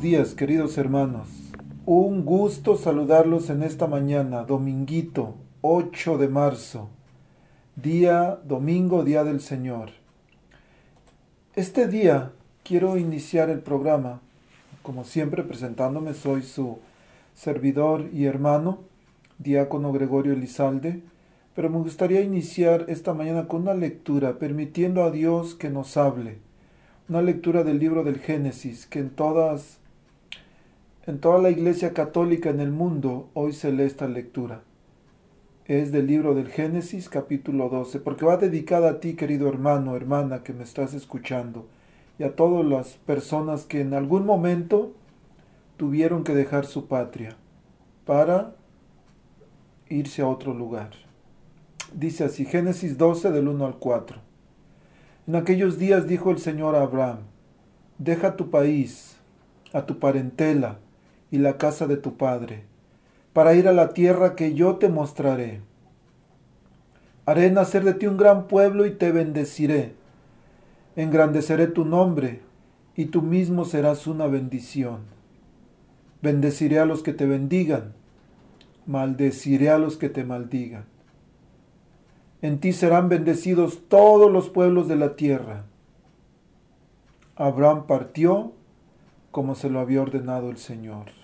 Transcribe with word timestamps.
Días, 0.00 0.34
queridos 0.34 0.78
hermanos. 0.78 1.28
Un 1.84 2.24
gusto 2.24 2.78
saludarlos 2.78 3.50
en 3.50 3.62
esta 3.62 3.86
mañana, 3.86 4.44
dominguito, 4.44 5.34
8 5.60 6.16
de 6.16 6.28
marzo, 6.28 6.88
día 7.76 8.38
domingo, 8.44 9.04
día 9.04 9.24
del 9.24 9.42
Señor. 9.42 9.90
Este 11.54 11.86
día 11.86 12.32
quiero 12.62 12.96
iniciar 12.96 13.50
el 13.50 13.60
programa, 13.60 14.22
como 14.82 15.04
siempre 15.04 15.42
presentándome, 15.42 16.14
soy 16.14 16.44
su 16.44 16.78
servidor 17.34 18.08
y 18.10 18.24
hermano, 18.24 18.78
diácono 19.38 19.92
Gregorio 19.92 20.32
Elizalde, 20.32 21.02
pero 21.54 21.68
me 21.68 21.78
gustaría 21.78 22.22
iniciar 22.22 22.86
esta 22.88 23.12
mañana 23.12 23.48
con 23.48 23.62
una 23.62 23.74
lectura, 23.74 24.38
permitiendo 24.38 25.04
a 25.04 25.10
Dios 25.10 25.54
que 25.54 25.68
nos 25.68 25.98
hable 25.98 26.38
una 27.10 27.22
lectura 27.22 27.64
del 27.64 27.80
libro 27.80 28.04
del 28.04 28.20
Génesis 28.20 28.86
que 28.86 29.00
en 29.00 29.10
todas 29.10 29.79
en 31.06 31.18
toda 31.18 31.38
la 31.38 31.50
iglesia 31.50 31.94
católica 31.94 32.50
en 32.50 32.60
el 32.60 32.70
mundo 32.70 33.30
hoy 33.32 33.54
se 33.54 33.72
lee 33.72 33.84
esta 33.84 34.06
lectura. 34.06 34.62
Es 35.64 35.92
del 35.92 36.06
libro 36.06 36.34
del 36.34 36.48
Génesis 36.48 37.08
capítulo 37.08 37.70
12, 37.70 38.00
porque 38.00 38.26
va 38.26 38.36
dedicada 38.36 38.90
a 38.90 39.00
ti, 39.00 39.14
querido 39.14 39.48
hermano, 39.48 39.96
hermana, 39.96 40.42
que 40.42 40.52
me 40.52 40.64
estás 40.64 40.92
escuchando, 40.92 41.66
y 42.18 42.24
a 42.24 42.36
todas 42.36 42.66
las 42.66 42.96
personas 43.06 43.64
que 43.64 43.80
en 43.80 43.94
algún 43.94 44.26
momento 44.26 44.92
tuvieron 45.78 46.22
que 46.22 46.34
dejar 46.34 46.66
su 46.66 46.86
patria 46.86 47.36
para 48.04 48.54
irse 49.88 50.20
a 50.20 50.28
otro 50.28 50.52
lugar. 50.52 50.90
Dice 51.94 52.24
así, 52.24 52.44
Génesis 52.44 52.98
12 52.98 53.30
del 53.30 53.48
1 53.48 53.64
al 53.64 53.78
4. 53.78 54.20
En 55.28 55.36
aquellos 55.36 55.78
días 55.78 56.06
dijo 56.06 56.30
el 56.30 56.38
Señor 56.38 56.74
a 56.74 56.82
Abraham, 56.82 57.20
deja 57.96 58.36
tu 58.36 58.50
país, 58.50 59.16
a 59.72 59.86
tu 59.86 59.98
parentela 59.98 60.78
y 61.30 61.38
la 61.38 61.56
casa 61.56 61.86
de 61.86 61.96
tu 61.96 62.16
padre, 62.16 62.64
para 63.32 63.54
ir 63.54 63.68
a 63.68 63.72
la 63.72 63.90
tierra 63.90 64.34
que 64.34 64.54
yo 64.54 64.76
te 64.76 64.88
mostraré. 64.88 65.60
Haré 67.26 67.50
nacer 67.50 67.84
de 67.84 67.94
ti 67.94 68.06
un 68.06 68.16
gran 68.16 68.48
pueblo 68.48 68.86
y 68.86 68.90
te 68.90 69.12
bendeciré. 69.12 69.94
Engrandeceré 70.96 71.68
tu 71.68 71.84
nombre 71.84 72.40
y 72.96 73.06
tú 73.06 73.22
mismo 73.22 73.64
serás 73.64 74.06
una 74.06 74.26
bendición. 74.26 75.02
Bendeciré 76.22 76.80
a 76.80 76.86
los 76.86 77.02
que 77.02 77.12
te 77.12 77.26
bendigan, 77.26 77.92
maldeciré 78.86 79.70
a 79.70 79.78
los 79.78 79.96
que 79.96 80.08
te 80.08 80.24
maldigan. 80.24 80.84
En 82.42 82.58
ti 82.58 82.72
serán 82.72 83.08
bendecidos 83.08 83.88
todos 83.88 84.30
los 84.32 84.48
pueblos 84.48 84.88
de 84.88 84.96
la 84.96 85.14
tierra. 85.14 85.64
Abraham 87.36 87.86
partió 87.86 88.52
como 89.30 89.54
se 89.54 89.70
lo 89.70 89.80
había 89.80 90.02
ordenado 90.02 90.50
el 90.50 90.56
Señor. 90.56 91.19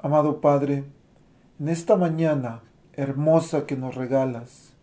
Amado 0.00 0.40
Padre, 0.40 0.84
en 1.58 1.68
esta 1.68 1.96
mañana 1.96 2.62
hermosa 2.92 3.66
que 3.66 3.76
nos 3.76 3.96
regalas, 3.96 4.74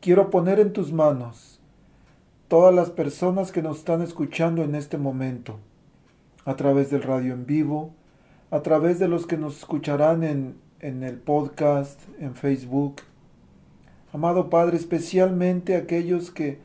quiero 0.00 0.30
poner 0.30 0.58
en 0.60 0.72
tus 0.72 0.94
manos 0.94 1.60
todas 2.48 2.74
las 2.74 2.88
personas 2.88 3.52
que 3.52 3.60
nos 3.60 3.80
están 3.80 4.00
escuchando 4.00 4.64
en 4.64 4.74
este 4.74 4.96
momento, 4.96 5.58
a 6.46 6.56
través 6.56 6.90
del 6.90 7.02
radio 7.02 7.34
en 7.34 7.44
vivo, 7.44 7.92
a 8.50 8.62
través 8.62 8.98
de 8.98 9.08
los 9.08 9.26
que 9.26 9.36
nos 9.36 9.58
escucharán 9.58 10.24
en, 10.24 10.56
en 10.80 11.02
el 11.02 11.18
podcast, 11.18 12.00
en 12.18 12.34
Facebook, 12.34 13.02
Amado 14.10 14.48
Padre, 14.48 14.78
especialmente 14.78 15.76
aquellos 15.76 16.30
que 16.30 16.60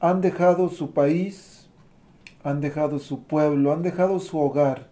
han 0.00 0.22
dejado 0.22 0.70
su 0.70 0.92
país, 0.92 1.68
han 2.42 2.62
dejado 2.62 2.98
su 2.98 3.24
pueblo, 3.24 3.70
han 3.74 3.82
dejado 3.82 4.18
su 4.18 4.38
hogar 4.38 4.90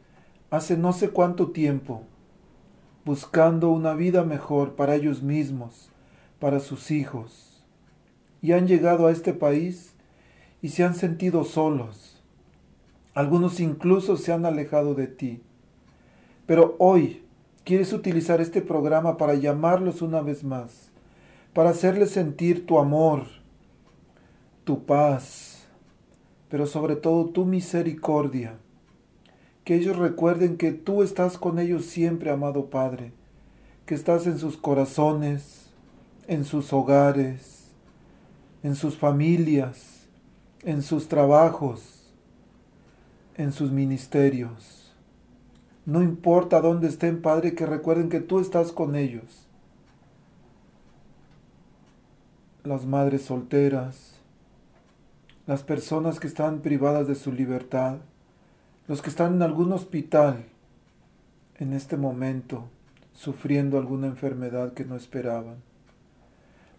hace 0.50 0.76
no 0.76 0.92
sé 0.92 1.10
cuánto 1.10 1.52
tiempo, 1.52 2.02
buscando 3.10 3.70
una 3.70 3.94
vida 3.94 4.22
mejor 4.22 4.76
para 4.76 4.94
ellos 4.94 5.20
mismos, 5.20 5.90
para 6.38 6.60
sus 6.60 6.92
hijos, 6.92 7.66
y 8.40 8.52
han 8.52 8.68
llegado 8.68 9.08
a 9.08 9.10
este 9.10 9.34
país 9.34 9.94
y 10.62 10.68
se 10.68 10.84
han 10.84 10.94
sentido 10.94 11.42
solos. 11.42 12.22
Algunos 13.12 13.58
incluso 13.58 14.16
se 14.16 14.32
han 14.32 14.46
alejado 14.46 14.94
de 14.94 15.08
ti. 15.08 15.42
Pero 16.46 16.76
hoy 16.78 17.24
quieres 17.64 17.92
utilizar 17.92 18.40
este 18.40 18.62
programa 18.62 19.16
para 19.16 19.34
llamarlos 19.34 20.02
una 20.02 20.20
vez 20.20 20.44
más 20.44 20.92
para 21.52 21.70
hacerles 21.70 22.12
sentir 22.12 22.64
tu 22.64 22.78
amor, 22.78 23.24
tu 24.62 24.84
paz, 24.84 25.66
pero 26.48 26.64
sobre 26.64 26.94
todo 26.94 27.26
tu 27.30 27.44
misericordia. 27.44 28.56
Que 29.64 29.76
ellos 29.76 29.96
recuerden 29.96 30.56
que 30.56 30.72
tú 30.72 31.02
estás 31.02 31.38
con 31.38 31.58
ellos 31.58 31.84
siempre, 31.84 32.30
amado 32.30 32.70
Padre, 32.70 33.12
que 33.86 33.94
estás 33.94 34.26
en 34.26 34.38
sus 34.38 34.56
corazones, 34.56 35.70
en 36.26 36.44
sus 36.44 36.72
hogares, 36.72 37.72
en 38.62 38.74
sus 38.74 38.96
familias, 38.96 40.08
en 40.62 40.82
sus 40.82 41.08
trabajos, 41.08 42.12
en 43.36 43.52
sus 43.52 43.70
ministerios. 43.70 44.94
No 45.86 46.02
importa 46.02 46.60
dónde 46.60 46.88
estén, 46.88 47.22
Padre, 47.22 47.54
que 47.54 47.66
recuerden 47.66 48.08
que 48.08 48.20
tú 48.20 48.40
estás 48.40 48.72
con 48.72 48.96
ellos 48.96 49.46
las 52.64 52.84
madres 52.84 53.22
solteras, 53.22 54.20
las 55.46 55.62
personas 55.62 56.20
que 56.20 56.26
están 56.26 56.60
privadas 56.60 57.08
de 57.08 57.14
su 57.14 57.32
libertad, 57.32 57.98
los 58.90 59.02
que 59.02 59.10
están 59.10 59.34
en 59.34 59.42
algún 59.42 59.72
hospital 59.72 60.46
en 61.60 61.74
este 61.74 61.96
momento 61.96 62.64
sufriendo 63.12 63.78
alguna 63.78 64.08
enfermedad 64.08 64.72
que 64.72 64.84
no 64.84 64.96
esperaban, 64.96 65.58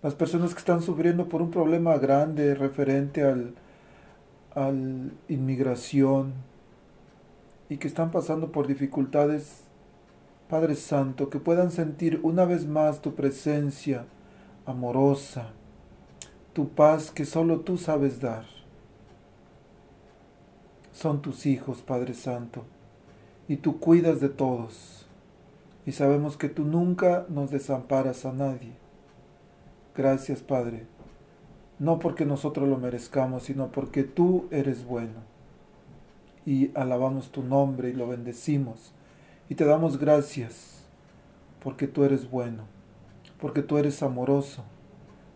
las 0.03 0.13
personas 0.13 0.53
que 0.53 0.59
están 0.59 0.81
sufriendo 0.81 1.29
por 1.29 1.41
un 1.41 1.51
problema 1.51 1.97
grande 1.99 2.53
referente 2.53 3.23
al, 3.23 3.53
al 4.53 5.13
inmigración 5.29 6.33
y 7.69 7.77
que 7.77 7.87
están 7.87 8.11
pasando 8.11 8.51
por 8.51 8.67
dificultades, 8.67 9.61
Padre 10.49 10.75
Santo, 10.75 11.29
que 11.29 11.39
puedan 11.39 11.71
sentir 11.71 12.19
una 12.23 12.43
vez 12.43 12.67
más 12.67 13.01
tu 13.01 13.15
presencia 13.15 14.03
amorosa, 14.65 15.51
tu 16.51 16.67
paz 16.67 17.09
que 17.09 17.23
solo 17.23 17.61
tú 17.61 17.77
sabes 17.77 18.19
dar. 18.19 18.60
Son 21.01 21.23
tus 21.23 21.47
hijos, 21.47 21.81
Padre 21.81 22.13
Santo, 22.13 22.63
y 23.47 23.57
tú 23.57 23.79
cuidas 23.79 24.21
de 24.21 24.29
todos, 24.29 25.07
y 25.83 25.93
sabemos 25.93 26.37
que 26.37 26.47
tú 26.47 26.63
nunca 26.63 27.25
nos 27.27 27.49
desamparas 27.49 28.23
a 28.23 28.31
nadie. 28.31 28.73
Gracias, 29.95 30.43
Padre, 30.43 30.85
no 31.79 31.97
porque 31.97 32.23
nosotros 32.23 32.69
lo 32.69 32.77
merezcamos, 32.77 33.41
sino 33.41 33.71
porque 33.71 34.03
tú 34.03 34.45
eres 34.51 34.85
bueno. 34.85 35.21
Y 36.45 36.69
alabamos 36.77 37.31
tu 37.31 37.41
nombre 37.41 37.89
y 37.89 37.93
lo 37.93 38.07
bendecimos, 38.07 38.93
y 39.49 39.55
te 39.55 39.65
damos 39.65 39.97
gracias, 39.97 40.83
porque 41.63 41.87
tú 41.87 42.03
eres 42.03 42.29
bueno, 42.29 42.65
porque 43.39 43.63
tú 43.63 43.79
eres 43.79 44.03
amoroso, 44.03 44.63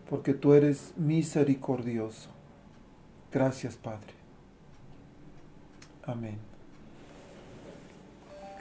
porque 0.08 0.32
tú 0.32 0.54
eres 0.54 0.92
misericordioso. 0.96 2.30
Gracias, 3.32 3.74
Padre. 3.74 4.15
Amén. 6.06 6.38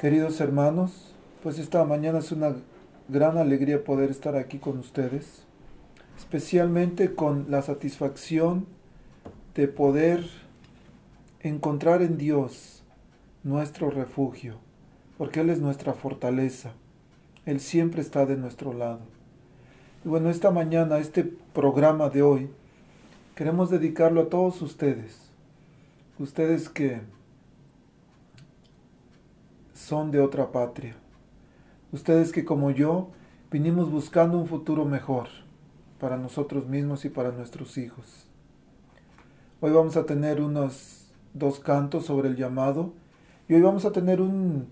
Queridos 0.02 0.42
hermanos, 0.42 1.14
pues 1.44 1.60
esta 1.60 1.86
mañana 1.86 2.18
es 2.18 2.32
una 2.32 2.56
gran 3.08 3.38
alegría 3.38 3.84
poder 3.84 4.10
estar 4.10 4.36
aquí 4.36 4.58
con 4.58 4.80
ustedes, 4.80 5.44
especialmente 6.18 7.14
con 7.14 7.46
la 7.52 7.62
satisfacción 7.62 8.66
de 9.54 9.68
poder 9.68 10.26
encontrar 11.42 12.02
en 12.02 12.18
Dios 12.18 12.84
nuestro 13.44 13.92
refugio, 13.92 14.56
porque 15.20 15.42
Él 15.42 15.52
es 15.52 15.62
nuestra 15.62 15.94
fortaleza, 15.94 16.74
Él 17.46 17.60
siempre 17.60 18.02
está 18.02 18.26
de 18.26 18.38
nuestro 18.38 18.74
lado. 18.74 19.02
Y 20.04 20.08
bueno, 20.08 20.32
esta 20.32 20.50
mañana, 20.50 20.98
este 20.98 21.24
programa 21.54 22.10
de 22.10 22.24
hoy, 22.24 22.50
queremos 23.36 23.70
dedicarlo 23.70 24.22
a 24.22 24.30
todos 24.30 24.64
ustedes, 24.64 25.30
ustedes 26.18 26.70
que 26.70 27.02
son 29.76 30.10
de 30.10 30.22
otra 30.22 30.54
patria, 30.54 30.96
ustedes 31.92 32.32
que 32.32 32.46
como 32.46 32.72
yo 32.72 33.10
vinimos 33.52 33.92
buscando 33.92 34.40
un 34.40 34.48
futuro 34.48 34.86
mejor 34.86 35.28
para 36.00 36.18
nosotros 36.18 36.66
mismos 36.66 37.04
y 37.04 37.10
para 37.10 37.32
nuestros 37.32 37.78
hijos. 37.78 38.26
Hoy 39.60 39.72
vamos 39.72 39.98
a 39.98 40.06
tener 40.06 40.42
unos 40.42 41.14
dos 41.34 41.60
cantos 41.60 42.06
sobre 42.06 42.30
el 42.30 42.38
llamado 42.38 42.94
y 43.50 43.54
hoy 43.54 43.62
vamos 43.62 43.84
a 43.84 43.92
tener 43.92 44.22
un, 44.22 44.68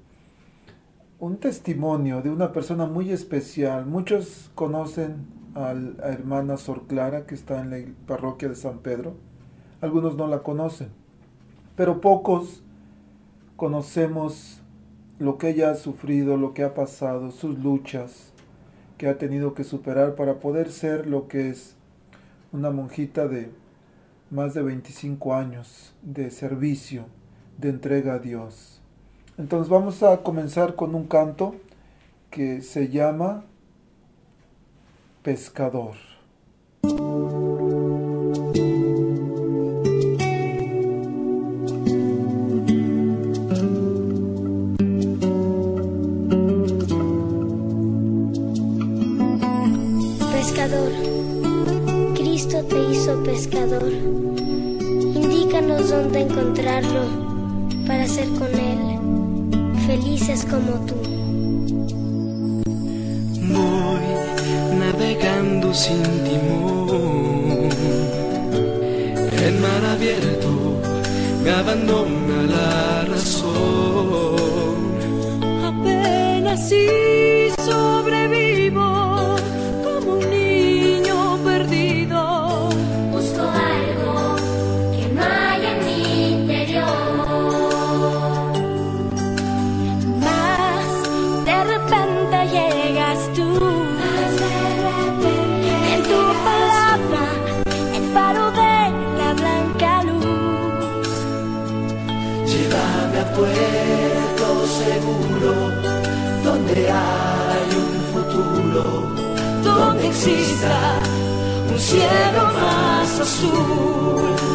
un 1.20 1.38
testimonio 1.38 2.22
de 2.22 2.30
una 2.30 2.54
persona 2.54 2.86
muy 2.86 3.12
especial. 3.12 3.86
Muchos 3.86 4.52
conocen 4.56 5.28
a 5.54 5.74
la 5.74 6.08
hermana 6.14 6.56
Sor 6.56 6.88
Clara 6.88 7.26
que 7.26 7.36
está 7.36 7.60
en 7.60 7.72
la 7.72 7.78
parroquia 8.08 8.48
de 8.48 8.56
San 8.56 8.80
Pedro. 8.80 9.16
Algunos 9.82 10.16
no 10.16 10.28
la 10.28 10.44
conocen, 10.44 10.90
pero 11.76 12.00
pocos 12.00 12.64
conocemos 13.58 14.63
lo 15.24 15.38
que 15.38 15.52
ella 15.52 15.72
ha 15.72 15.76
sufrido, 15.76 16.36
lo 16.36 16.54
que 16.54 16.64
ha 16.64 16.74
pasado, 16.74 17.32
sus 17.32 17.58
luchas 17.58 18.34
que 18.98 19.08
ha 19.08 19.18
tenido 19.18 19.54
que 19.54 19.64
superar 19.64 20.16
para 20.16 20.42
poder 20.42 20.70
ser 20.70 21.08
lo 21.08 21.30
que 21.30 21.50
es 21.50 21.76
una 22.52 22.72
monjita 22.72 23.30
de 23.30 23.50
más 24.30 24.54
de 24.54 24.64
25 24.64 25.34
años 25.34 25.94
de 26.02 26.30
servicio, 26.30 27.06
de 27.58 27.70
entrega 27.70 28.16
a 28.16 28.20
Dios. 28.20 28.82
Entonces 29.38 29.70
vamos 29.70 30.04
a 30.04 30.24
comenzar 30.24 30.76
con 30.76 30.94
un 30.94 31.06
canto 31.06 31.56
que 32.30 32.62
se 32.62 32.90
llama 32.90 33.46
Pescador. 35.22 35.96
Cristo 52.64 52.68
te 52.70 52.92
hizo 52.92 53.24
pescador. 53.24 53.92
Indícanos 55.16 55.90
dónde 55.90 56.22
encontrarlo 56.22 57.06
para 57.88 58.08
ser 58.08 58.28
con 58.30 58.48
Él 58.54 59.00
felices 59.86 60.46
como 60.50 60.86
tú. 60.86 60.96
Voy 63.54 64.06
navegando 64.80 65.74
sin 65.74 66.02
timón. 66.24 67.70
En 69.46 69.62
mar 69.62 69.86
abierto 69.92 70.50
me 71.44 71.52
abandona 71.52 72.44
la 72.48 73.06
razón. 73.06 73.54
Apenas 75.64 76.70
si 76.70 76.88
sobrevivo 77.66 78.43
exista 110.26 111.00
un 111.70 111.80
cielo 111.80 112.44
más 112.54 113.20
azul. 113.20 114.53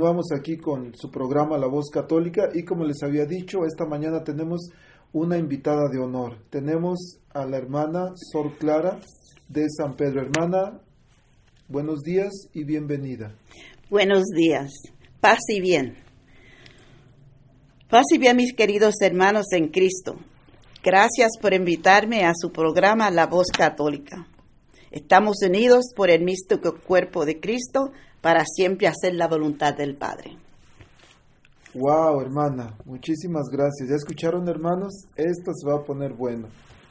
Continuamos 0.00 0.32
aquí 0.32 0.56
con 0.56 0.94
su 0.94 1.10
programa 1.10 1.58
La 1.58 1.66
Voz 1.66 1.90
Católica 1.90 2.48
y 2.54 2.64
como 2.64 2.86
les 2.86 3.02
había 3.02 3.26
dicho, 3.26 3.66
esta 3.66 3.84
mañana 3.84 4.24
tenemos 4.24 4.70
una 5.12 5.36
invitada 5.36 5.90
de 5.90 5.98
honor. 5.98 6.38
Tenemos 6.48 7.18
a 7.34 7.44
la 7.44 7.58
hermana 7.58 8.14
Sor 8.14 8.56
Clara 8.56 8.98
de 9.46 9.66
San 9.68 9.96
Pedro. 9.96 10.22
Hermana, 10.22 10.80
buenos 11.68 12.00
días 12.00 12.30
y 12.54 12.64
bienvenida. 12.64 13.34
Buenos 13.90 14.24
días, 14.34 14.72
paz 15.20 15.40
y 15.48 15.60
bien. 15.60 15.98
Paz 17.90 18.06
y 18.10 18.16
bien, 18.16 18.38
mis 18.38 18.54
queridos 18.54 18.94
hermanos 19.02 19.52
en 19.52 19.68
Cristo. 19.68 20.16
Gracias 20.82 21.32
por 21.42 21.52
invitarme 21.52 22.24
a 22.24 22.32
su 22.34 22.50
programa 22.52 23.10
La 23.10 23.26
Voz 23.26 23.48
Católica. 23.48 24.26
Estamos 24.90 25.42
unidos 25.46 25.92
por 25.94 26.08
el 26.08 26.24
místico 26.24 26.80
cuerpo 26.80 27.26
de 27.26 27.38
Cristo 27.38 27.92
para 28.20 28.44
siempre 28.44 28.86
hacer 28.86 29.14
la 29.14 29.28
voluntad 29.28 29.74
del 29.76 29.96
Padre. 29.96 30.36
Wow, 31.74 32.20
hermana, 32.20 32.76
muchísimas 32.84 33.48
gracias. 33.48 33.88
¿Ya 33.88 33.94
escucharon, 33.94 34.48
hermanos? 34.48 34.92
Esto 35.16 35.52
se 35.54 35.68
va 35.68 35.76
a 35.76 35.84
poner 35.84 36.12
bueno. 36.14 36.48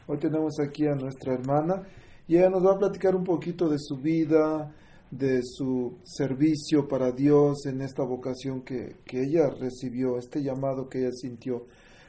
Hoy 0.07 0.17
tenemos 0.17 0.59
aquí 0.59 0.87
a 0.87 0.95
nuestra 0.95 1.33
hermana 1.33 1.83
y 2.27 2.37
ella 2.37 2.49
nos 2.49 2.65
va 2.65 2.73
a 2.73 2.77
platicar 2.77 3.15
un 3.15 3.23
poquito 3.23 3.67
de 3.67 3.77
su 3.77 3.97
vida, 3.97 4.73
de 5.11 5.41
su 5.43 5.97
servicio 6.03 6.87
para 6.87 7.11
Dios 7.11 7.65
en 7.65 7.81
esta 7.81 8.03
vocación 8.03 8.61
que, 8.61 8.95
que 9.05 9.23
ella 9.23 9.49
recibió, 9.49 10.17
este 10.17 10.41
llamado 10.41 10.87
que 10.87 10.99
ella 10.99 11.11
sintió. 11.11 11.65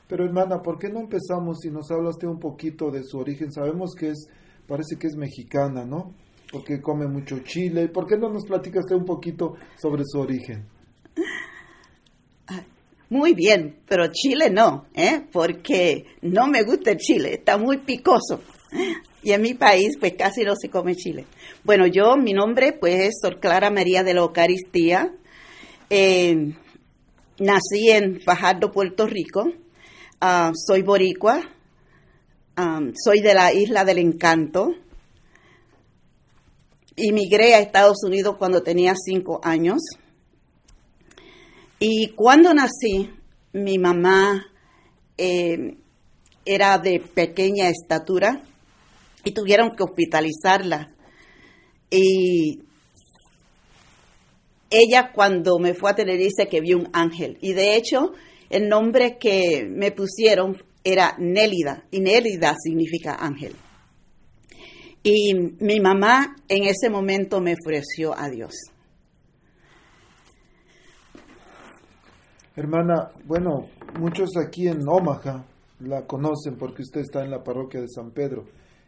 Pero 0.07 0.25
hermana, 0.25 0.63
¿por 0.63 0.79
qué 0.79 0.91
no 0.91 1.01
empezamos 1.01 1.59
si 1.61 1.71
nos 1.71 1.91
habla 1.91 2.11
usted 2.11 2.29
un 2.29 2.39
poquito 2.39 2.91
de 2.91 3.03
su 3.03 3.19
origen? 3.19 3.53
Sabemos 3.53 3.95
que 3.95 4.11
es, 4.11 4.29
parece 4.67 4.97
que 4.97 5.07
es 5.07 5.17
mexicana, 5.17 5.85
¿no? 5.85 6.15
Porque 6.51 6.81
come 6.81 7.07
mucho 7.07 7.41
chile. 7.41 7.89
¿Por 7.89 8.07
qué 8.07 8.17
no 8.17 8.29
nos 8.29 8.45
platica 8.45 8.81
usted 8.81 8.97
un 8.97 9.05
poquito 9.05 9.55
sobre 9.77 10.03
su 10.05 10.21
origen? 10.21 10.67
Muy 13.11 13.35
bien, 13.35 13.75
pero 13.89 14.07
chile 14.13 14.51
no, 14.51 14.87
¿eh? 14.95 15.23
porque 15.33 16.05
no 16.23 16.47
me 16.47 16.63
gusta 16.63 16.93
el 16.93 16.97
chile, 16.99 17.35
está 17.35 17.59
muy 17.59 17.79
picoso. 17.79 18.41
Y 19.25 19.33
en 19.33 19.43
mi 19.43 19.55
país, 19.55 19.97
pues 19.99 20.15
casi 20.17 20.45
no 20.45 20.55
se 20.55 20.71
come 20.71 20.95
chile. 20.95 21.27
Bueno, 21.65 21.89
yo, 21.89 22.17
mi 22.17 22.33
nombre, 22.33 22.73
pues 22.73 23.01
es 23.01 23.15
Sor 23.21 23.41
Clara 23.41 23.69
María 23.69 24.05
de 24.05 24.15
la 24.15 24.21
Eucaristía. 24.21 25.13
Eh, 25.91 26.55
nací 27.41 27.91
en 27.91 28.21
Fajardo, 28.21 28.71
Puerto 28.71 29.09
Rico. 29.09 29.53
Ah, 30.21 30.53
soy 30.55 30.83
boricua. 30.83 31.43
Ah, 32.57 32.81
soy 32.95 33.21
de 33.21 33.35
la 33.35 33.53
Isla 33.53 33.85
del 33.85 33.99
Encanto. 33.99 34.73
Inmigré 37.03 37.55
a 37.55 37.61
Estados 37.61 37.99
Unidos 38.05 38.37
cuando 38.39 38.63
tenía 38.63 38.95
cinco 38.95 39.41
años. 39.43 39.81
Y 41.79 42.13
cuando 42.15 42.53
nací, 42.53 43.11
mi 43.53 43.79
mamá 43.79 44.47
eh, 45.17 45.77
era 46.45 46.79
de 46.79 47.01
pequeña 47.01 47.69
estatura 47.69 48.43
y 49.25 49.33
tuvieron 49.33 49.71
que 49.77 49.83
hospitalizarla. 49.83 50.93
Y 51.91 52.61
ella 54.71 55.11
cuando 55.13 55.59
me 55.59 55.75
fue 55.75 55.91
a 55.91 55.95
tener 55.95 56.19
dice 56.19 56.49
que 56.49 56.61
vio 56.61 56.79
un 56.79 56.89
ángel. 56.93 57.39
Y 57.41 57.53
de 57.53 57.77
hecho, 57.77 58.13
el 58.51 58.69
nombre 58.69 59.19
que 59.19 59.67
me 59.69 59.91
pusieron 59.91 60.63
era 60.85 61.17
Nélida. 61.19 61.85
Y 61.91 62.01
Nélida 62.01 62.55
significa 62.63 63.15
ángel. 63.15 63.55
Y 65.03 65.35
mi 65.61 65.81
mamá 65.81 66.37
en 66.49 66.65
ese 66.65 66.91
momento 66.91 67.41
me 67.41 67.55
ofreció 67.55 68.17
a 68.17 68.29
Dios. 68.29 68.53
Hermana, 72.55 73.11
bueno, 73.25 73.69
muchos 73.99 74.31
aquí 74.37 74.69
en 74.69 74.87
Omaha 74.87 75.47
la 75.79 76.07
conocen 76.07 76.57
porque 76.59 76.83
usted 76.83 77.01
está 77.01 77.25
en 77.25 77.31
la 77.31 77.43
parroquia 77.43 77.81
de 77.81 77.89
San 77.89 78.11
Pedro 78.11 78.45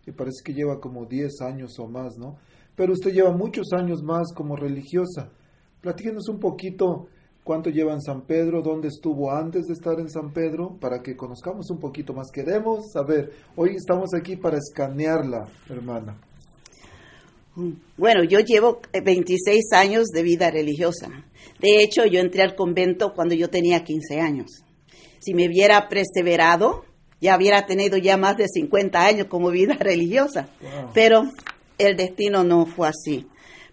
y 0.07 0.12
parece 0.12 0.42
que 0.45 0.52
lleva 0.52 0.81
como 0.81 1.07
10 1.07 1.40
años 1.40 1.78
o 1.78 1.87
más, 1.87 2.19
¿no? 2.19 2.37
Pero 2.75 2.92
usted 2.92 3.12
lleva 3.12 3.33
muchos 3.33 3.73
años 3.73 4.02
más 4.02 4.35
como 4.35 4.57
religiosa. 4.57 5.31
Platíquenos 5.81 6.28
un 6.28 6.38
poquito 6.38 7.09
cuánto 7.44 7.70
lleva 7.70 7.92
en 7.92 8.00
San 8.00 8.22
Pedro, 8.22 8.62
dónde 8.62 8.88
estuvo 8.88 9.30
antes 9.30 9.66
de 9.66 9.75
estar 9.75 9.99
en 9.99 10.08
San 10.08 10.32
Pedro, 10.32 10.76
para 10.80 11.02
que 11.02 11.16
conozcamos 11.16 11.70
un 11.70 11.78
poquito 11.78 12.12
más. 12.12 12.30
Queremos 12.30 12.92
saber, 12.92 13.32
hoy 13.56 13.76
estamos 13.76 14.11
aquí 14.14 14.37
para 14.37 14.58
escanearla, 14.58 15.49
hermana. 15.68 16.16
Bueno, 17.99 18.25
yo 18.25 18.40
llevo 18.40 18.80
eh, 18.92 19.02
26 19.02 19.72
años 19.72 20.06
de 20.08 20.22
vida 20.22 20.50
religiosa. 20.50 21.08
De 21.61 21.82
hecho, 21.82 22.06
yo 22.06 22.20
entré 22.20 22.42
al 22.42 22.54
convento 22.54 23.12
cuando 23.14 23.34
yo 23.34 23.50
tenía 23.50 23.84
15 23.84 24.20
años. 24.20 24.64
Si 25.18 25.34
me 25.34 25.46
hubiera 25.46 25.88
perseverado, 25.88 26.84
ya 27.20 27.37
hubiera 27.37 27.66
tenido 27.66 27.99
ya 27.99 28.16
más 28.16 28.38
de 28.38 28.49
50 28.49 29.04
años 29.04 29.26
como 29.26 29.50
vida 29.50 29.75
religiosa. 29.78 30.49
Wow. 30.61 30.90
Pero 30.94 31.22
el 31.78 31.96
destino 31.96 32.42
no 32.42 32.64
fue 32.64 32.88
así. 32.88 33.26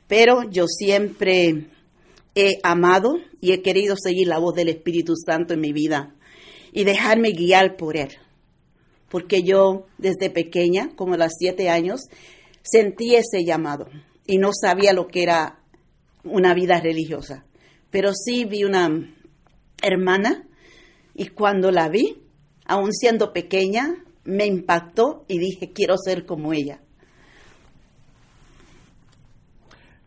Pero 0.07 0.43
yo 0.49 0.65
siempre 0.67 1.67
he 2.35 2.59
amado 2.63 3.17
y 3.41 3.51
he 3.51 3.61
querido 3.61 3.95
seguir 3.97 4.27
la 4.27 4.39
voz 4.39 4.55
del 4.55 4.69
Espíritu 4.69 5.15
Santo 5.15 5.53
en 5.53 5.61
mi 5.61 5.73
vida 5.73 6.15
y 6.71 6.83
dejarme 6.83 7.31
guiar 7.31 7.75
por 7.75 7.97
Él. 7.97 8.09
Porque 9.09 9.43
yo 9.43 9.87
desde 9.97 10.29
pequeña, 10.29 10.89
como 10.95 11.15
a 11.15 11.17
los 11.17 11.33
siete 11.37 11.69
años, 11.69 12.01
sentí 12.61 13.15
ese 13.15 13.43
llamado 13.43 13.87
y 14.27 14.37
no 14.37 14.51
sabía 14.53 14.93
lo 14.93 15.07
que 15.07 15.23
era 15.23 15.59
una 16.23 16.53
vida 16.53 16.79
religiosa. 16.79 17.45
Pero 17.89 18.13
sí 18.13 18.45
vi 18.45 18.63
una 18.63 18.89
hermana 19.81 20.47
y 21.15 21.29
cuando 21.29 21.71
la 21.71 21.89
vi, 21.89 22.21
aún 22.65 22.93
siendo 22.93 23.33
pequeña, 23.33 23.95
me 24.25 24.45
impactó 24.45 25.25
y 25.27 25.39
dije, 25.39 25.71
quiero 25.73 25.97
ser 25.97 26.25
como 26.25 26.53
ella. 26.53 26.79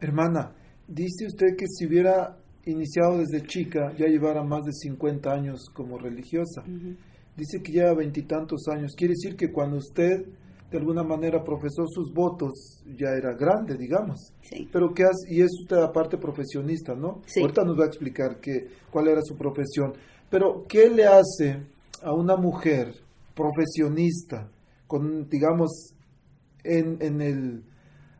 Hermana, 0.00 0.52
dice 0.94 1.26
usted 1.26 1.56
que 1.56 1.66
si 1.66 1.86
hubiera 1.86 2.36
iniciado 2.64 3.18
desde 3.18 3.46
chica, 3.46 3.92
ya 3.96 4.06
llevara 4.06 4.42
más 4.42 4.64
de 4.64 4.72
50 4.72 5.32
años 5.32 5.70
como 5.72 5.98
religiosa. 5.98 6.62
Dice 7.36 7.62
que 7.62 7.72
lleva 7.72 7.94
veintitantos 7.94 8.68
años. 8.68 8.94
Quiere 8.96 9.14
decir 9.14 9.36
que 9.36 9.50
cuando 9.50 9.78
usted 9.78 10.26
de 10.70 10.78
alguna 10.78 11.02
manera 11.02 11.44
profesó 11.44 11.86
sus 11.86 12.12
votos, 12.12 12.82
ya 12.96 13.08
era 13.10 13.34
grande, 13.34 13.76
digamos. 13.76 14.32
Sí. 14.42 14.68
Pero 14.72 14.94
qué 14.94 15.04
hace, 15.04 15.34
y 15.34 15.42
es 15.42 15.50
usted 15.60 15.76
aparte 15.76 16.16
profesionista, 16.16 16.94
¿no? 16.94 17.20
Sí. 17.26 17.40
Ahorita 17.40 17.62
nos 17.62 17.78
va 17.78 17.84
a 17.84 17.88
explicar 17.88 18.40
qué, 18.40 18.68
cuál 18.90 19.08
era 19.08 19.20
su 19.22 19.36
profesión. 19.36 19.92
Pero, 20.30 20.64
¿qué 20.66 20.88
le 20.88 21.04
hace 21.04 21.62
a 22.02 22.14
una 22.14 22.36
mujer 22.36 22.94
profesionista, 23.34 24.48
con, 24.86 25.28
digamos, 25.28 25.94
en, 26.64 26.96
en 27.00 27.20
el, 27.20 27.64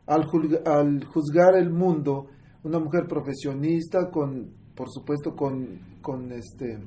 al 0.05 1.03
juzgar 1.05 1.55
el 1.55 1.71
mundo, 1.71 2.27
una 2.63 2.79
mujer 2.79 3.07
profesionista 3.07 4.09
con, 4.09 4.53
por 4.75 4.89
supuesto, 4.89 5.35
con, 5.35 5.99
con 6.01 6.31
este, 6.31 6.79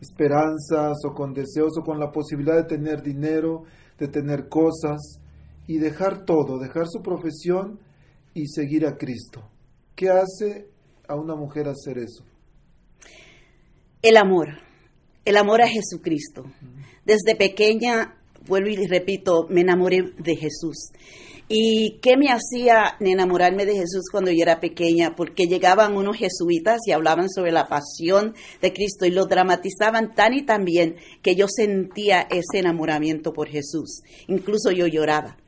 esperanzas 0.00 0.98
o 1.04 1.14
con 1.14 1.32
deseos 1.32 1.72
o 1.78 1.82
con 1.82 1.98
la 1.98 2.10
posibilidad 2.10 2.56
de 2.56 2.64
tener 2.64 3.02
dinero, 3.02 3.64
de 3.98 4.08
tener 4.08 4.48
cosas 4.48 5.20
y 5.66 5.78
dejar 5.78 6.24
todo, 6.24 6.58
dejar 6.58 6.86
su 6.88 7.02
profesión 7.02 7.80
y 8.34 8.46
seguir 8.46 8.86
a 8.86 8.96
Cristo. 8.96 9.42
¿Qué 9.94 10.08
hace 10.10 10.68
a 11.08 11.16
una 11.16 11.34
mujer 11.34 11.68
hacer 11.68 11.98
eso? 11.98 12.24
El 14.00 14.16
amor, 14.16 14.48
el 15.24 15.36
amor 15.36 15.62
a 15.62 15.68
Jesucristo. 15.68 16.44
Desde 17.04 17.34
pequeña, 17.36 18.16
vuelvo 18.46 18.68
y 18.68 18.86
repito, 18.86 19.46
me 19.48 19.62
enamoré 19.62 20.12
de 20.18 20.36
Jesús. 20.36 20.92
¿Y 21.50 21.98
qué 22.02 22.18
me 22.18 22.28
hacía 22.28 22.96
enamorarme 23.00 23.64
de 23.64 23.72
Jesús 23.72 24.04
cuando 24.12 24.30
yo 24.30 24.42
era 24.42 24.60
pequeña? 24.60 25.16
Porque 25.16 25.46
llegaban 25.46 25.96
unos 25.96 26.18
jesuitas 26.18 26.80
y 26.86 26.92
hablaban 26.92 27.30
sobre 27.30 27.52
la 27.52 27.68
pasión 27.68 28.34
de 28.60 28.74
Cristo 28.74 29.06
y 29.06 29.10
lo 29.10 29.24
dramatizaban 29.24 30.14
tan 30.14 30.34
y 30.34 30.42
tan 30.42 30.66
bien 30.66 30.96
que 31.22 31.36
yo 31.36 31.46
sentía 31.48 32.20
ese 32.30 32.58
enamoramiento 32.58 33.32
por 33.32 33.48
Jesús. 33.48 34.02
Incluso 34.26 34.72
yo 34.72 34.86
lloraba. 34.86 35.38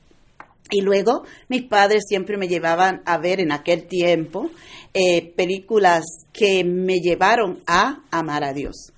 Y 0.71 0.81
luego 0.81 1.25
mis 1.49 1.65
padres 1.65 2.05
siempre 2.09 2.39
me 2.39 2.49
llevaban 2.49 3.03
a 3.05 3.19
ver 3.19 3.41
en 3.41 3.53
aquel 3.53 3.87
tiempo 3.87 4.51
eh, 4.95 5.33
películas 5.37 6.05
que 6.33 6.65
me 6.65 7.01
llevaron 7.01 7.61
a 7.67 8.05
amar 8.11 8.45
a 8.45 8.55
Dios. 8.55 8.93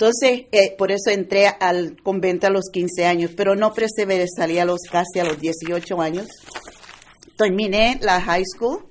Entonces, 0.00 0.46
eh, 0.50 0.74
por 0.78 0.90
eso 0.92 1.10
entré 1.10 1.46
al 1.46 2.00
convento 2.02 2.46
a 2.46 2.50
los 2.50 2.70
15 2.72 3.04
años, 3.04 3.32
pero 3.36 3.54
no 3.54 3.74
perseveré, 3.74 4.24
salí 4.34 4.58
a 4.58 4.64
los 4.64 4.80
casi 4.90 5.18
a 5.18 5.24
los 5.24 5.38
18 5.38 6.00
años. 6.00 6.26
Terminé 7.36 7.98
la 8.00 8.18
high 8.22 8.46
school 8.46 8.86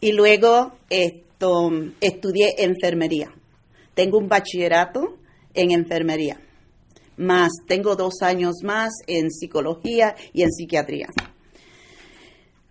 y 0.00 0.12
luego 0.12 0.72
esto, 0.88 1.70
estudié 2.00 2.54
enfermería. 2.64 3.34
Tengo 3.92 4.16
un 4.16 4.28
bachillerato 4.28 5.18
en 5.52 5.72
enfermería, 5.72 6.40
más 7.18 7.50
tengo 7.68 7.94
dos 7.94 8.22
años 8.22 8.54
más 8.62 8.94
en 9.06 9.30
psicología 9.30 10.16
y 10.32 10.40
en 10.40 10.52
psiquiatría. 10.52 11.08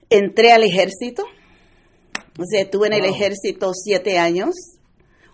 Entré 0.10 0.54
al 0.54 0.64
ejército, 0.64 1.24
o 1.24 2.46
sea, 2.50 2.62
estuve 2.62 2.88
en 2.88 2.94
el 2.94 3.02
Wow. 3.02 3.14
ejército 3.14 3.74
siete 3.76 4.18
años 4.18 4.56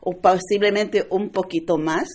o 0.01 0.17
posiblemente 0.19 1.07
un 1.09 1.29
poquito 1.29 1.77
más. 1.77 2.09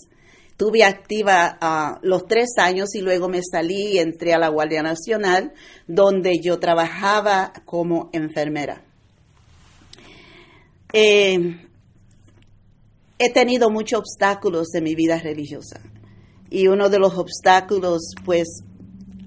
Tuve 0.56 0.84
activa 0.84 1.58
ah, 1.60 1.98
los 2.02 2.26
tres 2.26 2.50
años 2.56 2.94
y 2.94 3.00
luego 3.00 3.28
me 3.28 3.40
salí 3.42 3.92
y 3.92 3.98
entré 3.98 4.32
a 4.32 4.38
la 4.38 4.48
Guardia 4.48 4.82
Nacional, 4.82 5.52
donde 5.86 6.40
yo 6.42 6.58
trabajaba 6.58 7.52
como 7.66 8.08
enfermera. 8.12 8.82
Eh, 10.92 11.60
he 13.18 13.32
tenido 13.32 13.70
muchos 13.70 14.00
obstáculos 14.00 14.75
en 14.75 14.84
mi 14.84 14.94
vida 14.94 15.18
religiosa 15.18 15.80
y 16.48 16.68
uno 16.68 16.88
de 16.88 16.98
los 16.98 17.18
obstáculos 17.18 18.14
pues 18.25 18.62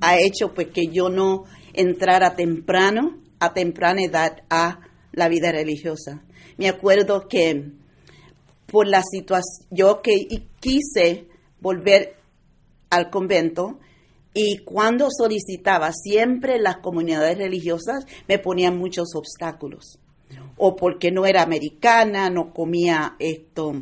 ha 0.01 0.17
hecho 0.17 0.53
pues 0.53 0.69
que 0.69 0.87
yo 0.87 1.09
no 1.09 1.43
entrara 1.73 2.35
temprano, 2.35 3.19
a 3.39 3.53
temprana 3.53 4.03
edad 4.03 4.37
a 4.49 4.79
la 5.11 5.27
vida 5.29 5.51
religiosa. 5.51 6.23
Me 6.57 6.67
acuerdo 6.69 7.27
que 7.27 7.71
por 8.67 8.87
la 8.87 9.01
situación, 9.03 9.67
yo 9.71 10.01
que 10.01 10.27
quise 10.59 11.27
volver 11.59 12.15
al 12.89 13.09
convento 13.09 13.79
y 14.33 14.59
cuando 14.59 15.07
solicitaba, 15.09 15.91
siempre 15.91 16.59
las 16.59 16.77
comunidades 16.77 17.37
religiosas 17.37 18.05
me 18.27 18.39
ponían 18.39 18.77
muchos 18.77 19.09
obstáculos. 19.15 19.99
O 20.57 20.75
porque 20.75 21.11
no 21.11 21.25
era 21.25 21.41
americana, 21.41 22.29
no 22.29 22.53
comía 22.53 23.15
esto, 23.17 23.81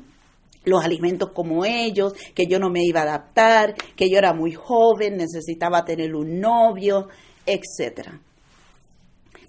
los 0.64 0.84
alimentos 0.84 1.32
como 1.32 1.66
ellos, 1.66 2.14
que 2.34 2.46
yo 2.48 2.60
no 2.60 2.70
me 2.70 2.84
iba 2.84 3.02
a 3.02 3.04
adaptar, 3.04 3.76
que 3.96 4.10
yo 4.10 4.18
era 4.18 4.34
muy 4.34 4.54
joven, 4.54 5.18
necesitaba 5.18 5.84
tener 5.84 6.16
un 6.16 6.40
novio, 6.40 7.10
etcétera. 7.46 8.22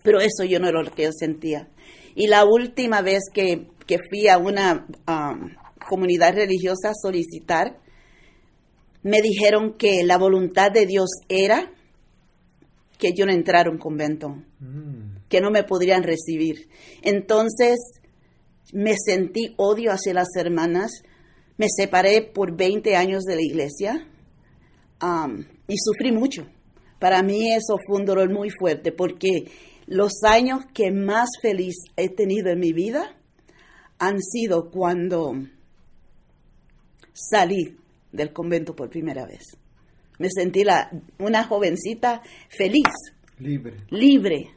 Pero 0.02 0.20
eso 0.20 0.44
yo 0.44 0.58
no 0.58 0.68
era 0.68 0.82
lo 0.82 0.90
que 0.90 1.04
yo 1.04 1.11
sentía. 1.12 1.68
Y 2.14 2.26
la 2.26 2.44
última 2.44 3.02
vez 3.02 3.25
que, 3.32 3.68
que 3.87 3.99
fui 4.08 4.26
a 4.28 4.38
una 4.38 4.87
um, 5.06 5.50
comunidad 5.88 6.35
religiosa 6.35 6.90
a 6.90 6.95
solicitar, 6.95 7.80
me 9.02 9.23
dijeron 9.23 9.75
que 9.78 10.04
la 10.04 10.18
voluntad 10.18 10.71
de 10.71 10.87
Dios 10.87 11.09
era 11.28 11.73
que 12.99 13.12
yo 13.16 13.26
no 13.26 13.33
entrara 13.33 13.71
a 13.71 13.73
un 13.73 13.78
convento, 13.78 14.42
que 15.28 15.40
no 15.40 15.50
me 15.50 15.62
podrían 15.62 16.02
recibir. 16.02 16.68
Entonces 17.02 17.76
me 18.73 18.95
sentí 18.97 19.54
odio 19.57 19.92
hacia 19.92 20.14
las 20.14 20.28
hermanas, 20.37 20.90
me 21.57 21.66
separé 21.75 22.23
por 22.23 22.57
20 22.57 22.97
años 22.97 23.25
de 23.25 23.37
la 23.37 23.42
iglesia 23.42 24.07
um, 25.02 25.45
y 25.68 25.76
sufrí 25.78 26.12
mucho. 26.12 26.47
Para 26.99 27.23
mí 27.23 27.52
eso 27.54 27.76
fue 27.87 28.00
un 28.00 28.04
dolor 28.04 28.30
muy 28.33 28.50
fuerte 28.50 28.92
porque 28.92 29.45
los 29.87 30.23
años 30.25 30.64
que 30.75 30.90
más 30.90 31.28
feliz 31.40 31.76
he 31.97 32.09
tenido 32.09 32.50
en 32.50 32.59
mi 32.59 32.73
vida 32.73 33.16
han 33.99 34.21
sido 34.21 34.71
cuando 34.71 35.35
salí 37.31 37.77
del 38.13 38.33
convento 38.33 38.75
por 38.75 38.89
primera 38.89 39.27
vez. 39.27 39.57
Me 40.19 40.29
sentí 40.31 40.65
la, 40.65 40.91
una 41.19 41.45
jovencita 41.45 42.23
feliz, 42.49 42.89
Libre. 43.39 43.77
libre. 43.91 44.51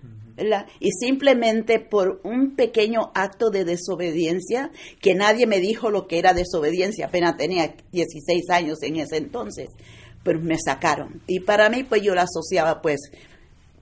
Y 0.80 0.92
simplemente 0.92 1.80
por 1.80 2.20
un 2.24 2.56
pequeño 2.56 3.12
acto 3.14 3.52
de 3.52 3.64
desobediencia, 3.64 4.72
que 5.00 5.14
nadie 5.14 5.46
me 5.46 5.60
dijo 5.60 5.92
lo 5.92 6.08
que 6.08 6.18
era 6.18 6.34
desobediencia, 6.34 7.08
apenas 7.08 7.38
tenía 7.38 7.76
16 7.92 8.50
años 8.50 8.82
en 8.82 8.96
ese 8.96 9.18
entonces, 9.18 9.70
pero 10.24 10.40
me 10.40 10.58
sacaron. 10.58 11.22
Y 11.28 11.42
para 11.42 11.70
mí, 11.70 11.84
pues 11.84 12.02
yo 12.02 12.16
la 12.16 12.24
asociaba 12.24 12.82
pues, 12.82 13.02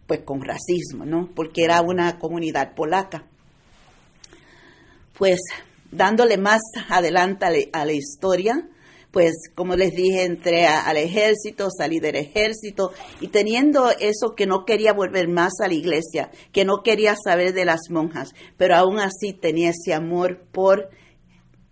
pues 0.05 0.21
con 0.21 0.41
racismo, 0.41 1.05
¿no? 1.05 1.29
Porque 1.33 1.63
era 1.63 1.81
una 1.81 2.19
comunidad 2.19 2.75
polaca. 2.75 3.25
Pues 5.17 5.39
dándole 5.91 6.37
más 6.37 6.61
adelante 6.89 7.69
a 7.73 7.85
la, 7.85 7.93
historia, 7.93 8.67
pues 9.11 9.33
como 9.55 9.75
les 9.75 9.93
dije, 9.93 10.23
entré 10.23 10.67
al 10.67 10.97
ejército, 10.97 11.69
salí 11.75 11.99
del 11.99 12.15
ejército 12.15 12.91
y 13.21 13.29
teniendo 13.29 13.89
eso 13.99 14.35
que 14.35 14.45
no 14.45 14.65
quería 14.65 14.93
volver 14.93 15.27
más 15.27 15.53
a 15.63 15.67
la 15.67 15.73
iglesia, 15.73 16.29
que 16.51 16.65
no 16.65 16.83
quería 16.83 17.15
saber 17.15 17.53
de 17.53 17.65
las 17.65 17.89
monjas, 17.89 18.33
pero 18.57 18.75
aún 18.75 18.99
así 18.99 19.33
tenía 19.33 19.71
ese 19.71 19.93
amor 19.93 20.45
por 20.51 20.89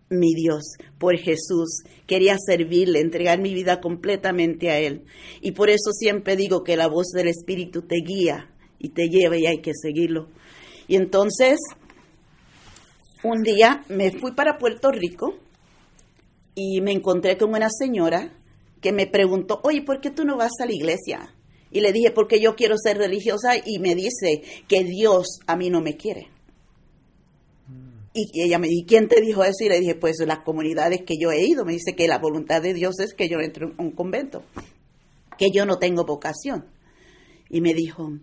mi 0.09 0.33
Dios, 0.33 0.63
por 0.97 1.17
Jesús. 1.17 1.83
Quería 2.05 2.37
servirle, 2.39 3.01
entregar 3.01 3.39
mi 3.39 3.53
vida 3.53 3.81
completamente 3.81 4.69
a 4.69 4.79
Él. 4.79 5.03
Y 5.41 5.51
por 5.51 5.69
eso 5.69 5.91
siempre 5.91 6.35
digo 6.35 6.63
que 6.63 6.77
la 6.77 6.87
voz 6.87 7.07
del 7.13 7.27
Espíritu 7.27 7.81
te 7.81 7.97
guía 7.97 8.49
y 8.79 8.89
te 8.89 9.09
lleva 9.09 9.37
y 9.37 9.45
hay 9.45 9.61
que 9.61 9.73
seguirlo. 9.73 10.29
Y 10.87 10.95
entonces, 10.95 11.59
un 13.23 13.43
día 13.43 13.83
me 13.89 14.11
fui 14.11 14.33
para 14.33 14.57
Puerto 14.57 14.91
Rico 14.91 15.35
y 16.55 16.81
me 16.81 16.91
encontré 16.91 17.37
con 17.37 17.49
una 17.49 17.69
señora 17.69 18.33
que 18.81 18.91
me 18.91 19.07
preguntó, 19.07 19.59
oye, 19.63 19.81
¿por 19.81 20.01
qué 20.01 20.11
tú 20.11 20.23
no 20.23 20.37
vas 20.37 20.51
a 20.61 20.65
la 20.65 20.73
iglesia? 20.73 21.33
Y 21.71 21.81
le 21.81 21.91
dije, 21.91 22.11
porque 22.11 22.39
yo 22.39 22.55
quiero 22.55 22.75
ser 22.77 22.97
religiosa 22.97 23.55
y 23.63 23.79
me 23.79 23.95
dice 23.95 24.41
que 24.67 24.83
Dios 24.83 25.39
a 25.47 25.55
mí 25.55 25.69
no 25.69 25.81
me 25.81 25.97
quiere. 25.97 26.27
Y 28.13 28.41
ella 28.41 28.57
me 28.57 28.67
dijo, 28.67 28.87
¿quién 28.87 29.07
te 29.07 29.21
dijo 29.21 29.43
eso? 29.43 29.63
Y 29.63 29.69
le 29.69 29.79
dije, 29.79 29.95
pues 29.95 30.17
las 30.25 30.39
comunidades 30.39 31.01
que 31.05 31.17
yo 31.19 31.31
he 31.31 31.45
ido. 31.45 31.65
Me 31.65 31.73
dice 31.73 31.95
que 31.95 32.07
la 32.07 32.17
voluntad 32.17 32.61
de 32.61 32.73
Dios 32.73 32.99
es 32.99 33.13
que 33.13 33.29
yo 33.29 33.39
entre 33.39 33.65
a 33.65 33.69
un 33.77 33.91
convento, 33.91 34.43
que 35.37 35.51
yo 35.53 35.65
no 35.65 35.77
tengo 35.77 36.05
vocación. 36.05 36.65
Y 37.49 37.61
me 37.61 37.73
dijo 37.73 38.17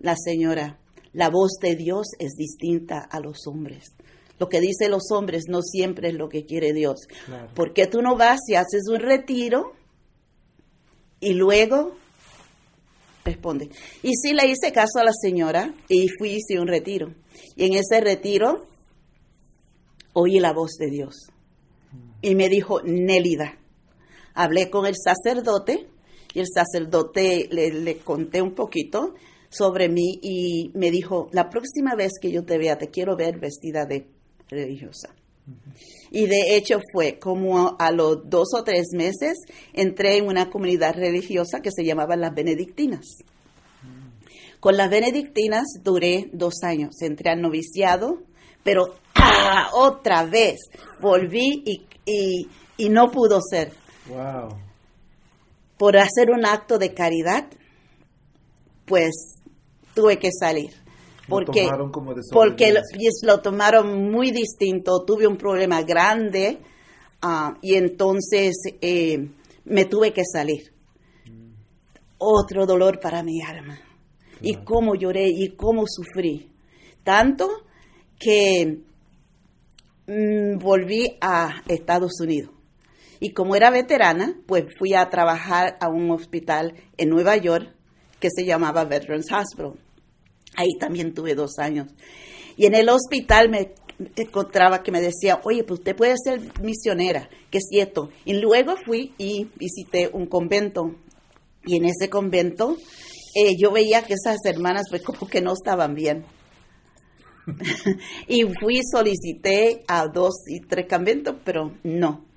la 0.00 0.16
señora, 0.16 0.80
la 1.12 1.28
voz 1.30 1.58
de 1.60 1.76
Dios 1.76 2.08
es 2.18 2.32
distinta 2.36 2.98
a 2.98 3.20
los 3.20 3.46
hombres. 3.46 3.94
Lo 4.38 4.48
que 4.48 4.60
dicen 4.60 4.90
los 4.90 5.10
hombres 5.10 5.44
no 5.48 5.62
siempre 5.62 6.08
es 6.08 6.14
lo 6.14 6.28
que 6.28 6.44
quiere 6.44 6.72
Dios. 6.72 7.06
Claro. 7.26 7.48
¿Por 7.54 7.72
qué 7.72 7.86
tú 7.86 8.02
no 8.02 8.16
vas 8.16 8.40
y 8.48 8.54
haces 8.54 8.82
un 8.88 9.00
retiro 9.00 9.72
y 11.20 11.34
luego 11.34 11.96
responde? 13.24 13.70
Y 14.02 14.12
sí 14.14 14.32
le 14.32 14.46
hice 14.46 14.72
caso 14.72 14.98
a 15.00 15.04
la 15.04 15.12
señora 15.12 15.74
y 15.88 16.08
fui 16.08 16.30
y 16.30 16.36
hice 16.36 16.60
un 16.60 16.68
retiro. 16.68 17.12
Y 17.56 17.66
en 17.66 17.74
ese 17.74 18.00
retiro 18.00 18.66
oí 20.12 20.38
la 20.38 20.52
voz 20.52 20.72
de 20.78 20.90
Dios. 20.90 21.14
Y 22.22 22.34
me 22.34 22.48
dijo, 22.48 22.80
Nélida. 22.82 23.58
Hablé 24.34 24.70
con 24.70 24.86
el 24.86 24.94
sacerdote 24.96 25.88
y 26.32 26.40
el 26.40 26.46
sacerdote 26.46 27.48
le, 27.50 27.72
le 27.72 27.98
conté 27.98 28.40
un 28.40 28.54
poquito 28.54 29.14
sobre 29.50 29.88
mí 29.88 30.18
y 30.22 30.70
me 30.74 30.90
dijo, 30.90 31.28
la 31.32 31.48
próxima 31.48 31.94
vez 31.96 32.12
que 32.20 32.30
yo 32.30 32.44
te 32.44 32.58
vea, 32.58 32.78
te 32.78 32.90
quiero 32.90 33.16
ver 33.16 33.38
vestida 33.38 33.84
de 33.86 34.06
religiosa. 34.48 35.14
Y 36.10 36.26
de 36.26 36.56
hecho 36.56 36.80
fue 36.92 37.18
como 37.18 37.76
a 37.78 37.90
los 37.90 38.28
dos 38.28 38.48
o 38.54 38.64
tres 38.64 38.88
meses 38.92 39.38
entré 39.72 40.16
en 40.18 40.26
una 40.26 40.50
comunidad 40.50 40.94
religiosa 40.94 41.60
que 41.62 41.70
se 41.70 41.84
llamaba 41.84 42.16
las 42.16 42.34
Benedictinas. 42.34 43.06
Con 44.60 44.76
las 44.76 44.90
Benedictinas 44.90 45.64
duré 45.82 46.28
dos 46.32 46.62
años, 46.64 47.00
entré 47.00 47.30
al 47.30 47.40
noviciado, 47.40 48.18
pero 48.62 48.96
¡ah! 49.14 49.70
otra 49.72 50.24
vez 50.24 50.58
volví 51.00 51.62
y, 51.64 51.86
y- 52.04 52.48
y 52.76 52.88
no 52.90 53.10
pudo 53.10 53.40
ser. 53.40 53.72
Wow. 54.08 54.58
Por 55.78 55.96
hacer 55.96 56.30
un 56.30 56.44
acto 56.44 56.78
de 56.78 56.92
caridad, 56.92 57.46
pues 58.84 59.12
tuve 59.94 60.18
que 60.18 60.30
salir. 60.32 60.72
Lo 61.28 61.36
Porque, 61.36 61.64
tomaron 61.64 61.92
como 61.92 62.14
porque 62.32 62.72
lo, 62.72 62.80
lo 63.22 63.40
tomaron 63.40 64.10
muy 64.10 64.30
distinto, 64.30 65.04
tuve 65.04 65.26
un 65.26 65.36
problema 65.36 65.82
grande 65.82 66.58
ah, 67.20 67.54
y 67.60 67.74
entonces 67.74 68.56
eh, 68.80 69.28
me 69.64 69.84
tuve 69.84 70.12
que 70.12 70.22
salir. 70.24 70.72
Otro 72.16 72.64
dolor 72.66 72.98
para 72.98 73.22
mi 73.22 73.42
alma. 73.42 73.78
Y 74.40 74.54
cómo 74.64 74.94
lloré 74.94 75.28
y 75.28 75.54
cómo 75.54 75.84
sufrí. 75.86 76.50
Tanto 77.04 77.48
que 78.18 78.80
mm, 80.06 80.58
volví 80.58 81.16
a 81.20 81.62
Estados 81.68 82.20
Unidos. 82.20 82.50
Y 83.20 83.32
como 83.32 83.54
era 83.56 83.70
veterana, 83.70 84.40
pues 84.46 84.64
fui 84.78 84.94
a 84.94 85.08
trabajar 85.10 85.76
a 85.80 85.88
un 85.88 86.10
hospital 86.10 86.74
en 86.96 87.10
Nueva 87.10 87.36
York 87.36 87.74
que 88.20 88.28
se 88.30 88.44
llamaba 88.44 88.84
Veterans 88.84 89.30
Hospital. 89.32 89.76
Ahí 90.58 90.76
también 90.76 91.14
tuve 91.14 91.36
dos 91.36 91.52
años. 91.58 91.86
Y 92.56 92.66
en 92.66 92.74
el 92.74 92.88
hospital 92.88 93.48
me 93.48 93.74
encontraba 94.16 94.82
que 94.82 94.90
me 94.90 95.00
decía, 95.00 95.40
oye, 95.44 95.62
pues 95.62 95.78
usted 95.78 95.94
puede 95.94 96.16
ser 96.22 96.40
misionera, 96.60 97.30
que 97.48 97.58
es 97.58 97.68
cierto. 97.70 98.10
Y 98.24 98.34
luego 98.34 98.74
fui 98.84 99.14
y 99.18 99.46
visité 99.54 100.10
un 100.12 100.26
convento. 100.26 100.96
Y 101.64 101.76
en 101.76 101.84
ese 101.84 102.10
convento 102.10 102.76
eh, 103.36 103.54
yo 103.56 103.70
veía 103.70 104.02
que 104.02 104.14
esas 104.14 104.38
hermanas 104.44 104.86
pues 104.90 105.02
como 105.02 105.28
que 105.28 105.40
no 105.40 105.52
estaban 105.52 105.94
bien. 105.94 106.24
y 108.26 108.42
fui, 108.60 108.80
solicité 108.82 109.84
a 109.86 110.08
dos 110.08 110.42
y 110.48 110.58
tres 110.66 110.86
conventos, 110.88 111.36
pero 111.44 111.72
no. 111.84 112.27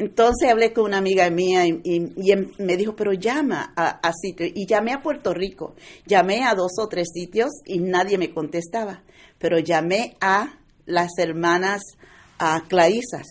Entonces 0.00 0.50
hablé 0.50 0.72
con 0.72 0.86
una 0.86 0.96
amiga 0.96 1.28
mía 1.28 1.66
y, 1.66 2.32
em- 2.32 2.52
me 2.56 2.78
dijo, 2.78 2.96
pero 2.96 3.12
llama 3.12 3.74
a, 3.76 4.00
a. 4.02 4.12
Y 4.54 4.66
llamé 4.66 4.94
a 4.94 5.02
Puerto 5.02 5.34
Rico. 5.34 5.74
Llamé 6.06 6.42
a 6.42 6.54
dos 6.54 6.72
o 6.78 6.88
tres 6.88 7.08
sitios 7.12 7.50
y 7.66 7.80
nadie 7.80 8.16
me 8.16 8.32
contestaba. 8.32 9.02
Pero 9.38 9.58
llamé 9.58 10.16
a 10.22 10.58
las 10.86 11.10
hermanas 11.18 11.82
a 12.38 12.62
Clarisas. 12.66 13.26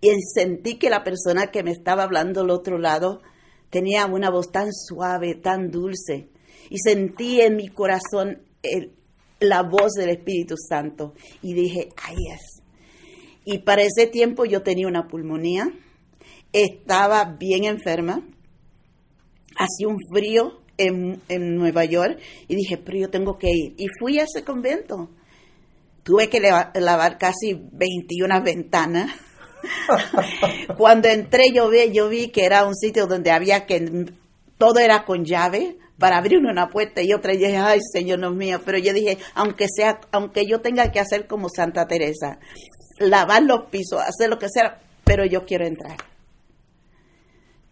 Y 0.00 0.10
sentí 0.34 0.80
que 0.80 0.90
la 0.90 1.04
persona 1.04 1.52
que 1.52 1.62
me 1.62 1.70
estaba 1.70 2.02
hablando 2.02 2.40
al 2.40 2.50
otro 2.50 2.76
lado 2.76 3.22
tenía 3.70 4.06
una 4.06 4.30
voz 4.30 4.50
tan 4.50 4.72
suave, 4.72 5.36
tan 5.36 5.70
dulce. 5.70 6.28
Y 6.70 6.78
sentí 6.78 7.40
en 7.40 7.54
mi 7.54 7.68
corazón 7.68 8.42
la 9.38 9.62
voz 9.62 9.92
del 9.92 10.10
Espíritu 10.10 10.56
Santo. 10.56 11.14
Y 11.40 11.54
dije, 11.54 11.90
ahí 12.02 12.16
es. 12.34 12.59
Y 13.52 13.58
para 13.58 13.82
ese 13.82 14.06
tiempo 14.06 14.44
yo 14.44 14.62
tenía 14.62 14.86
una 14.86 15.08
pulmonía, 15.08 15.72
estaba 16.52 17.24
bien 17.24 17.64
enferma, 17.64 18.22
hacía 19.56 19.88
un 19.88 19.98
frío 20.14 20.60
en, 20.78 21.20
en 21.28 21.56
Nueva 21.56 21.84
York 21.84 22.20
y 22.46 22.54
dije, 22.54 22.78
pero 22.78 22.98
yo 22.98 23.10
tengo 23.10 23.38
que 23.38 23.48
ir. 23.48 23.74
Y 23.76 23.88
fui 23.98 24.20
a 24.20 24.22
ese 24.22 24.44
convento. 24.44 25.10
Tuve 26.04 26.28
que 26.28 26.38
lavar 26.38 27.18
casi 27.18 27.60
21 27.72 28.40
ventanas. 28.44 29.16
Cuando 30.78 31.08
entré 31.08 31.50
yo 31.52 31.68
vi, 31.70 31.90
yo 31.90 32.08
vi 32.08 32.28
que 32.28 32.44
era 32.44 32.64
un 32.64 32.76
sitio 32.76 33.08
donde 33.08 33.32
había 33.32 33.66
que, 33.66 34.06
todo 34.58 34.78
era 34.78 35.04
con 35.04 35.24
llave 35.24 35.76
para 35.98 36.18
abrir 36.18 36.38
una 36.38 36.68
puerta 36.70 37.02
y 37.02 37.12
otra 37.12 37.34
y 37.34 37.38
dije, 37.38 37.56
ay 37.56 37.80
Señor 37.92 38.20
no 38.20 38.30
mío, 38.30 38.60
pero 38.64 38.78
yo 38.78 38.92
dije, 38.92 39.18
aunque 39.34 39.66
sea, 39.68 40.00
aunque 40.12 40.46
yo 40.46 40.60
tenga 40.60 40.92
que 40.92 41.00
hacer 41.00 41.26
como 41.26 41.48
Santa 41.48 41.88
Teresa, 41.88 42.38
lavar 43.00 43.42
los 43.42 43.68
pisos, 43.70 44.00
hacer 44.00 44.30
lo 44.30 44.38
que 44.38 44.48
sea, 44.48 44.80
pero 45.04 45.24
yo 45.26 45.44
quiero 45.44 45.66
entrar. 45.66 45.96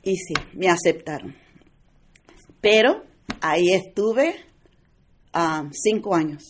Y 0.02 0.16
sí, 0.16 0.34
me 0.54 0.68
aceptaron. 0.68 1.36
Pero 2.60 3.04
ahí 3.40 3.72
estuve 3.72 4.34
ah, 5.32 5.68
cinco 5.72 6.14
años. 6.14 6.42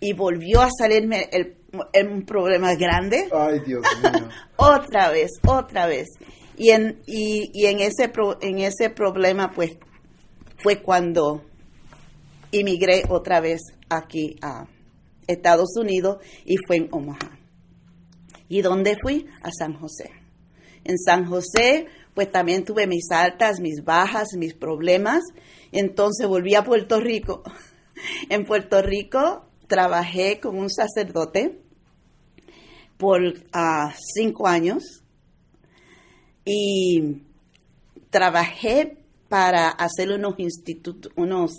Y 0.00 0.12
volvió 0.12 0.60
a 0.62 0.68
salirme 0.76 1.28
el, 1.32 1.56
el- 1.92 2.08
un 2.08 2.24
problema 2.24 2.74
grande. 2.74 3.28
Ay, 3.32 3.60
Dios 3.66 3.82
mío. 4.02 4.28
Otra 4.56 5.10
vez, 5.10 5.30
otra 5.46 5.86
vez. 5.86 6.08
Y 6.56 6.70
en, 6.70 7.00
y, 7.06 7.50
y 7.52 7.66
en, 7.66 7.78
ese 7.80 8.08
pro- 8.08 8.38
en 8.40 8.58
ese 8.58 8.90
problema, 8.90 9.52
pues, 9.52 9.76
fue 10.56 10.82
cuando 10.82 11.44
emigré 12.50 13.04
otra 13.08 13.40
vez 13.40 13.60
aquí 13.88 14.36
a 14.42 14.66
Estados 15.28 15.76
Unidos 15.76 16.18
y 16.44 16.56
fue 16.66 16.76
en 16.78 16.88
Omaha. 16.90 17.37
¿Y 18.48 18.62
dónde 18.62 18.96
fui? 19.00 19.26
A 19.42 19.50
San 19.52 19.74
José. 19.74 20.10
En 20.84 20.98
San 20.98 21.24
José, 21.26 21.86
pues 22.14 22.30
también 22.32 22.64
tuve 22.64 22.86
mis 22.86 23.10
altas, 23.10 23.60
mis 23.60 23.84
bajas, 23.84 24.28
mis 24.36 24.54
problemas. 24.54 25.22
Entonces 25.72 26.26
volví 26.26 26.54
a 26.54 26.64
Puerto 26.64 27.00
Rico. 27.00 27.42
En 28.30 28.44
Puerto 28.46 28.80
Rico 28.80 29.44
trabajé 29.66 30.38
con 30.38 30.56
un 30.56 30.70
sacerdote 30.70 31.58
por 32.96 33.20
ah, 33.52 33.92
cinco 34.14 34.46
años 34.46 35.02
y 36.44 37.22
trabajé 38.10 38.98
para 39.28 39.68
hacer 39.68 40.10
unos 40.12 40.38
institutos, 40.38 41.12
unos 41.16 41.56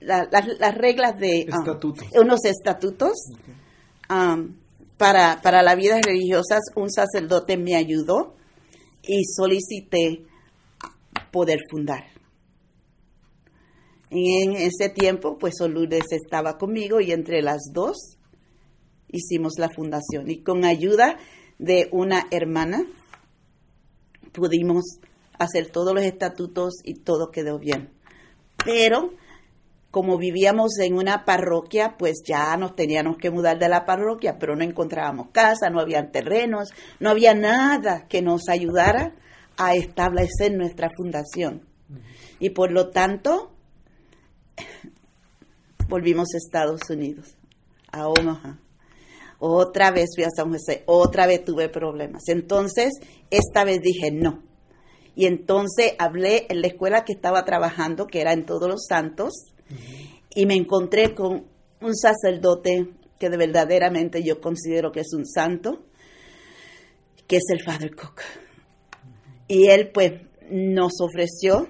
la- 0.00 0.28
las- 0.30 0.58
las 0.58 0.74
reglas 0.76 1.18
de 1.18 1.46
ah, 1.50 1.56
Estatutos. 1.58 2.06
unos 2.20 2.44
estatutos 2.44 3.12
um, 4.10 4.52
para, 4.96 5.40
para 5.42 5.62
la 5.62 5.74
vida 5.74 6.00
religiosa. 6.00 6.58
Un 6.76 6.90
sacerdote 6.90 7.56
me 7.56 7.76
ayudó 7.76 8.34
y 9.02 9.24
solicité 9.24 10.24
poder 11.30 11.60
fundar. 11.70 12.04
En 14.10 14.52
ese 14.52 14.90
tiempo, 14.90 15.38
pues 15.38 15.54
Lourdes 15.60 16.12
estaba 16.12 16.56
conmigo 16.56 17.00
y 17.00 17.10
entre 17.10 17.42
las 17.42 17.70
dos 17.72 18.16
hicimos 19.08 19.54
la 19.58 19.68
fundación. 19.70 20.30
Y 20.30 20.42
con 20.42 20.64
ayuda 20.64 21.18
de 21.58 21.88
una 21.90 22.26
hermana 22.30 22.86
pudimos 24.32 24.84
hacer 25.38 25.70
todos 25.70 25.94
los 25.94 26.04
estatutos 26.04 26.74
y 26.84 26.94
todo 26.94 27.30
quedó 27.30 27.58
bien. 27.58 27.90
Pero 28.64 29.12
como 29.94 30.18
vivíamos 30.18 30.76
en 30.80 30.96
una 30.96 31.24
parroquia, 31.24 31.94
pues 31.96 32.24
ya 32.26 32.56
nos 32.56 32.74
teníamos 32.74 33.16
que 33.16 33.30
mudar 33.30 33.60
de 33.60 33.68
la 33.68 33.84
parroquia, 33.84 34.40
pero 34.40 34.56
no 34.56 34.64
encontrábamos 34.64 35.28
casa, 35.30 35.70
no 35.70 35.78
había 35.78 36.10
terrenos, 36.10 36.70
no 36.98 37.10
había 37.10 37.32
nada 37.32 38.08
que 38.08 38.20
nos 38.20 38.48
ayudara 38.48 39.14
a 39.56 39.76
establecer 39.76 40.52
nuestra 40.52 40.90
fundación. 40.96 41.62
Y 42.40 42.50
por 42.50 42.72
lo 42.72 42.90
tanto, 42.90 43.52
volvimos 45.88 46.34
a 46.34 46.38
Estados 46.38 46.90
Unidos, 46.90 47.36
a 47.92 48.08
Omaha. 48.08 48.58
Otra 49.38 49.92
vez 49.92 50.06
fui 50.16 50.24
a 50.24 50.30
San 50.34 50.50
José, 50.50 50.82
otra 50.86 51.28
vez 51.28 51.44
tuve 51.44 51.68
problemas. 51.68 52.24
Entonces, 52.26 52.94
esta 53.30 53.62
vez 53.62 53.80
dije 53.80 54.10
no. 54.10 54.42
Y 55.14 55.26
entonces 55.26 55.92
hablé 56.00 56.46
en 56.48 56.62
la 56.62 56.66
escuela 56.66 57.04
que 57.04 57.12
estaba 57.12 57.44
trabajando, 57.44 58.08
que 58.08 58.22
era 58.22 58.32
en 58.32 58.44
Todos 58.44 58.68
los 58.68 58.86
Santos, 58.88 59.53
y 60.34 60.46
me 60.46 60.54
encontré 60.54 61.14
con 61.14 61.46
un 61.80 61.94
sacerdote 61.94 62.88
que 63.18 63.30
de 63.30 63.36
verdaderamente 63.36 64.22
yo 64.22 64.40
considero 64.40 64.92
que 64.92 65.00
es 65.00 65.12
un 65.12 65.26
santo, 65.26 65.84
que 67.26 67.36
es 67.36 67.44
el 67.50 67.62
Father 67.62 67.94
Cook. 67.94 68.20
Y 69.48 69.68
él 69.68 69.90
pues 69.92 70.12
nos 70.50 71.00
ofreció 71.00 71.68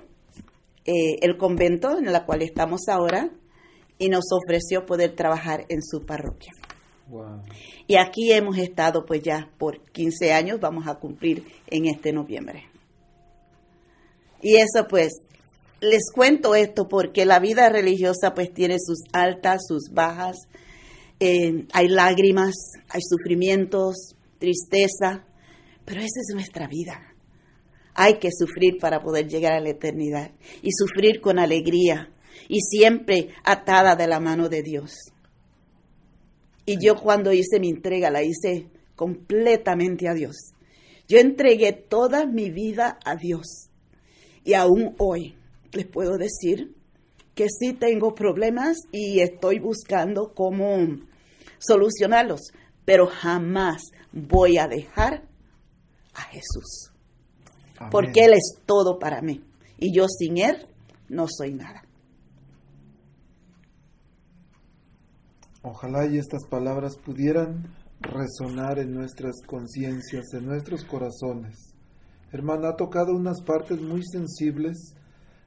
eh, 0.85 1.19
el 1.23 1.37
convento 1.37 1.99
en 1.99 2.09
el 2.09 2.25
cual 2.25 2.43
estamos 2.43 2.89
ahora 2.89 3.31
y 3.99 4.09
nos 4.09 4.25
ofreció 4.33 4.87
poder 4.87 5.15
trabajar 5.15 5.65
en 5.69 5.83
su 5.83 6.05
parroquia. 6.05 6.53
Wow. 7.09 7.43
Y 7.87 7.97
aquí 7.97 8.33
hemos 8.33 8.59
estado 8.59 9.05
pues 9.05 9.23
ya 9.23 9.51
por 9.59 9.81
15 9.93 10.33
años, 10.33 10.61
vamos 10.61 10.87
a 10.87 10.95
cumplir 10.95 11.45
en 11.69 11.87
este 11.87 12.13
noviembre. 12.13 12.65
Y 14.41 14.57
eso 14.57 14.87
pues, 14.89 15.13
les 15.81 16.11
cuento 16.13 16.55
esto 16.55 16.89
porque 16.89 17.27
la 17.27 17.41
vida 17.41 17.69
religiosa 17.69 18.35
pues 18.35 18.53
tiene 18.53 18.79
sus 18.79 19.01
altas, 19.13 19.63
sus 19.69 19.91
bajas, 19.93 20.37
eh, 21.21 21.67
hay 21.73 21.89
lágrimas, 21.89 22.55
hay 22.89 23.01
sufrimientos, 23.03 24.15
tristeza, 24.39 25.25
pero 25.85 26.01
esa 26.01 26.21
es 26.21 26.35
nuestra 26.35 26.67
vida. 26.67 27.15
Hay 27.95 28.19
que 28.19 28.31
sufrir 28.33 28.79
para 28.81 29.01
poder 29.01 29.29
llegar 29.29 29.53
a 29.53 29.61
la 29.61 29.71
eternidad 29.71 30.33
y 30.63 30.71
sufrir 30.73 31.21
con 31.21 31.39
alegría 31.39 32.11
y 32.49 32.61
siempre 32.61 33.29
atada 33.45 33.95
de 33.95 34.09
la 34.09 34.21
mano 34.21 34.49
de 34.49 34.63
Dios. 34.63 35.13
Y 36.67 36.85
yo 36.85 36.97
cuando 36.97 37.33
hice 37.33 37.61
mi 37.61 37.69
entrega 37.69 38.11
la 38.11 38.23
hice 38.23 38.69
completamente 38.97 40.09
a 40.09 40.15
Dios. 40.15 40.53
Yo 41.07 41.19
entregué 41.19 41.73
toda 41.73 42.27
mi 42.27 42.51
vida 42.51 42.99
a 43.05 43.17
Dios. 43.17 43.69
Y 44.45 44.55
aún 44.55 44.95
hoy 44.99 45.37
les 45.75 45.87
puedo 45.87 46.17
decir 46.17 46.75
que 47.35 47.47
sí 47.49 47.73
tengo 47.73 48.15
problemas 48.15 48.77
y 48.93 49.21
estoy 49.21 49.59
buscando 49.59 50.33
cómo 50.35 50.77
solucionarlos, 51.59 52.53
pero 52.85 53.07
jamás 53.07 53.83
voy 54.13 54.59
a 54.59 54.69
dejar 54.69 55.25
a 56.15 56.23
Jesús, 56.23 56.93
Amén. 57.79 57.91
porque 57.91 58.25
Él 58.25 58.35
es 58.35 58.59
todo 58.67 58.99
para 58.99 59.21
mí. 59.21 59.43
Y 59.79 59.95
yo 59.95 60.07
sin 60.07 60.39
Él 60.39 60.67
no 61.09 61.27
soy 61.29 61.55
nada. 61.55 61.83
Ojalá 65.63 66.07
y 66.07 66.19
estas 66.19 66.47
palabras 66.47 66.97
pudieran 66.99 67.75
resonar 68.01 68.79
en 68.79 68.93
nuestras 68.93 69.35
conciencias, 69.47 70.35
en 70.35 70.45
nuestros 70.45 70.85
corazones. 70.85 71.75
Hermana, 72.33 72.71
ha 72.71 72.77
tocado 72.77 73.15
unas 73.15 73.41
partes 73.43 73.81
muy 73.81 74.03
sensibles 74.05 74.95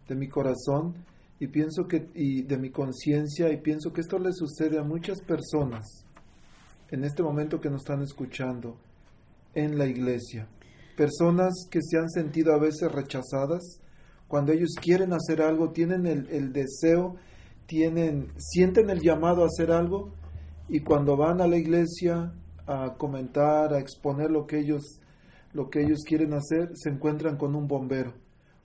de 0.07 0.15
mi 0.15 0.27
corazón 0.27 0.93
y 1.39 1.47
pienso 1.47 1.87
que 1.87 2.07
y 2.15 2.43
de 2.43 2.57
mi 2.57 2.69
conciencia 2.69 3.51
y 3.51 3.57
pienso 3.57 3.93
que 3.93 4.01
esto 4.01 4.17
le 4.17 4.33
sucede 4.33 4.79
a 4.79 4.83
muchas 4.83 5.21
personas 5.21 5.85
en 6.89 7.03
este 7.03 7.21
momento 7.21 7.59
que 7.59 7.69
nos 7.69 7.81
están 7.81 8.01
escuchando 8.01 8.77
en 9.53 9.77
la 9.77 9.85
iglesia. 9.85 10.47
Personas 10.95 11.67
que 11.69 11.81
se 11.81 11.97
han 11.97 12.09
sentido 12.09 12.53
a 12.53 12.59
veces 12.59 12.91
rechazadas 12.91 13.81
cuando 14.27 14.51
ellos 14.51 14.75
quieren 14.81 15.13
hacer 15.13 15.41
algo, 15.41 15.71
tienen 15.71 16.05
el, 16.05 16.27
el 16.29 16.51
deseo, 16.51 17.15
tienen, 17.65 18.27
sienten 18.37 18.89
el 18.89 18.99
llamado 18.99 19.43
a 19.43 19.47
hacer 19.47 19.71
algo 19.71 20.11
y 20.67 20.81
cuando 20.81 21.15
van 21.15 21.41
a 21.41 21.47
la 21.47 21.57
iglesia 21.57 22.33
a 22.65 22.95
comentar, 22.97 23.73
a 23.73 23.79
exponer 23.79 24.29
lo 24.29 24.45
que 24.45 24.59
ellos, 24.59 24.99
lo 25.53 25.69
que 25.69 25.81
ellos 25.81 25.99
quieren 26.05 26.33
hacer, 26.33 26.71
se 26.75 26.89
encuentran 26.89 27.37
con 27.37 27.55
un 27.55 27.67
bombero. 27.67 28.13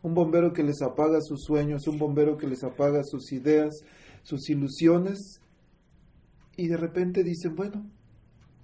Un 0.03 0.15
bombero 0.15 0.53
que 0.53 0.63
les 0.63 0.83
apaga 0.83 1.21
sus 1.21 1.45
sueños, 1.45 1.87
un 1.87 1.99
bombero 1.99 2.37
que 2.37 2.47
les 2.47 2.65
apaga 2.65 3.03
sus 3.05 3.33
ideas, 3.33 3.73
sus 4.23 4.49
ilusiones, 4.51 5.41
y 6.57 6.69
de 6.69 6.77
repente 6.77 7.23
dicen, 7.23 7.55
bueno, 7.55 7.85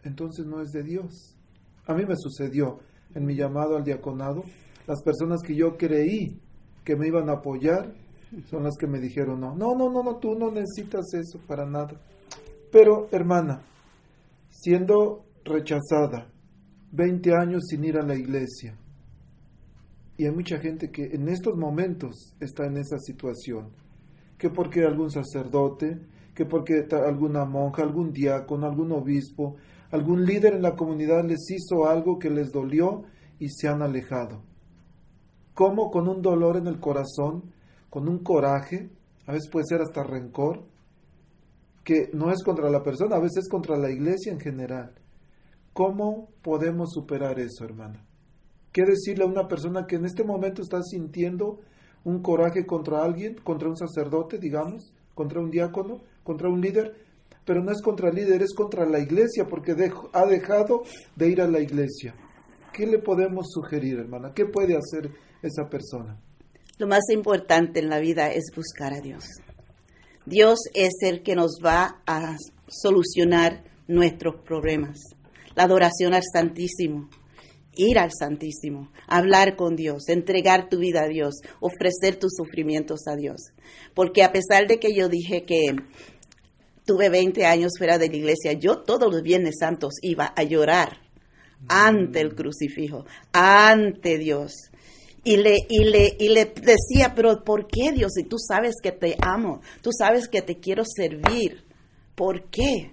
entonces 0.05 0.47
no 0.47 0.61
es 0.61 0.71
de 0.71 0.83
Dios. 0.83 1.37
A 1.87 1.95
mí 1.95 2.05
me 2.05 2.17
sucedió 2.17 2.81
en 3.15 3.25
mi 3.25 3.35
llamado 3.35 3.77
al 3.77 3.85
diaconado, 3.85 4.45
las 4.87 5.03
personas 5.03 5.43
que 5.43 5.55
yo 5.55 5.77
creí 5.77 6.39
que 6.85 6.97
me 6.97 7.07
iban 7.07 7.29
a 7.29 7.35
apoyar 7.35 7.93
son 8.51 8.65
las 8.65 8.77
que 8.77 8.87
me 8.87 9.01
dijeron, 9.01 9.41
no, 9.41 9.55
no, 9.55 9.75
no, 9.75 9.91
no, 9.91 10.03
no, 10.03 10.17
tú 10.17 10.35
no 10.35 10.51
necesitas 10.51 11.15
eso 11.15 11.39
para 11.47 11.65
nada. 11.65 12.01
Pero, 12.71 13.09
hermana, 13.11 13.63
siendo 14.51 15.25
rechazada, 15.45 16.31
20 16.93 17.35
años 17.35 17.65
sin 17.69 17.85
ir 17.85 17.99
a 17.99 18.03
la 18.03 18.15
iglesia. 18.15 18.77
Y 20.19 20.27
hay 20.27 20.33
mucha 20.33 20.59
gente 20.59 20.91
que 20.91 21.05
en 21.05 21.29
estos 21.29 21.57
momentos 21.57 22.35
está 22.41 22.67
en 22.67 22.77
esa 22.77 22.99
situación, 22.99 23.71
que 24.37 24.51
porque 24.51 24.85
algún 24.85 25.13
sacerdote, 25.13 25.97
que 26.35 26.45
porque 26.45 26.87
alguna 26.91 27.45
monja, 27.45 27.83
algún 27.85 28.13
diácono, 28.13 28.67
algún 28.67 28.91
obispo, 28.91 29.55
algún 29.93 30.27
líder 30.27 30.55
en 30.55 30.63
la 30.63 30.75
comunidad 30.75 31.25
les 31.25 31.49
hizo 31.49 31.87
algo 31.87 32.19
que 32.19 32.31
les 32.31 32.51
dolió 32.51 33.05
y 33.39 33.49
se 33.49 33.69
han 33.69 33.81
alejado. 33.81 34.43
Como 35.55 35.89
con 35.93 36.09
un 36.09 36.21
dolor 36.21 36.57
en 36.57 36.67
el 36.67 36.81
corazón, 36.81 37.53
con 37.89 38.09
un 38.09 38.19
coraje, 38.19 38.91
a 39.25 39.33
veces 39.33 39.49
puede 39.53 39.67
ser 39.67 39.83
hasta 39.83 40.03
rencor, 40.03 40.65
que 41.85 42.11
no 42.13 42.33
es 42.33 42.43
contra 42.43 42.69
la 42.71 42.83
persona, 42.83 43.15
a 43.15 43.21
veces 43.21 43.45
es 43.45 43.49
contra 43.49 43.77
la 43.77 43.91
iglesia 43.91 44.33
en 44.33 44.41
general. 44.41 44.95
¿Cómo 45.73 46.29
podemos 46.43 46.91
superar 46.93 47.39
eso, 47.39 47.65
hermana? 47.65 48.08
¿Qué 48.73 48.85
decirle 48.85 49.25
a 49.25 49.27
una 49.29 49.49
persona 49.49 49.87
que 49.87 49.97
en 49.97 50.05
este 50.05 50.25
momento 50.25 50.63
está 50.63 50.83
sintiendo 50.83 51.61
un 52.05 52.23
coraje 52.23 52.67
contra 52.67 53.03
alguien, 53.03 53.35
contra 53.43 53.69
un 53.69 53.77
sacerdote, 53.77 54.39
digamos, 54.39 54.93
contra 55.15 55.41
un 55.41 55.51
diácono, 55.51 56.03
contra 56.23 56.49
un 56.49 56.61
líder? 56.61 56.95
Pero 57.45 57.63
no 57.63 57.73
es 57.73 57.81
contra 57.81 58.11
el 58.11 58.17
líder, 58.17 58.43
es 58.43 58.55
contra 58.55 58.87
la 58.87 58.99
iglesia, 58.99 59.47
porque 59.49 59.73
ha 60.13 60.27
dejado 60.27 60.83
de 61.17 61.29
ir 61.29 61.41
a 61.41 61.49
la 61.49 61.61
iglesia. 61.61 62.15
¿Qué 62.73 62.87
le 62.87 62.99
podemos 62.99 63.47
sugerir, 63.51 63.99
hermana? 63.99 64.33
¿Qué 64.35 64.45
puede 64.45 64.77
hacer 64.77 65.11
esa 65.43 65.69
persona? 65.69 66.21
Lo 66.79 66.87
más 66.87 67.09
importante 67.11 67.81
en 67.81 67.89
la 67.89 67.99
vida 67.99 68.31
es 68.31 68.53
buscar 68.55 68.93
a 68.93 69.01
Dios. 69.01 69.25
Dios 70.27 70.59
es 70.75 70.93
el 71.01 71.23
que 71.23 71.35
nos 71.35 71.59
va 71.65 72.03
a 72.07 72.37
solucionar 72.69 73.65
nuestros 73.89 74.37
problemas. 74.43 74.99
La 75.57 75.65
adoración 75.65 76.15
al 76.15 76.23
Santísimo, 76.33 77.09
ir 77.79 77.99
al 77.99 78.11
Santísimo, 78.13 78.91
hablar 79.07 79.57
con 79.57 79.77
Dios, 79.77 80.09
entregar 80.09 80.69
tu 80.69 80.79
vida 80.79 81.05
a 81.05 81.09
Dios, 81.09 81.37
ofrecer 81.61 82.17
tus 82.17 82.33
sufrimientos 82.37 83.07
a 83.07 83.17
Dios. 83.17 83.53
Porque 83.95 84.23
a 84.23 84.33
pesar 84.33 84.67
de 84.67 84.79
que 84.79 84.95
yo 84.95 85.09
dije 85.09 85.45
que 85.45 85.75
tuve 86.85 87.09
20 87.09 87.47
años 87.47 87.73
fuera 87.79 87.97
de 87.97 88.09
la 88.09 88.17
iglesia, 88.17 88.53
yo 88.53 88.83
todos 88.83 89.11
los 89.11 89.23
Viernes 89.23 89.57
Santos 89.61 89.95
iba 90.03 90.33
a 90.37 90.43
llorar 90.43 90.99
ante 91.69 92.21
el 92.21 92.35
crucifijo, 92.35 93.07
ante 93.33 94.19
Dios. 94.19 94.53
Y 95.25 95.37
le, 95.37 95.59
y, 95.69 95.85
le, 95.85 96.17
y 96.19 96.29
le 96.29 96.47
decía, 96.47 97.13
pero 97.15 97.45
¿por 97.45 97.67
qué 97.67 97.93
Dios? 97.93 98.13
Si 98.15 98.25
tú 98.25 98.37
sabes 98.39 98.75
que 98.83 98.93
te 98.93 99.17
amo, 99.21 99.61
tú 99.83 99.91
sabes 99.93 100.29
que 100.29 100.43
te 100.43 100.59
quiero 100.59 100.85
servir, 100.85 101.65
¿por 102.15 102.49
qué? 102.51 102.93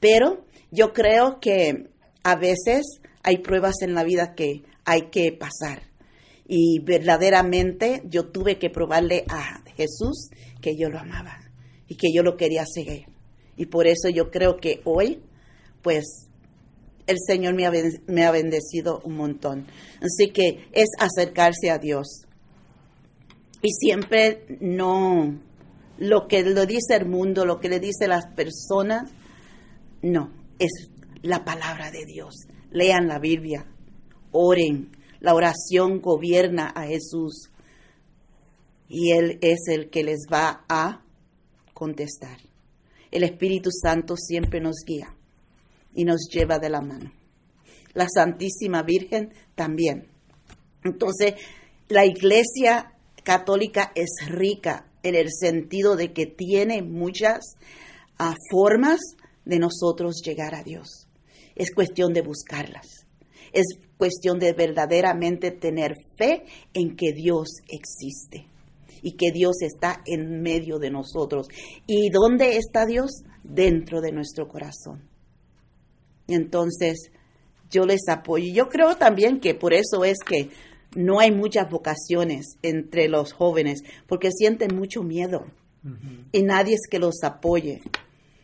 Pero 0.00 0.44
yo 0.70 0.92
creo 0.92 1.40
que 1.40 1.88
a 2.22 2.36
veces 2.36 3.00
hay 3.28 3.38
pruebas 3.38 3.82
en 3.82 3.92
la 3.92 4.04
vida 4.04 4.34
que 4.34 4.62
hay 4.86 5.10
que 5.10 5.32
pasar. 5.32 5.82
Y 6.46 6.78
verdaderamente 6.78 8.00
yo 8.06 8.30
tuve 8.30 8.58
que 8.58 8.70
probarle 8.70 9.24
a 9.28 9.62
Jesús 9.76 10.30
que 10.62 10.78
yo 10.78 10.88
lo 10.88 10.98
amaba 10.98 11.38
y 11.88 11.96
que 11.96 12.08
yo 12.10 12.22
lo 12.22 12.38
quería 12.38 12.64
seguir. 12.64 13.04
Y 13.58 13.66
por 13.66 13.86
eso 13.86 14.08
yo 14.08 14.30
creo 14.30 14.56
que 14.56 14.80
hoy, 14.84 15.20
pues, 15.82 16.30
el 17.06 17.18
Señor 17.18 17.52
me 17.52 17.66
ha, 17.66 17.72
me 18.06 18.24
ha 18.24 18.30
bendecido 18.30 19.02
un 19.04 19.16
montón. 19.16 19.66
Así 20.00 20.30
que 20.32 20.66
es 20.72 20.88
acercarse 20.98 21.70
a 21.70 21.76
Dios. 21.76 22.22
Y 23.60 23.72
siempre 23.72 24.46
no 24.60 25.38
lo 25.98 26.28
que 26.28 26.44
lo 26.44 26.64
dice 26.64 26.96
el 26.96 27.04
mundo, 27.04 27.44
lo 27.44 27.60
que 27.60 27.68
le 27.68 27.78
dice 27.78 28.08
las 28.08 28.24
personas, 28.34 29.10
no, 30.00 30.32
es 30.58 30.88
la 31.20 31.44
palabra 31.44 31.90
de 31.90 32.06
Dios. 32.06 32.34
Lean 32.70 33.08
la 33.08 33.18
Biblia, 33.18 33.66
oren. 34.32 34.96
La 35.20 35.34
oración 35.34 36.00
gobierna 36.00 36.68
a 36.68 36.86
Jesús 36.86 37.50
y 38.88 39.12
Él 39.12 39.38
es 39.42 39.66
el 39.68 39.90
que 39.90 40.04
les 40.04 40.26
va 40.32 40.64
a 40.68 41.02
contestar. 41.74 42.38
El 43.10 43.22
Espíritu 43.22 43.70
Santo 43.70 44.16
siempre 44.16 44.60
nos 44.60 44.76
guía 44.86 45.14
y 45.94 46.04
nos 46.04 46.28
lleva 46.30 46.58
de 46.58 46.70
la 46.70 46.80
mano. 46.80 47.12
La 47.94 48.06
Santísima 48.08 48.82
Virgen 48.82 49.32
también. 49.54 50.08
Entonces, 50.84 51.34
la 51.88 52.06
Iglesia 52.06 52.92
Católica 53.24 53.92
es 53.94 54.10
rica 54.28 54.86
en 55.02 55.14
el 55.14 55.28
sentido 55.32 55.96
de 55.96 56.12
que 56.12 56.26
tiene 56.26 56.82
muchas 56.82 57.56
ah, 58.18 58.34
formas 58.50 59.00
de 59.44 59.58
nosotros 59.58 60.22
llegar 60.24 60.54
a 60.54 60.62
Dios. 60.62 61.07
Es 61.58 61.74
cuestión 61.74 62.12
de 62.14 62.22
buscarlas. 62.22 63.06
Es 63.52 63.66
cuestión 63.98 64.38
de 64.38 64.52
verdaderamente 64.52 65.50
tener 65.50 65.94
fe 66.16 66.44
en 66.72 66.96
que 66.96 67.12
Dios 67.12 67.48
existe 67.68 68.46
y 69.02 69.12
que 69.12 69.30
Dios 69.32 69.56
está 69.62 70.02
en 70.06 70.40
medio 70.42 70.78
de 70.78 70.90
nosotros. 70.90 71.48
¿Y 71.86 72.10
dónde 72.10 72.56
está 72.56 72.86
Dios? 72.86 73.10
Dentro 73.42 74.00
de 74.00 74.12
nuestro 74.12 74.48
corazón. 74.48 75.02
Entonces 76.26 77.10
yo 77.70 77.86
les 77.86 78.08
apoyo. 78.08 78.44
Y 78.46 78.52
Yo 78.54 78.68
creo 78.68 78.96
también 78.96 79.40
que 79.40 79.54
por 79.54 79.72
eso 79.74 80.04
es 80.04 80.18
que 80.18 80.50
no 80.96 81.20
hay 81.20 81.30
muchas 81.32 81.68
vocaciones 81.70 82.56
entre 82.62 83.08
los 83.08 83.32
jóvenes, 83.32 83.82
porque 84.06 84.30
sienten 84.32 84.74
mucho 84.74 85.02
miedo 85.02 85.46
y 86.32 86.42
nadie 86.42 86.74
es 86.74 86.88
que 86.90 86.98
los 86.98 87.22
apoye. 87.22 87.82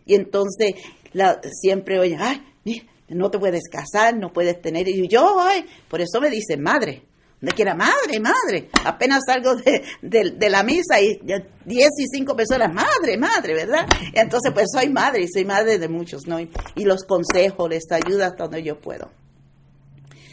Y 0.07 0.15
entonces 0.15 0.75
la- 1.13 1.41
siempre 1.61 1.99
oyen, 1.99 2.19
ay, 2.21 2.43
mira, 2.65 2.85
no 3.09 3.31
te 3.31 3.39
puedes 3.39 3.69
casar, 3.71 4.17
no 4.17 4.33
puedes 4.33 4.61
tener. 4.61 4.89
Y 4.89 5.09
yo, 5.09 5.39
ay, 5.41 5.65
por 5.89 6.01
eso 6.01 6.21
me 6.21 6.31
dicen 6.31 6.63
madre. 6.63 7.03
Donde 7.41 7.57
quiera, 7.57 7.75
madre, 7.75 8.21
madre. 8.21 8.71
Apenas 8.85 9.21
salgo 9.27 9.55
de, 9.57 9.83
de- 10.01 10.51
la 10.51 10.63
misa 10.63 11.01
y 11.01 11.21
ya 11.25 11.37
10 11.67 11.89
y 11.99 12.07
5 12.17 12.35
personas, 12.35 12.73
madre, 12.73 13.19
madre, 13.19 13.53
¿verdad? 13.55 13.87
Entonces, 14.15 14.51
pues 14.55 14.69
soy 14.73 14.89
madre 14.89 15.25
y 15.25 15.29
soy 15.29 15.45
madre 15.45 15.79
de 15.79 15.89
muchos, 15.89 16.27
¿no? 16.27 16.41
Y, 16.41 16.49
los 16.77 17.05
consejos, 17.05 17.69
les 17.69 17.85
ayudo 17.91 18.25
hasta 18.25 18.45
donde 18.45 18.63
yo 18.63 18.81
puedo. 18.81 19.11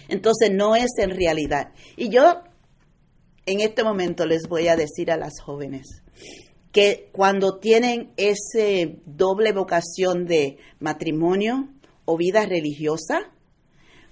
Entonces, 0.07 0.51
no 0.53 0.75
es 0.75 0.91
en 0.99 1.09
realidad. 1.09 1.73
Y 1.97 2.09
yo, 2.09 2.43
en 3.45 3.59
este 3.59 3.83
momento, 3.83 4.25
les 4.25 4.43
voy 4.47 4.69
a 4.69 4.77
decir 4.77 5.11
a 5.11 5.17
las 5.17 5.33
jóvenes 5.43 6.03
que 6.71 7.09
cuando 7.11 7.57
tienen 7.59 8.13
ese 8.15 8.99
doble 9.05 9.51
vocación 9.51 10.25
de 10.25 10.57
matrimonio 10.79 11.67
o 12.11 12.17
vida 12.17 12.45
religiosa, 12.45 13.21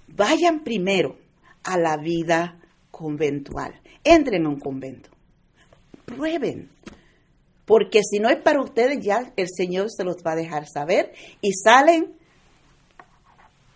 vayan 0.08 0.60
primero 0.64 1.18
a 1.64 1.76
la 1.76 1.96
vida 1.98 2.58
conventual. 2.90 3.78
Entren 4.04 4.46
a 4.46 4.48
un 4.48 4.58
convento. 4.58 5.10
Prueben. 6.06 6.70
Porque 7.66 8.00
si 8.02 8.18
no 8.18 8.30
es 8.30 8.38
para 8.38 8.60
ustedes, 8.62 9.04
ya 9.04 9.32
el 9.36 9.46
Señor 9.54 9.88
se 9.90 10.02
los 10.04 10.16
va 10.26 10.32
a 10.32 10.36
dejar 10.36 10.66
saber 10.66 11.12
y 11.40 11.52
salen 11.52 12.14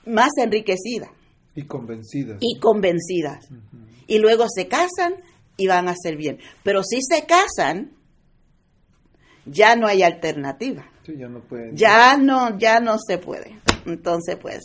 más 0.07 0.31
enriquecidas 0.39 1.11
Y 1.55 1.63
convencidas. 1.65 2.39
y 2.41 2.59
convencidas. 2.59 3.47
Y 4.07 4.19
luego 4.19 4.47
se 4.49 4.67
casan 4.69 5.15
y 5.57 5.67
van 5.69 5.89
a 5.89 5.93
hacer 5.93 6.17
bien. 6.17 6.39
Pero 6.63 6.83
si 6.83 7.01
se 7.03 7.25
casan, 7.27 7.93
ya 9.47 9.77
no 9.77 9.87
hay 9.87 10.03
alternativa. 10.03 10.85
Sí, 11.07 11.13
ya 11.19 11.29
no 11.29 11.41
pueden. 11.41 11.77
Ya 11.77 12.17
no, 12.17 12.59
ya 12.59 12.81
no 12.81 12.97
se 12.99 13.19
puede. 13.19 13.59
Entonces, 13.87 14.37
pues, 14.41 14.61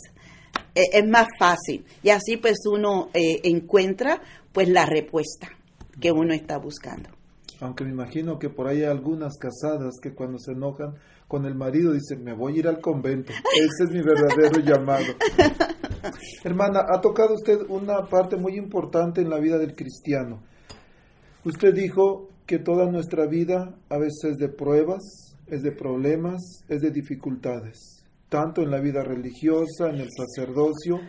eh, 0.74 0.84
es 0.92 1.08
más 1.08 1.26
fácil. 1.38 1.84
Y 2.02 2.10
así, 2.10 2.36
pues, 2.36 2.58
uno 2.70 3.08
eh, 3.14 3.40
encuentra, 3.44 4.20
pues, 4.52 4.68
la 4.68 4.86
respuesta 4.86 5.48
que 6.00 6.12
uno 6.12 6.32
está 6.32 6.58
buscando. 6.58 7.10
Aunque 7.60 7.84
me 7.84 7.90
imagino 7.90 8.38
que 8.38 8.48
por 8.48 8.68
ahí 8.68 8.78
hay 8.78 8.90
algunas 8.90 9.36
casadas 9.36 9.96
que 10.02 10.14
cuando 10.14 10.38
se 10.38 10.52
enojan 10.52 10.94
con 11.28 11.44
el 11.44 11.54
marido 11.54 11.92
dicen, 11.92 12.24
me 12.24 12.32
voy 12.32 12.54
a 12.54 12.58
ir 12.58 12.68
al 12.68 12.80
convento. 12.80 13.32
Ese 13.56 13.84
es 13.84 13.90
mi 13.90 14.02
verdadero 14.02 14.58
llamado. 14.60 15.04
Hermana, 16.42 16.80
ha 16.88 17.00
tocado 17.00 17.34
usted 17.34 17.60
una 17.68 18.06
parte 18.06 18.36
muy 18.36 18.56
importante 18.56 19.20
en 19.20 19.30
la 19.30 19.38
vida 19.38 19.58
del 19.58 19.74
cristiano. 19.74 20.42
Usted 21.44 21.72
dijo 21.74 22.28
que 22.46 22.58
toda 22.58 22.90
nuestra 22.90 23.26
vida 23.26 23.76
a 23.88 23.98
veces 23.98 24.32
es 24.32 24.36
de 24.38 24.48
pruebas, 24.48 25.36
es 25.46 25.62
de 25.62 25.70
problemas, 25.70 26.64
es 26.68 26.80
de 26.80 26.90
dificultades, 26.90 27.99
tanto 28.30 28.62
en 28.62 28.70
la 28.70 28.80
vida 28.80 29.02
religiosa, 29.02 29.90
en 29.90 29.96
el 29.96 30.08
sacerdocio, 30.16 31.00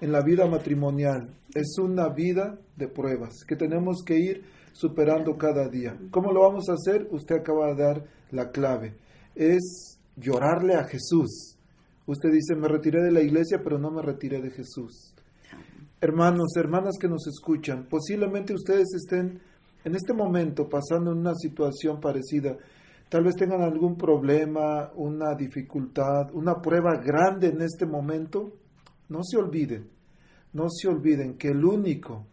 en 0.00 0.12
la 0.12 0.22
vida 0.22 0.46
matrimonial. 0.46 1.34
Es 1.54 1.76
una 1.78 2.08
vida 2.08 2.58
de 2.76 2.88
pruebas 2.88 3.44
que 3.46 3.56
tenemos 3.56 4.02
que 4.06 4.18
ir 4.18 4.44
superando 4.72 5.36
cada 5.36 5.68
día. 5.68 5.98
¿Cómo 6.10 6.32
lo 6.32 6.42
vamos 6.42 6.68
a 6.68 6.74
hacer? 6.74 7.08
Usted 7.10 7.40
acaba 7.40 7.74
de 7.74 7.82
dar 7.82 8.04
la 8.30 8.50
clave. 8.50 8.94
Es 9.34 9.98
llorarle 10.16 10.74
a 10.74 10.84
Jesús. 10.84 11.56
Usted 12.06 12.30
dice, 12.30 12.54
me 12.54 12.68
retiré 12.68 13.02
de 13.02 13.10
la 13.10 13.20
iglesia, 13.20 13.60
pero 13.62 13.78
no 13.78 13.90
me 13.90 14.00
retiré 14.00 14.40
de 14.40 14.50
Jesús. 14.50 15.14
Hermanos, 16.00 16.56
hermanas 16.56 16.96
que 16.98 17.08
nos 17.08 17.26
escuchan, 17.26 17.88
posiblemente 17.88 18.54
ustedes 18.54 18.86
estén 18.94 19.40
en 19.84 19.94
este 19.96 20.14
momento 20.14 20.68
pasando 20.68 21.10
en 21.10 21.18
una 21.18 21.34
situación 21.34 22.00
parecida. 22.00 22.56
Tal 23.08 23.24
vez 23.24 23.36
tengan 23.36 23.62
algún 23.62 23.96
problema, 23.96 24.90
una 24.96 25.34
dificultad, 25.34 26.32
una 26.32 26.60
prueba 26.60 26.96
grande 26.96 27.48
en 27.48 27.62
este 27.62 27.86
momento, 27.86 28.52
no 29.08 29.22
se 29.22 29.38
olviden, 29.38 29.88
no 30.52 30.68
se 30.68 30.88
olviden 30.88 31.38
que 31.38 31.48
el 31.48 31.64
único 31.64 32.26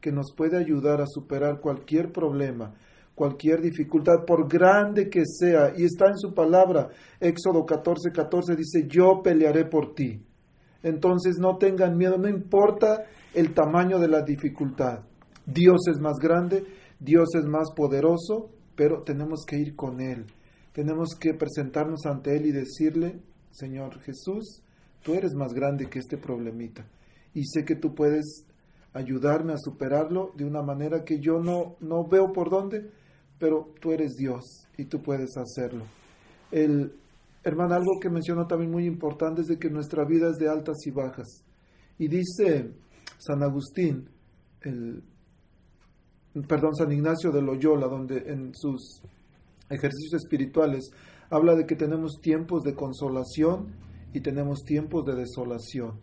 que 0.00 0.12
nos 0.12 0.34
puede 0.36 0.58
ayudar 0.58 1.00
a 1.00 1.06
superar 1.06 1.60
cualquier 1.60 2.12
problema, 2.12 2.74
cualquier 3.14 3.60
dificultad, 3.60 4.24
por 4.26 4.48
grande 4.48 5.08
que 5.08 5.22
sea, 5.24 5.72
y 5.76 5.84
está 5.84 6.08
en 6.08 6.18
su 6.18 6.34
palabra, 6.34 6.88
Éxodo 7.20 7.64
14, 7.64 8.10
14 8.10 8.56
dice, 8.56 8.86
yo 8.88 9.22
pelearé 9.22 9.64
por 9.64 9.94
ti. 9.94 10.20
Entonces 10.82 11.36
no 11.38 11.56
tengan 11.56 11.96
miedo, 11.96 12.18
no 12.18 12.28
importa 12.28 13.04
el 13.32 13.54
tamaño 13.54 13.98
de 13.98 14.08
la 14.08 14.22
dificultad. 14.22 15.00
Dios 15.46 15.86
es 15.88 16.00
más 16.00 16.18
grande, 16.18 16.64
Dios 16.98 17.28
es 17.34 17.44
más 17.46 17.70
poderoso, 17.74 18.50
pero 18.74 19.02
tenemos 19.02 19.44
que 19.46 19.58
ir 19.58 19.76
con 19.76 20.00
Él. 20.00 20.26
Tenemos 20.72 21.14
que 21.18 21.34
presentarnos 21.34 22.06
ante 22.06 22.36
Él 22.36 22.46
y 22.46 22.52
decirle, 22.52 23.20
Señor 23.50 24.00
Jesús, 24.00 24.62
tú 25.02 25.14
eres 25.14 25.34
más 25.34 25.52
grande 25.52 25.88
que 25.88 25.98
este 25.98 26.16
problemita. 26.16 26.86
Y 27.34 27.44
sé 27.46 27.64
que 27.64 27.76
tú 27.76 27.94
puedes 27.94 28.44
ayudarme 28.94 29.52
a 29.52 29.58
superarlo 29.58 30.32
de 30.36 30.44
una 30.44 30.62
manera 30.62 31.04
que 31.04 31.18
yo 31.18 31.38
no, 31.38 31.76
no 31.80 32.06
veo 32.06 32.32
por 32.32 32.50
dónde, 32.50 32.90
pero 33.38 33.74
tú 33.80 33.92
eres 33.92 34.14
Dios 34.14 34.68
y 34.76 34.84
tú 34.84 35.02
puedes 35.02 35.36
hacerlo. 35.36 35.84
El, 36.50 36.92
hermano, 37.42 37.74
algo 37.74 37.98
que 38.00 38.10
mencionó 38.10 38.46
también 38.46 38.70
muy 38.70 38.86
importante 38.86 39.42
es 39.42 39.48
de 39.48 39.58
que 39.58 39.70
nuestra 39.70 40.04
vida 40.04 40.30
es 40.30 40.36
de 40.36 40.48
altas 40.48 40.76
y 40.86 40.90
bajas. 40.90 41.42
Y 41.98 42.08
dice 42.08 42.70
San 43.18 43.42
Agustín, 43.42 44.08
el, 44.62 45.02
perdón, 46.46 46.74
San 46.74 46.92
Ignacio 46.92 47.30
de 47.30 47.42
Loyola, 47.42 47.86
donde 47.88 48.18
en 48.26 48.54
sus 48.54 49.02
ejercicios 49.68 50.22
espirituales 50.22 50.90
habla 51.30 51.54
de 51.54 51.66
que 51.66 51.76
tenemos 51.76 52.20
tiempos 52.20 52.62
de 52.62 52.74
consolación 52.74 53.74
y 54.12 54.20
tenemos 54.20 54.64
tiempos 54.64 55.04
de 55.06 55.14
desolación. 55.14 56.00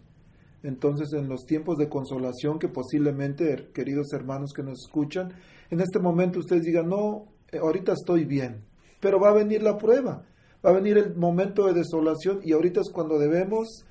Entonces, 0.64 1.14
en 1.14 1.30
los 1.30 1.46
tiempos 1.46 1.78
de 1.78 1.88
consolación 1.88 2.60
que 2.60 2.68
posiblemente, 2.68 3.70
queridos 3.74 4.12
hermanos 4.14 4.52
que 4.54 4.64
nos 4.64 4.80
escuchan, 4.86 5.32
en 5.70 5.80
este 5.80 6.00
momento 6.00 6.40
ustedes 6.40 6.64
digan, 6.64 6.90
no, 6.90 7.28
eh, 7.52 7.60
ahorita 7.60 7.94
estoy 7.94 8.26
bien, 8.26 8.66
pero 9.00 9.20
va 9.20 9.30
a 9.30 9.34
venir 9.34 9.64
la 9.64 9.78
prueba, 9.78 10.26
va 10.66 10.70
a 10.72 10.74
venir 10.74 10.98
el 10.98 11.16
momento 11.16 11.66
de 11.66 11.74
desolación 11.74 12.42
y 12.44 12.52
ahorita 12.52 12.82
es 12.82 12.90
cuando 12.92 13.18
debemos, 13.18 13.86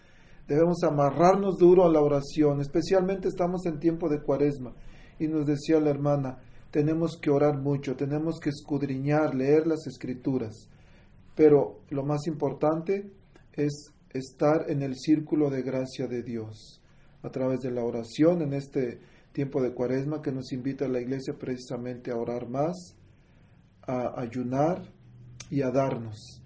debemos 0.47 0.83
amarrarnos 0.83 1.57
duro 1.57 1.87
a 1.87 1.93
la 1.93 2.01
oración, 2.01 2.61
especialmente 2.61 3.29
estamos 3.29 3.65
en 3.65 3.79
tiempo 3.79 4.09
de 4.09 4.21
cuaresma. 4.21 4.75
Y 5.19 5.29
nos 5.29 5.47
decía 5.47 5.81
la 5.81 5.91
hermana, 5.91 6.39
tenemos 6.71 7.19
que 7.21 7.31
orar 7.31 7.59
mucho, 7.59 7.97
tenemos 7.97 8.39
que 8.41 8.51
escudriñar, 8.51 9.35
leer 9.35 9.67
las 9.67 9.87
escrituras, 9.87 10.69
pero 11.35 11.81
lo 11.91 12.05
más 12.05 12.27
importante 12.27 13.11
es 13.53 13.93
estar 14.11 14.71
en 14.71 14.83
el 14.83 14.97
círculo 14.97 15.51
de 15.51 15.63
gracia 15.63 16.07
de 16.07 16.23
Dios 16.23 16.83
a 17.23 17.31
través 17.31 17.61
de 17.61 17.71
la 17.71 17.85
oración 17.85 18.43
en 18.43 18.53
este 18.53 19.01
tiempo 19.33 19.63
de 19.63 19.73
cuaresma 19.73 20.23
que 20.23 20.33
nos 20.33 20.53
invita 20.53 20.87
a 20.87 20.89
la 20.89 21.01
iglesia 21.01 21.35
precisamente 21.39 22.11
a 22.11 22.17
orar 22.17 22.49
más, 22.49 22.97
a 23.83 24.21
ayunar 24.21 24.83
y 25.51 25.63
a 25.63 25.71
darnos. 25.71 26.43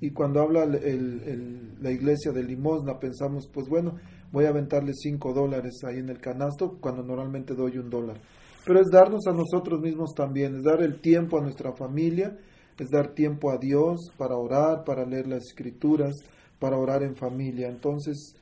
Y 0.00 0.10
cuando 0.10 0.40
habla 0.42 0.66
la 0.66 1.90
iglesia 1.90 2.32
de 2.32 2.42
limosna, 2.42 2.98
pensamos, 2.98 3.48
pues 3.52 3.68
bueno, 3.68 3.96
voy 4.36 4.44
a 4.44 4.50
aventarle 4.50 4.92
cinco 4.92 5.32
dólares 5.32 5.80
ahí 5.86 5.96
en 5.96 6.10
el 6.10 6.20
canasto 6.20 6.76
cuando 6.78 7.02
normalmente 7.02 7.54
doy 7.54 7.78
un 7.78 7.88
dólar. 7.88 8.20
Pero 8.66 8.82
es 8.82 8.88
darnos 8.92 9.26
a 9.26 9.32
nosotros 9.32 9.80
mismos 9.80 10.12
también, 10.14 10.56
es 10.56 10.62
dar 10.62 10.82
el 10.82 11.00
tiempo 11.00 11.38
a 11.38 11.40
nuestra 11.40 11.72
familia, 11.72 12.36
es 12.78 12.90
dar 12.90 13.14
tiempo 13.14 13.50
a 13.50 13.56
Dios 13.56 14.12
para 14.18 14.36
orar, 14.36 14.84
para 14.84 15.06
leer 15.06 15.26
las 15.26 15.42
escrituras, 15.42 16.12
para 16.58 16.76
orar 16.76 17.02
en 17.02 17.16
familia. 17.16 17.68
Entonces, 17.68 18.34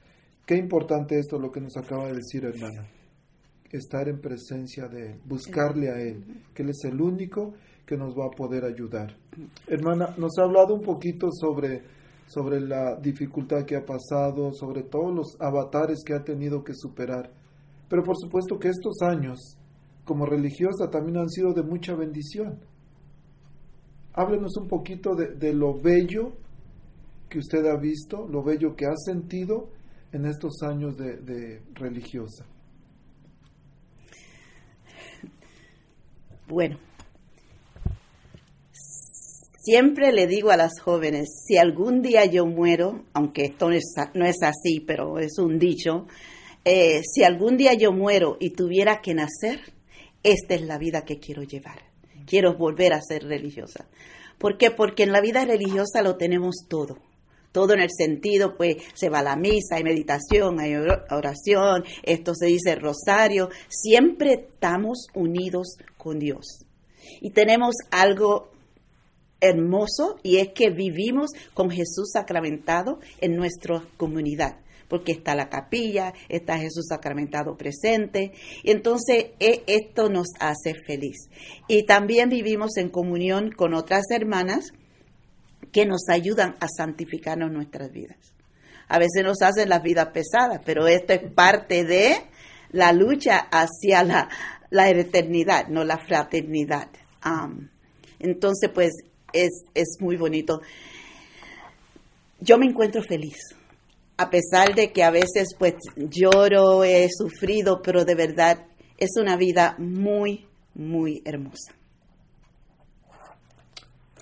qué 0.45 0.57
importante 0.57 1.17
esto 1.17 1.39
lo 1.39 1.53
que 1.53 1.61
nos 1.61 1.77
acaba 1.77 2.09
de 2.09 2.15
decir 2.15 2.45
hermana. 2.45 2.89
Estar 3.71 4.09
en 4.09 4.21
presencia 4.21 4.89
de 4.89 5.13
Él, 5.13 5.21
buscarle 5.25 5.91
a 5.91 6.01
Él, 6.01 6.25
que 6.53 6.65
Él 6.65 6.71
es 6.71 6.85
el 6.87 7.01
único 7.01 7.55
que 7.87 7.97
nos 7.97 8.15
va 8.19 8.27
a 8.27 8.37
poder 8.37 8.65
ayudar. 8.65 9.15
Hermana, 9.69 10.13
nos 10.19 10.33
ha 10.41 10.43
hablado 10.43 10.75
un 10.75 10.83
poquito 10.83 11.29
sobre, 11.31 11.83
sobre 12.27 12.61
la 12.61 12.97
dificultad 12.97 13.65
que 13.65 13.77
ha 13.77 13.85
pasado, 13.85 14.53
sobre 14.53 14.83
todos 14.83 15.15
los 15.15 15.41
avatares 15.41 16.03
que 16.05 16.15
ha 16.15 16.25
tenido 16.25 16.65
que 16.65 16.75
superar. 16.75 17.31
Pero 17.89 18.03
por 18.03 18.17
supuesto 18.17 18.59
que 18.59 18.69
estos 18.69 19.03
años, 19.03 19.57
como 20.05 20.27
religiosa, 20.27 20.91
también 20.91 21.19
han 21.19 21.29
sido 21.29 21.53
de 21.53 21.63
mucha 21.63 21.95
bendición. 21.95 22.59
Háblenos 24.15 24.57
un 24.57 24.69
poquito 24.69 25.15
de, 25.15 25.53
lo 25.53 25.75
bello 25.75 26.33
que 27.29 27.39
usted 27.39 27.67
ha 27.67 27.77
visto, 27.77 28.27
lo 28.29 28.43
bello 28.43 28.75
que 28.77 28.87
ha 28.87 28.97
sentido 28.97 29.71
en 30.13 30.25
estos 30.27 30.63
años 30.63 30.97
de, 30.97 31.17
de 31.17 31.63
religiosa. 31.75 32.47
Bueno, 36.47 36.77
siempre 39.65 40.13
le 40.13 40.27
digo 40.27 40.51
a 40.51 40.57
las 40.57 40.79
jóvenes, 40.81 41.45
si 41.47 41.57
algún 41.57 42.03
día 42.03 42.25
yo 42.27 42.47
muero, 42.47 43.05
aunque 43.15 43.47
esto 43.47 43.69
no 43.69 44.27
es, 44.27 44.43
así, 44.43 44.81
pero 44.81 45.19
es 45.19 45.39
un 45.39 45.59
dicho, 45.59 46.07
eh, 46.65 47.01
si 47.03 47.25
algún 47.25 47.57
día 47.57 47.73
yo 47.75 47.91
muero 47.93 48.37
y 48.39 48.51
tuviera 48.51 49.01
que 49.01 49.15
nacer, 49.15 49.61
esta 50.23 50.55
es 50.55 50.63
la 50.63 50.79
vida 50.79 51.05
que 51.05 51.19
quiero 51.19 51.43
llevar. 51.43 51.83
Quiero 52.27 52.55
volver 52.57 52.93
a 52.95 53.03
ser 53.03 53.25
religiosa. 53.25 53.87
¿Por 54.39 54.57
qué? 54.57 54.71
Porque 54.71 55.03
en 55.03 55.13
la 55.13 55.21
vida 55.21 55.45
religiosa 55.45 56.03
lo 56.03 56.17
tenemos 56.17 56.57
todo. 56.69 56.99
Todo 57.53 57.75
en 57.75 57.81
el 57.81 57.91
sentido, 57.97 58.57
pues 58.57 58.79
se 58.95 59.09
va 59.11 59.21
a 59.21 59.23
la 59.23 59.37
misa, 59.37 59.77
hay 59.77 59.85
meditación, 59.85 60.59
hay 60.59 60.75
or- 60.75 61.05
oración, 61.11 61.85
esto 62.03 62.35
se 62.35 62.47
dice 62.47 62.75
rosario. 62.75 63.49
Siempre 63.69 64.33
estamos 64.33 65.07
unidos 65.15 65.77
con 65.97 66.19
Dios. 66.19 66.65
Y 67.21 67.31
tenemos 67.31 67.75
algo 67.91 68.51
hermoso 69.45 70.19
y 70.23 70.39
es 70.39 70.49
que 70.55 70.71
vivimos 70.71 71.31
con 71.53 71.71
Jesús 71.71 72.11
sacramentado 72.13 72.99
en 73.21 73.37
nuestra 73.37 73.85
comunidad, 73.97 74.57
porque 74.89 75.13
está 75.13 75.35
la 75.35 75.49
capilla, 75.49 76.15
está 76.29 76.59
Jesús 76.59 76.87
sacramentado 76.89 77.57
presente, 77.57 78.33
y 78.63 78.71
entonces 78.71 79.27
e- 79.39 79.63
esto 79.67 80.09
nos 80.09 80.29
hace 80.41 80.75
feliz. 80.87 81.29
Y 81.69 81.85
también 81.85 82.31
vivimos 82.31 82.77
en 82.77 82.89
comunión 82.89 83.51
con 83.51 83.75
otras 83.75 84.05
hermanas 84.11 84.73
que 85.73 85.87
nos 85.87 86.09
ayudan 86.09 86.57
a 86.61 86.69
santificarnos 86.69 87.51
nuestras 87.51 87.91
vidas. 87.93 88.19
A 88.89 88.99
veces 88.99 89.25
nos 89.25 89.43
hacen 89.43 89.69
las 89.69 89.83
vidas 89.83 90.09
pesadas, 90.09 90.61
pero 90.65 90.87
esto 90.87 91.13
es 91.13 91.33
parte 91.33 91.85
de 91.85 92.17
la 92.71 92.93
lucha 92.93 93.39
hacia 93.51 94.05
la, 94.05 94.29
la 94.71 94.91
eternidad, 94.91 95.69
no 95.69 95.85
la 95.85 95.99
fraternidad. 95.99 96.89
Entonces, 98.19 98.71
pues 98.73 98.93
es, 99.35 99.65
es 99.75 99.97
muy 100.01 100.17
bonito. 100.17 100.63
Yo 102.41 102.57
me 102.57 102.67
encuentro 102.67 103.03
feliz, 103.03 103.37
a 104.17 104.31
pesar 104.31 104.75
de 104.75 104.93
que 104.93 105.03
a 105.03 105.11
veces 105.11 105.55
pues 105.59 105.75
lloro, 105.97 106.85
he 106.85 107.09
sufrido, 107.11 107.83
pero 107.83 108.05
de 108.05 108.15
verdad 108.15 108.67
es 108.97 109.11
una 109.21 109.37
vida 109.37 109.77
muy, 109.79 110.47
muy 110.75 111.23
hermosa. 111.25 111.75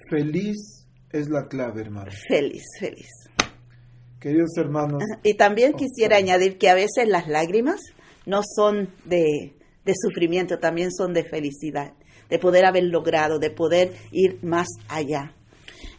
Feliz 0.08 0.86
es 1.12 1.28
la 1.28 1.46
clave, 1.48 1.82
hermano. 1.82 2.10
Feliz, 2.28 2.64
feliz. 2.78 3.08
Queridos 4.20 4.56
hermanos, 4.56 5.02
Y 5.24 5.34
también 5.34 5.72
quisiera 5.72 6.16
añadir 6.16 6.56
que 6.56 6.68
a 6.68 6.74
veces 6.74 7.08
las 7.08 7.26
lágrimas 7.26 7.80
no 8.24 8.42
son 8.44 8.88
de, 9.04 9.52
de 9.84 9.94
sufrimiento, 10.00 10.58
también 10.58 10.92
son 10.92 11.12
de 11.12 11.24
felicidad, 11.24 11.92
de 12.32 12.38
poder 12.38 12.64
haber 12.64 12.84
logrado, 12.84 13.38
de 13.38 13.50
poder 13.50 13.92
ir 14.10 14.38
más 14.42 14.66
allá. 14.88 15.34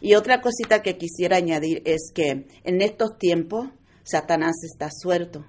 Y 0.00 0.16
otra 0.16 0.40
cosita 0.40 0.82
que 0.82 0.96
quisiera 0.96 1.36
añadir 1.36 1.80
es 1.84 2.10
que 2.12 2.48
en 2.64 2.82
estos 2.82 3.18
tiempos 3.18 3.68
Satanás 4.02 4.56
está 4.64 4.88
suelto 4.90 5.46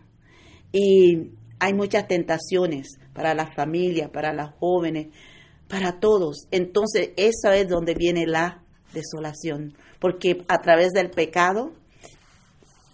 y 0.72 1.32
hay 1.58 1.74
muchas 1.74 2.08
tentaciones 2.08 3.00
para 3.14 3.34
la 3.34 3.52
familia, 3.52 4.12
para 4.12 4.32
las 4.32 4.54
jóvenes, 4.60 5.08
para 5.68 6.00
todos. 6.00 6.46
Entonces, 6.52 7.10
eso 7.18 7.52
es 7.52 7.68
donde 7.68 7.96
viene 7.96 8.28
la 8.28 8.64
desolación, 8.94 9.74
porque 10.00 10.46
a 10.48 10.62
través 10.62 10.92
del 10.92 11.10
pecado 11.10 11.72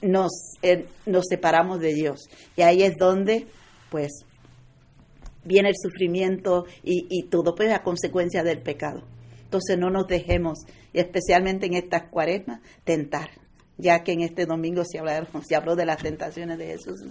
nos, 0.01 0.31
eh, 0.61 0.85
nos 1.05 1.25
separamos 1.29 1.81
de 1.81 1.93
Dios. 1.93 2.29
Y 2.55 2.61
ahí 2.61 2.83
es 2.83 2.95
donde, 2.95 3.47
pues, 3.89 4.11
viene 5.43 5.69
el 5.69 5.75
sufrimiento 5.75 6.65
y, 6.83 7.07
y 7.09 7.23
todo, 7.23 7.55
pues, 7.55 7.71
a 7.71 7.83
consecuencia 7.83 8.43
del 8.43 8.61
pecado. 8.61 9.03
Entonces, 9.43 9.77
no 9.77 9.89
nos 9.89 10.07
dejemos, 10.07 10.59
especialmente 10.93 11.65
en 11.65 11.73
estas 11.73 12.09
cuaresmas, 12.09 12.61
tentar, 12.83 13.29
ya 13.77 14.03
que 14.03 14.13
en 14.13 14.21
este 14.21 14.45
domingo 14.45 14.83
se, 14.85 14.99
hablaron, 14.99 15.27
se 15.47 15.55
habló 15.55 15.75
de 15.75 15.85
las 15.85 16.01
tentaciones 16.01 16.57
de 16.57 16.67
Jesús. 16.67 17.01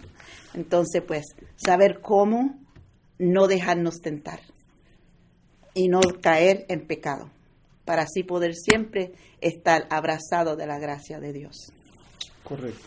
Entonces, 0.55 1.03
pues, 1.07 1.25
saber 1.57 2.01
cómo 2.01 2.59
no 3.19 3.47
dejarnos 3.47 4.01
tentar 4.01 4.41
y 5.75 5.89
no 5.89 6.01
caer 6.23 6.65
en 6.69 6.87
pecado 6.87 7.31
para 7.85 8.03
así 8.03 8.23
poder 8.23 8.55
siempre 8.55 9.13
estar 9.41 9.87
abrazado 9.91 10.57
de 10.57 10.67
la 10.67 10.79
gracia 10.79 11.19
de 11.19 11.33
Dios. 11.33 11.73
Correcto. 12.45 12.87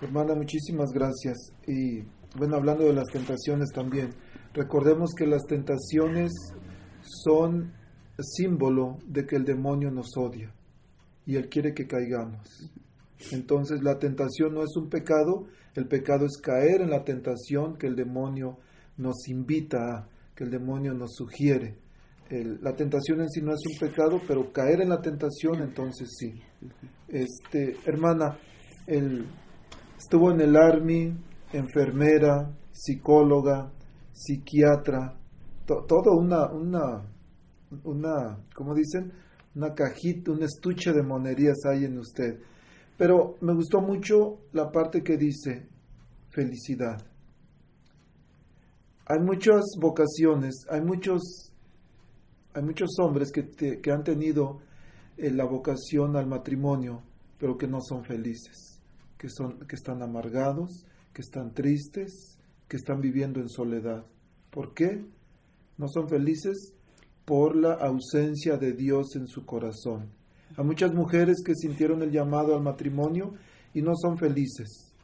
Hermana, 0.00 0.34
muchísimas 0.34 0.90
gracias. 0.92 1.36
Y 1.66 2.02
bueno, 2.36 2.56
hablando 2.56 2.84
de 2.84 2.92
las 2.92 3.08
tentaciones 3.08 3.70
también, 3.72 4.14
recordemos 4.54 5.10
que 5.16 5.26
las 5.26 5.44
tentaciones 5.44 6.32
son 7.02 7.72
símbolo 8.18 8.98
de 9.06 9.26
que 9.26 9.36
el 9.36 9.44
demonio 9.44 9.90
nos 9.90 10.16
odia 10.16 10.52
y 11.26 11.36
él 11.36 11.48
quiere 11.48 11.74
que 11.74 11.86
caigamos. 11.86 12.70
Entonces 13.32 13.82
la 13.82 13.98
tentación 13.98 14.54
no 14.54 14.62
es 14.62 14.76
un 14.76 14.88
pecado, 14.88 15.46
el 15.74 15.86
pecado 15.86 16.26
es 16.26 16.38
caer 16.38 16.80
en 16.80 16.90
la 16.90 17.04
tentación 17.04 17.76
que 17.76 17.86
el 17.86 17.94
demonio 17.94 18.58
nos 18.96 19.28
invita 19.28 19.78
a, 19.78 20.08
que 20.34 20.44
el 20.44 20.50
demonio 20.50 20.94
nos 20.94 21.14
sugiere. 21.14 21.78
La 22.30 22.74
tentación 22.76 23.20
en 23.20 23.28
sí 23.28 23.42
no 23.42 23.52
es 23.52 23.60
un 23.66 23.88
pecado, 23.88 24.20
pero 24.26 24.52
caer 24.52 24.82
en 24.82 24.88
la 24.88 25.00
tentación 25.00 25.62
entonces 25.62 26.08
sí. 26.16 26.32
Este, 27.08 27.76
hermana, 27.84 28.38
el, 28.86 29.26
estuvo 29.98 30.30
en 30.30 30.40
el 30.40 30.56
Army, 30.56 31.12
enfermera, 31.52 32.56
psicóloga, 32.70 33.72
psiquiatra, 34.20 35.14
to- 35.66 35.84
todo 35.86 36.16
una, 36.18 36.46
una, 36.52 37.02
una, 37.84 38.38
¿cómo 38.54 38.74
dicen? 38.74 39.12
Una 39.54 39.72
cajita, 39.74 40.32
un 40.32 40.42
estuche 40.42 40.92
de 40.92 41.02
monerías 41.02 41.56
hay 41.64 41.84
en 41.84 41.98
usted. 41.98 42.38
Pero 42.98 43.36
me 43.40 43.54
gustó 43.54 43.80
mucho 43.80 44.40
la 44.52 44.70
parte 44.70 45.02
que 45.02 45.16
dice 45.16 45.66
felicidad. 46.28 47.00
Hay 49.06 49.18
muchas 49.20 49.62
vocaciones, 49.80 50.54
hay 50.70 50.82
muchos, 50.82 51.52
hay 52.54 52.62
muchos 52.62 52.90
hombres 53.00 53.32
que, 53.32 53.42
te- 53.42 53.80
que 53.80 53.90
han 53.90 54.04
tenido 54.04 54.60
eh, 55.16 55.30
la 55.32 55.44
vocación 55.46 56.16
al 56.16 56.26
matrimonio, 56.26 57.02
pero 57.38 57.56
que 57.56 57.66
no 57.66 57.80
son 57.80 58.04
felices, 58.04 58.78
que, 59.18 59.28
son, 59.28 59.58
que 59.66 59.74
están 59.74 60.02
amargados, 60.02 60.84
que 61.12 61.22
están 61.22 61.52
tristes, 61.54 62.38
que 62.70 62.76
están 62.76 63.00
viviendo 63.00 63.40
en 63.40 63.48
soledad. 63.48 64.06
¿Por 64.50 64.74
qué? 64.74 65.04
No 65.76 65.88
son 65.88 66.08
felices 66.08 66.72
por 67.24 67.56
la 67.56 67.72
ausencia 67.74 68.56
de 68.58 68.72
Dios 68.74 69.16
en 69.16 69.26
su 69.26 69.44
corazón. 69.44 70.08
Hay 70.56 70.64
muchas 70.64 70.94
mujeres 70.94 71.42
que 71.44 71.56
sintieron 71.56 72.00
el 72.02 72.12
llamado 72.12 72.54
al 72.54 72.62
matrimonio 72.62 73.34
y 73.74 73.82
no 73.82 73.96
son 73.96 74.16
felices. 74.18 74.94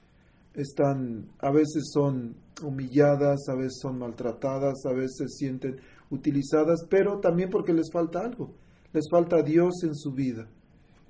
Están, 0.55 1.27
a 1.41 1.51
veces 1.51 1.91
son 1.93 2.37
humilladas, 2.63 3.49
a 3.49 3.57
veces 3.57 3.79
son 3.83 3.99
maltratadas, 3.99 4.87
a 4.87 4.93
veces 4.93 5.17
se 5.19 5.29
sienten 5.29 5.77
utilizadas, 6.11 6.87
pero 6.89 7.19
también 7.19 7.51
porque 7.51 7.73
les 7.73 7.91
falta 7.93 8.21
algo. 8.21 8.55
Les 8.93 9.07
falta 9.11 9.43
Dios 9.43 9.83
en 9.83 9.97
su 9.97 10.13
vida. 10.13 10.47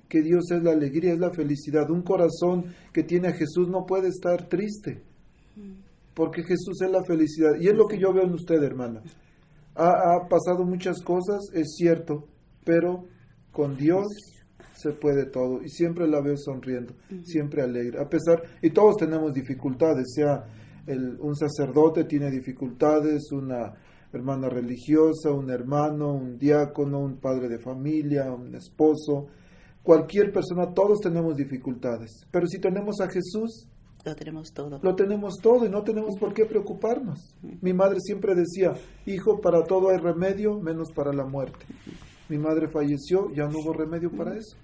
Que 0.09 0.23
Dios 0.23 0.49
es 0.49 0.63
la 0.63 0.71
alegría, 0.71 1.13
es 1.13 1.19
la 1.19 1.29
felicidad. 1.29 1.91
Un 1.91 2.01
corazón 2.01 2.73
que 2.91 3.03
tiene 3.03 3.27
a 3.27 3.33
Jesús 3.33 3.69
no 3.69 3.85
puede 3.85 4.07
estar 4.07 4.49
triste, 4.49 5.03
porque 6.17 6.41
Jesús 6.43 6.81
es 6.81 6.89
la 6.89 7.03
felicidad. 7.03 7.51
Y 7.61 7.67
es 7.67 7.75
lo 7.75 7.85
que 7.87 7.99
yo 7.99 8.11
veo 8.11 8.23
en 8.23 8.33
usted, 8.33 8.61
hermana. 8.63 9.03
Ha, 9.75 10.15
ha 10.15 10.27
pasado 10.27 10.65
muchas 10.65 11.03
cosas, 11.03 11.39
es 11.53 11.75
cierto, 11.77 12.27
pero 12.65 13.05
con 13.51 13.77
Dios 13.77 14.07
se 14.75 14.91
puede 14.93 15.27
todo 15.27 15.61
y 15.63 15.69
siempre 15.69 16.07
la 16.07 16.19
veo 16.21 16.35
sonriendo, 16.37 16.95
siempre 17.23 17.61
alegre, 17.61 18.01
a 18.01 18.09
pesar, 18.09 18.41
y 18.61 18.71
todos 18.71 18.97
tenemos 18.97 19.33
dificultades, 19.33 20.13
sea 20.15 20.45
el- 20.87 21.19
un 21.19 21.35
sacerdote 21.35 22.05
tiene 22.05 22.31
dificultades, 22.31 23.31
una 23.31 23.73
hermana 24.13 24.49
religiosa, 24.49 25.31
un 25.31 25.49
hermano, 25.51 26.13
un 26.13 26.37
diácono, 26.39 26.99
un 26.99 27.17
padre 27.17 27.47
de 27.49 27.59
familia, 27.59 28.31
un 28.31 28.55
esposo, 28.55 29.27
cualquier 29.83 30.31
persona, 30.31 30.73
todos 30.73 30.99
tenemos 31.01 31.35
dificultades, 31.35 32.25
pero 32.31 32.47
si 32.47 32.59
tenemos 32.59 32.99
a 33.01 33.07
Jesús, 33.09 33.67
Lo 34.05 34.15
tenemos 34.15 34.53
todo. 34.53 34.79
lo 34.81 34.95
tenemos 34.95 35.35
todo 35.41 35.65
y 35.65 35.69
no 35.69 35.83
tenemos 35.83 36.17
por 36.17 36.33
qué 36.33 36.45
preocuparnos. 36.45 37.35
Mi 37.61 37.73
madre 37.73 37.99
siempre 37.99 38.35
decía, 38.35 38.73
hijo, 39.05 39.41
para 39.41 39.63
todo 39.63 39.89
hay 39.89 39.97
remedio, 39.97 40.59
menos 40.59 40.91
para 40.93 41.11
la 41.11 41.25
muerte. 41.25 41.65
Mi 42.29 42.37
madre 42.37 42.69
falleció, 42.69 43.31
ya 43.33 43.47
no 43.47 43.59
hubo 43.59 43.73
remedio 43.73 44.09
para 44.11 44.37
eso. 44.37 44.55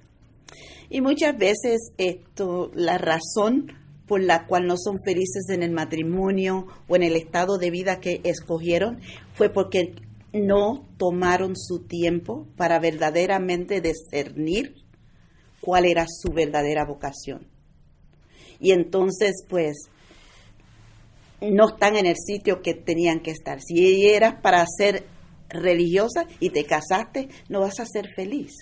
Y 0.90 1.02
muchas 1.02 1.38
veces 1.38 1.92
esto, 1.98 2.72
la 2.74 2.98
razón 2.98 3.72
por 4.08 4.22
la 4.22 4.46
cual 4.46 4.68
no 4.68 4.76
son 4.78 5.00
felices 5.04 5.50
en 5.50 5.64
el 5.64 5.72
matrimonio 5.72 6.68
o 6.88 6.96
en 6.96 7.04
el 7.04 7.16
estado 7.16 7.58
de 7.58 7.72
vida 7.72 8.00
que 8.00 8.22
escogieron 8.24 9.00
fue 9.34 9.50
porque 9.50 9.96
no 10.34 10.86
tomaron 10.98 11.56
su 11.56 11.80
tiempo 11.80 12.48
para 12.58 12.80
verdaderamente 12.80 13.82
discernir 13.82 14.76
cuál 15.62 15.86
era 15.86 16.06
su 16.08 16.34
verdadera 16.34 16.86
vocación. 16.86 17.48
Y 18.64 18.72
entonces, 18.72 19.44
pues, 19.50 19.76
no 21.42 21.68
están 21.68 21.98
en 21.98 22.06
el 22.06 22.16
sitio 22.16 22.62
que 22.62 22.74
tenían 22.74 23.20
que 23.20 23.32
estar. 23.32 23.60
Si 23.62 24.08
eras 24.08 24.36
para 24.42 24.66
ser 24.66 25.04
religiosa 25.50 26.26
y 26.40 26.50
te 26.50 26.64
casaste, 26.64 27.28
no 27.50 27.60
vas 27.60 27.80
a 27.82 27.86
ser 27.86 28.08
feliz. 28.16 28.54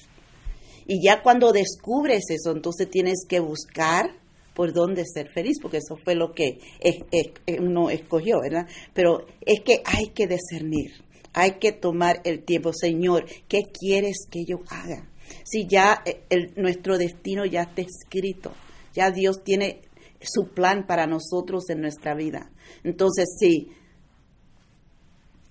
Y 0.88 1.06
ya 1.06 1.22
cuando 1.22 1.52
descubres 1.52 2.24
eso, 2.30 2.52
entonces 2.52 2.90
tienes 2.90 3.26
que 3.30 3.40
buscar 3.40 4.20
por 4.56 4.74
dónde 4.74 5.06
ser 5.06 5.30
feliz, 5.32 5.58
porque 5.62 5.78
eso 5.78 5.96
fue 6.04 6.16
lo 6.16 6.34
que 6.34 6.58
es- 6.80 7.04
es- 7.12 7.60
uno 7.60 7.92
escogió, 7.92 8.40
¿verdad? 8.42 8.68
Pero 8.94 9.28
es 9.46 9.62
que 9.62 9.84
hay 9.86 10.08
que 10.08 10.26
discernir, 10.26 10.92
hay 11.34 11.60
que 11.60 11.72
tomar 11.72 12.22
el 12.26 12.44
tiempo, 12.44 12.74
Señor, 12.74 13.26
¿qué 13.48 13.60
quieres 13.72 14.26
que 14.30 14.44
yo 14.46 14.58
haga? 14.70 15.08
Si 15.46 15.68
ya 15.68 16.02
eh, 16.06 16.24
el- 16.30 16.54
nuestro 16.58 16.98
destino 16.98 17.46
ya 17.46 17.62
está 17.62 17.84
escrito, 17.84 18.52
ya 18.94 19.12
Dios 19.12 19.44
tiene 19.44 19.82
su 20.22 20.50
plan 20.50 20.86
para 20.86 21.08
nosotros 21.08 21.70
en 21.70 21.82
nuestra 21.82 22.16
vida. 22.16 22.52
Entonces, 22.84 23.36
si 23.40 23.72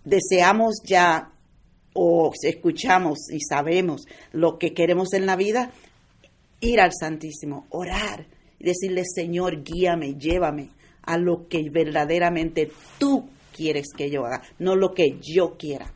deseamos 0.04 0.76
ya 0.84 1.32
o 1.94 2.32
escuchamos 2.42 3.30
y 3.30 3.40
sabemos 3.40 4.06
lo 4.32 4.58
que 4.58 4.72
queremos 4.72 5.12
en 5.12 5.26
la 5.26 5.36
vida, 5.36 5.72
ir 6.60 6.80
al 6.80 6.92
Santísimo, 6.98 7.66
orar 7.70 8.26
y 8.58 8.64
decirle, 8.64 9.02
Señor, 9.04 9.62
guíame, 9.62 10.14
llévame 10.14 10.70
a 11.02 11.16
lo 11.16 11.48
que 11.48 11.68
verdaderamente 11.70 12.70
tú 12.98 13.28
quieres 13.54 13.88
que 13.96 14.10
yo 14.10 14.24
haga, 14.24 14.42
no 14.58 14.76
lo 14.76 14.92
que 14.92 15.18
yo 15.20 15.56
quiera. 15.56 15.92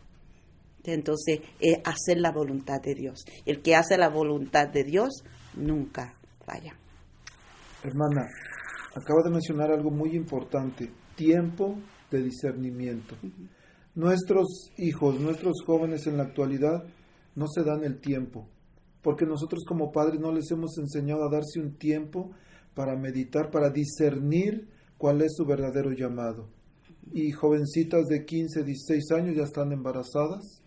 Entonces, 0.85 1.41
es 1.61 1.79
hacer 1.85 2.19
la 2.19 2.31
voluntad 2.31 2.81
de 2.83 2.95
Dios. 2.95 3.25
El 3.47 3.63
que 3.63 3.75
hace 3.75 3.97
la 3.97 4.11
voluntad 4.11 4.69
de 4.69 4.85
Dios 4.85 5.25
nunca 5.55 6.15
falla. 6.45 6.77
Hermana, 7.83 8.29
acaba 8.95 9.23
de 9.25 9.31
mencionar 9.31 9.71
algo 9.71 9.91
muy 9.91 10.17
importante, 10.17 10.91
tiempo 11.17 11.77
de 12.11 12.23
discernimiento. 12.23 13.17
Nuestros 13.95 14.71
hijos, 14.79 15.21
nuestros 15.21 15.63
jóvenes 15.67 16.07
en 16.07 16.17
la 16.17 16.25
actualidad 16.25 16.85
no 17.35 17.47
se 17.49 17.65
dan 17.65 17.85
el 17.85 18.01
tiempo, 18.01 18.49
porque 19.03 19.27
nosotros 19.27 19.65
como 19.67 19.93
padres 19.93 20.21
no 20.21 20.33
les 20.33 20.51
hemos 20.51 20.79
enseñado 20.79 21.25
a 21.25 21.31
darse 21.31 21.61
un 21.61 21.77
tiempo 21.77 22.31
para 22.75 22.97
meditar, 22.97 23.51
para 23.51 23.71
discernir 23.71 24.69
cuál 24.97 25.23
es 25.23 25.35
su 25.37 25.45
verdadero 25.45 25.93
llamado. 25.93 26.49
Y 27.13 27.33
jovencitas 27.33 28.07
de 28.07 28.25
15, 28.25 28.63
16 28.65 29.11
años 29.13 29.37
ya 29.37 29.43
están 29.43 29.73
embarazadas, 29.73 30.63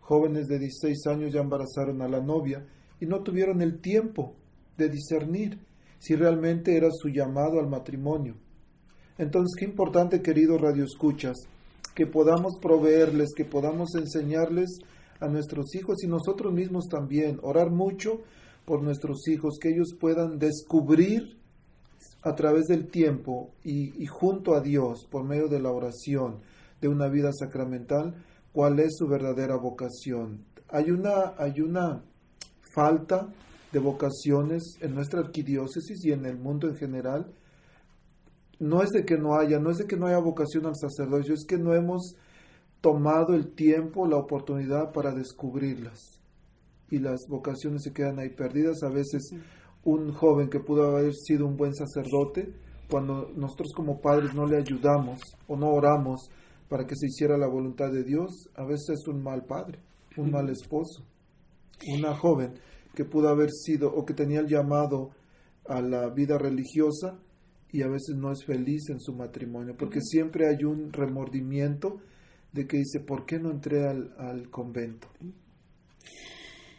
jóvenes 0.00 0.48
de 0.48 0.58
16 0.58 1.06
años 1.06 1.32
ya 1.32 1.40
embarazaron 1.40 2.02
a 2.02 2.08
la 2.08 2.20
novia 2.20 2.66
y 3.00 3.06
no 3.06 3.22
tuvieron 3.22 3.62
el 3.62 3.80
tiempo 3.80 4.34
de 4.76 4.88
discernir 4.88 5.58
si 6.00 6.16
realmente 6.16 6.76
era 6.76 6.88
su 6.90 7.08
llamado 7.08 7.60
al 7.60 7.68
matrimonio. 7.68 8.34
Entonces, 9.18 9.54
qué 9.58 9.66
importante, 9.66 10.22
queridos 10.22 10.60
radioescuchas, 10.60 11.36
que 11.94 12.06
podamos 12.06 12.58
proveerles, 12.60 13.28
que 13.36 13.44
podamos 13.44 13.94
enseñarles 13.94 14.80
a 15.20 15.28
nuestros 15.28 15.74
hijos 15.74 16.02
y 16.02 16.08
nosotros 16.08 16.52
mismos 16.52 16.86
también, 16.88 17.38
orar 17.42 17.70
mucho 17.70 18.22
por 18.64 18.82
nuestros 18.82 19.28
hijos, 19.28 19.58
que 19.60 19.68
ellos 19.68 19.94
puedan 20.00 20.38
descubrir 20.38 21.36
a 22.22 22.34
través 22.34 22.66
del 22.66 22.88
tiempo 22.88 23.50
y, 23.62 24.06
junto 24.06 24.54
a 24.54 24.60
Dios, 24.60 25.06
por 25.10 25.24
medio 25.24 25.48
de 25.48 25.60
la 25.60 25.70
oración, 25.70 26.40
de 26.80 26.88
una 26.88 27.08
vida 27.08 27.30
sacramental, 27.32 28.14
cuál 28.52 28.80
es 28.80 28.96
su 28.96 29.06
verdadera 29.06 29.56
vocación. 29.56 30.44
Hay 30.68 30.90
una, 30.90 31.34
hay 31.36 31.60
una 31.60 32.02
falta 32.74 33.28
de 33.72 33.78
vocaciones 33.78 34.76
en 34.80 34.94
nuestra 34.94 35.20
arquidiócesis 35.20 36.04
y 36.04 36.12
en 36.12 36.26
el 36.26 36.38
mundo 36.38 36.68
en 36.68 36.76
general. 36.76 37.32
No 38.58 38.82
es 38.82 38.90
de 38.90 39.04
que 39.04 39.16
no 39.16 39.38
haya, 39.38 39.58
no 39.58 39.70
es 39.70 39.78
de 39.78 39.86
que 39.86 39.96
no 39.96 40.06
haya 40.06 40.18
vocación 40.18 40.66
al 40.66 40.76
sacerdocio, 40.76 41.34
es 41.34 41.44
que 41.46 41.56
no 41.56 41.74
hemos 41.74 42.14
tomado 42.80 43.34
el 43.34 43.54
tiempo, 43.54 44.06
la 44.06 44.16
oportunidad 44.16 44.92
para 44.92 45.12
descubrirlas. 45.12 46.20
Y 46.90 46.98
las 46.98 47.20
vocaciones 47.28 47.82
se 47.84 47.92
quedan 47.92 48.18
ahí 48.18 48.30
perdidas. 48.30 48.82
A 48.82 48.88
veces 48.88 49.30
un 49.84 50.12
joven 50.12 50.50
que 50.50 50.60
pudo 50.60 50.96
haber 50.96 51.14
sido 51.14 51.46
un 51.46 51.56
buen 51.56 51.74
sacerdote, 51.74 52.52
cuando 52.90 53.30
nosotros 53.36 53.72
como 53.74 54.00
padres 54.00 54.34
no 54.34 54.46
le 54.46 54.56
ayudamos 54.56 55.20
o 55.46 55.56
no 55.56 55.68
oramos 55.68 56.28
para 56.68 56.86
que 56.86 56.96
se 56.96 57.06
hiciera 57.06 57.38
la 57.38 57.46
voluntad 57.46 57.90
de 57.92 58.02
Dios, 58.02 58.48
a 58.56 58.64
veces 58.64 59.00
es 59.00 59.08
un 59.08 59.22
mal 59.22 59.44
padre, 59.44 59.78
un 60.16 60.30
mal 60.30 60.48
esposo. 60.50 61.04
una 61.96 62.14
joven 62.16 62.54
que 62.94 63.04
pudo 63.04 63.28
haber 63.28 63.50
sido 63.50 63.92
o 63.92 64.04
que 64.04 64.14
tenía 64.14 64.40
el 64.40 64.48
llamado 64.48 65.10
a 65.66 65.80
la 65.80 66.08
vida 66.08 66.38
religiosa 66.38 67.18
y 67.72 67.82
a 67.82 67.88
veces 67.88 68.16
no 68.16 68.32
es 68.32 68.44
feliz 68.44 68.90
en 68.90 69.00
su 69.00 69.14
matrimonio, 69.14 69.76
porque 69.78 70.00
siempre 70.00 70.48
hay 70.48 70.64
un 70.64 70.92
remordimiento 70.92 72.00
de 72.52 72.66
que 72.66 72.78
dice, 72.78 73.00
¿por 73.00 73.26
qué 73.26 73.38
no 73.38 73.50
entré 73.50 73.86
al, 73.86 74.12
al 74.18 74.50
convento? 74.50 75.08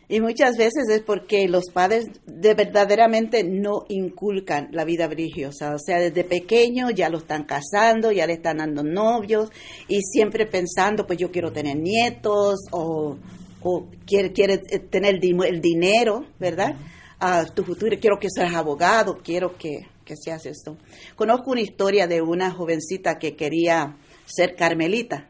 Y 0.09 0.19
muchas 0.19 0.57
veces 0.57 0.89
es 0.89 1.01
porque 1.03 1.47
los 1.47 1.69
padres 1.71 2.07
de 2.25 2.53
verdaderamente 2.53 3.45
no 3.45 3.85
inculcan 3.87 4.67
la 4.73 4.83
vida 4.83 5.07
religiosa. 5.07 5.73
O 5.73 5.79
sea, 5.79 5.99
desde 5.99 6.25
pequeño 6.25 6.89
ya 6.89 7.07
lo 7.07 7.19
están 7.19 7.45
casando, 7.45 8.11
ya 8.11 8.27
le 8.27 8.33
están 8.33 8.57
dando 8.57 8.83
novios 8.83 9.49
y 9.87 10.01
siempre 10.01 10.45
pensando, 10.45 11.07
pues 11.07 11.17
yo 11.17 11.31
quiero 11.31 11.53
tener 11.53 11.77
nietos 11.77 12.59
o, 12.71 13.17
o 13.61 13.87
quiere, 14.05 14.31
quiere 14.31 14.61
eh, 14.69 14.79
tener 14.79 15.19
el 15.23 15.61
dinero, 15.61 16.25
¿verdad? 16.39 16.75
A 17.19 17.45
tu 17.45 17.63
futuro, 17.63 17.95
quiero 17.99 18.17
que 18.19 18.29
seas 18.29 18.53
abogado, 18.53 19.19
quiero 19.23 19.55
que, 19.57 19.87
que 20.03 20.15
seas 20.15 20.45
esto. 20.45 20.77
Conozco 21.15 21.51
una 21.51 21.61
historia 21.61 22.07
de 22.07 22.21
una 22.21 22.51
jovencita 22.51 23.19
que 23.19 23.35
quería 23.35 23.97
ser 24.25 24.55
carmelita 24.55 25.29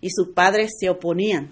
y 0.00 0.10
sus 0.10 0.28
padres 0.28 0.72
se 0.78 0.88
oponían 0.88 1.50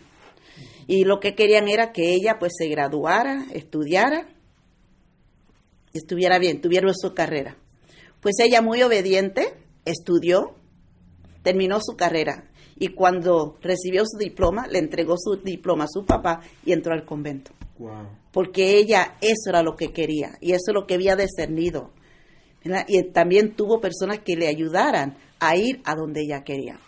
y 0.87 1.05
lo 1.05 1.19
que 1.19 1.35
querían 1.35 1.69
era 1.69 1.93
que 1.93 2.15
ella 2.15 2.37
pues 2.39 2.53
se 2.57 2.69
graduara, 2.69 3.47
estudiara, 3.53 4.29
estuviera 5.93 6.39
bien, 6.39 6.61
tuviera 6.61 6.89
su 6.95 7.13
carrera. 7.13 7.57
Pues 8.21 8.37
ella 8.39 8.63
muy 8.63 8.83
obediente, 8.83 9.55
estudió, 9.85 10.55
terminó 11.43 11.81
su 11.81 11.97
carrera 11.97 12.46
y 12.79 12.89
cuando 12.89 13.57
recibió 13.63 14.05
su 14.07 14.19
diploma, 14.19 14.67
le 14.69 14.79
entregó 14.79 15.17
su 15.19 15.37
diploma 15.37 15.85
a 15.85 15.89
su 15.89 16.05
papá 16.05 16.41
y 16.65 16.73
entró 16.73 16.93
al 16.93 17.05
convento. 17.05 17.53
Wow. 17.79 18.09
Porque 18.33 18.79
ella 18.79 19.17
eso 19.21 19.49
era 19.51 19.63
lo 19.63 19.77
que 19.77 19.93
quería 19.93 20.37
y 20.41 20.53
eso 20.53 20.65
es 20.69 20.75
lo 20.75 20.87
que 20.87 20.95
había 20.95 21.17
discernido. 21.17 21.91
¿verdad? 22.65 22.85
Y 22.89 23.03
también 23.13 23.55
tuvo 23.55 23.81
personas 23.81 24.21
que 24.21 24.37
le 24.37 24.49
ayudaran 24.49 25.17
a 25.41 25.57
ir 25.57 25.81
a 25.85 25.95
donde 25.95 26.23
ella 26.23 26.43
quería. 26.43 26.79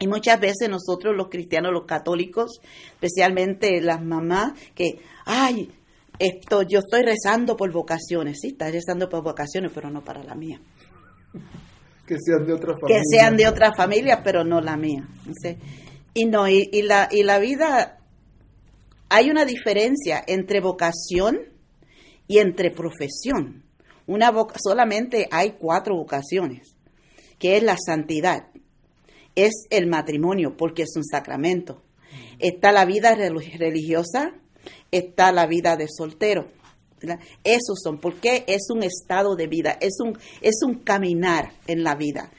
Y 0.00 0.06
muchas 0.06 0.38
veces 0.38 0.68
nosotros 0.68 1.16
los 1.16 1.28
cristianos, 1.28 1.72
los 1.72 1.84
católicos, 1.84 2.60
especialmente 2.92 3.80
las 3.80 4.02
mamás, 4.02 4.52
que, 4.74 5.00
ay, 5.24 5.70
esto, 6.18 6.62
yo 6.62 6.80
estoy 6.80 7.02
rezando 7.02 7.56
por 7.56 7.72
vocaciones, 7.72 8.38
sí, 8.40 8.48
estás 8.48 8.72
rezando 8.72 9.08
por 9.08 9.22
vocaciones, 9.24 9.72
pero 9.74 9.90
no 9.90 10.04
para 10.04 10.22
la 10.22 10.34
mía. 10.34 10.60
Que 12.08 12.16
sean 12.24 12.46
de 12.46 12.54
otra 12.54 12.74
familia. 12.74 12.96
Que 12.98 13.16
sean 13.16 13.36
de 13.36 13.46
otra 13.46 13.72
familia, 13.76 14.22
pero 14.24 14.42
no 14.44 14.60
la 14.60 14.76
mía. 14.76 15.06
¿sí? 15.42 15.56
Y 16.14 16.24
no, 16.24 16.48
y, 16.48 16.68
y 16.72 16.82
la, 16.82 17.08
y 17.10 17.22
la 17.22 17.38
vida, 17.38 17.98
hay 19.10 19.30
una 19.30 19.44
diferencia 19.44 20.24
entre 20.26 20.60
vocación 20.60 21.38
y 22.26 22.38
entre 22.38 22.70
profesión. 22.70 23.62
Una 24.06 24.32
solamente 24.56 25.28
hay 25.30 25.56
cuatro 25.58 25.94
vocaciones, 25.96 26.74
que 27.38 27.56
es 27.58 27.62
la 27.62 27.76
santidad, 27.76 28.48
es 29.34 29.66
el 29.70 29.86
matrimonio, 29.86 30.56
porque 30.56 30.82
es 30.84 30.96
un 30.96 31.04
sacramento. 31.04 31.82
Está 32.38 32.72
la 32.72 32.86
vida 32.86 33.14
rel- 33.14 33.58
religiosa, 33.58 34.32
está 34.90 35.30
la 35.30 35.46
vida 35.46 35.76
de 35.76 35.86
soltero. 35.88 36.48
¿Verdad? 37.00 37.20
Esos 37.44 37.80
son, 37.82 37.98
porque 37.98 38.44
es 38.46 38.68
un 38.70 38.82
estado 38.82 39.36
de 39.36 39.46
vida, 39.46 39.76
es 39.80 39.98
un, 40.00 40.18
es 40.40 40.56
un 40.64 40.76
caminar 40.80 41.52
en 41.66 41.82
la 41.82 41.94
vida. 41.94 42.30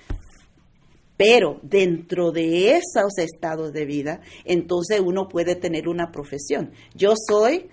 Pero 1.17 1.59
dentro 1.63 2.31
de 2.31 2.77
esos 2.77 3.17
estados 3.17 3.73
de 3.73 3.85
vida, 3.85 4.21
entonces 4.45 5.01
uno 5.01 5.27
puede 5.27 5.55
tener 5.55 5.89
una 5.89 6.11
profesión. 6.11 6.71
Yo 6.95 7.13
soy 7.27 7.67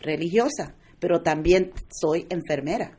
religiosa, 0.00 0.74
pero 0.98 1.20
también 1.20 1.72
soy 1.90 2.26
enfermera. 2.30 2.98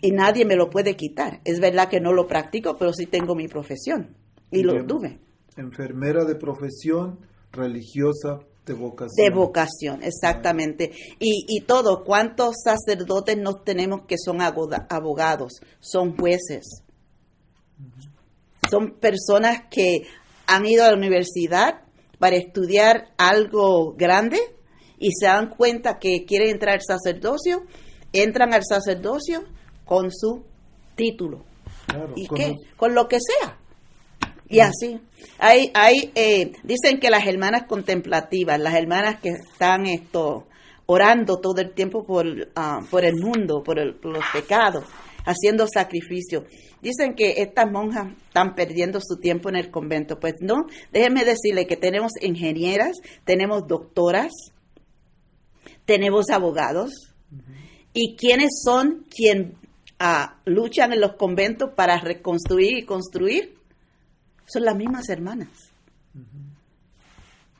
Y 0.00 0.12
nadie 0.12 0.46
me 0.46 0.56
lo 0.56 0.70
puede 0.70 0.96
quitar. 0.96 1.40
Es 1.44 1.60
verdad 1.60 1.88
que 1.88 2.00
no 2.00 2.12
lo 2.12 2.26
practico, 2.26 2.76
pero 2.78 2.92
sí 2.92 3.06
tengo 3.06 3.34
mi 3.34 3.48
profesión. 3.48 4.16
Y 4.50 4.62
lo 4.62 4.84
tuve. 4.86 5.18
Enfermera 5.56 6.24
de 6.24 6.36
profesión, 6.36 7.20
religiosa 7.52 8.40
de 8.66 8.74
vocación. 8.74 9.24
De 9.24 9.30
vocación, 9.34 10.02
exactamente. 10.02 10.90
Y, 11.20 11.46
y 11.48 11.60
todo, 11.62 12.04
¿cuántos 12.04 12.56
sacerdotes 12.64 13.38
nos 13.38 13.64
tenemos 13.64 14.02
que 14.06 14.16
son 14.18 14.40
abogados? 14.42 15.60
Son 15.80 16.16
jueces. 16.16 16.82
Son 18.70 18.92
personas 18.98 19.62
que 19.70 20.02
han 20.46 20.66
ido 20.66 20.84
a 20.84 20.90
la 20.90 20.96
universidad 20.96 21.82
para 22.18 22.36
estudiar 22.36 23.08
algo 23.18 23.92
grande 23.94 24.38
y 24.98 25.10
se 25.12 25.26
dan 25.26 25.50
cuenta 25.50 25.98
que 26.00 26.24
quieren 26.26 26.50
entrar 26.50 26.74
al 26.74 26.82
sacerdocio, 26.82 27.62
entran 28.12 28.52
al 28.54 28.62
sacerdocio 28.64 29.44
con 29.84 30.10
su 30.10 30.42
título. 30.96 31.44
Claro, 31.86 32.14
¿Y 32.16 32.26
con 32.26 32.38
qué? 32.38 32.48
los- 32.48 32.76
Con 32.76 32.94
lo 32.94 33.06
que 33.06 33.18
sea. 33.20 33.58
Y 34.48 34.60
así. 34.60 35.00
Hay, 35.38 35.70
hay, 35.74 36.12
eh, 36.14 36.52
dicen 36.62 37.00
que 37.00 37.10
las 37.10 37.26
hermanas 37.26 37.64
contemplativas, 37.68 38.60
las 38.60 38.74
hermanas 38.74 39.20
que 39.20 39.30
están 39.30 39.86
esto 39.86 40.46
orando 40.86 41.38
todo 41.40 41.60
el 41.60 41.72
tiempo 41.74 42.04
por, 42.04 42.26
ah, 42.54 42.80
por 42.90 43.04
el 43.04 43.16
mundo, 43.16 43.62
por, 43.64 43.78
el- 43.80 43.94
por 43.96 44.12
los 44.12 44.24
pecados, 44.32 44.84
haciendo 45.24 45.66
sacrificio. 45.66 46.44
Dicen 46.80 47.14
que 47.16 47.40
estas 47.42 47.70
monjas 47.72 48.06
están 48.28 48.54
perdiendo 48.54 49.00
su 49.02 49.16
tiempo 49.18 49.48
en 49.48 49.56
el 49.56 49.70
convento. 49.72 50.20
Pues 50.20 50.34
no, 50.40 50.66
déjenme 50.92 51.24
decirle 51.24 51.66
que 51.66 51.76
tenemos 51.76 52.12
ingenieras, 52.20 52.92
tenemos 53.24 53.66
doctoras, 53.66 54.32
tenemos 55.84 56.30
abogados. 56.30 56.92
¿Y 57.92 58.14
quiénes 58.16 58.50
son 58.64 59.06
quien 59.10 59.54
ah, 59.98 60.38
luchan 60.44 60.92
en 60.92 61.00
los 61.00 61.14
conventos 61.16 61.70
para 61.74 61.98
reconstruir 61.98 62.78
y 62.78 62.84
construir? 62.84 63.55
Son 64.46 64.64
las 64.64 64.76
mismas 64.76 65.08
hermanas. 65.08 65.72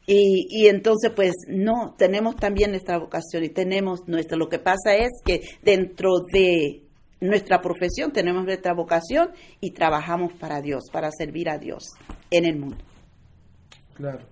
Y, 0.06 0.46
y 0.48 0.68
entonces, 0.68 1.10
pues, 1.14 1.34
no, 1.48 1.94
tenemos 1.98 2.36
también 2.36 2.70
nuestra 2.70 2.98
vocación 2.98 3.44
y 3.44 3.48
tenemos 3.48 4.06
nuestra. 4.06 4.36
Lo 4.36 4.48
que 4.48 4.58
pasa 4.58 4.94
es 4.94 5.10
que 5.24 5.40
dentro 5.62 6.20
de 6.32 6.82
nuestra 7.20 7.60
profesión 7.60 8.12
tenemos 8.12 8.44
nuestra 8.44 8.72
vocación 8.74 9.30
y 9.60 9.72
trabajamos 9.72 10.32
para 10.34 10.60
Dios, 10.60 10.84
para 10.92 11.10
servir 11.10 11.48
a 11.48 11.58
Dios 11.58 11.84
en 12.30 12.44
el 12.44 12.58
mundo. 12.58 12.78
Claro. 13.94 14.24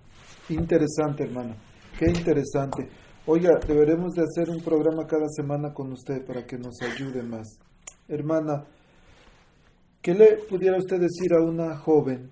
Interesante, 0.49 1.23
hermana. 1.23 1.55
Qué 1.97 2.05
interesante. 2.05 2.87
Oiga, 3.25 3.59
deberemos 3.67 4.13
de 4.13 4.21
hacer 4.21 4.49
un 4.49 4.61
programa 4.61 5.07
cada 5.07 5.27
semana 5.29 5.73
con 5.73 5.91
usted 5.91 6.23
para 6.25 6.45
que 6.45 6.57
nos 6.57 6.79
ayude 6.81 7.23
más. 7.23 7.57
Hermana, 8.07 8.65
¿qué 10.01 10.13
le 10.13 10.37
pudiera 10.47 10.77
usted 10.77 10.99
decir 10.99 11.33
a 11.33 11.41
una 11.41 11.75
joven 11.77 12.29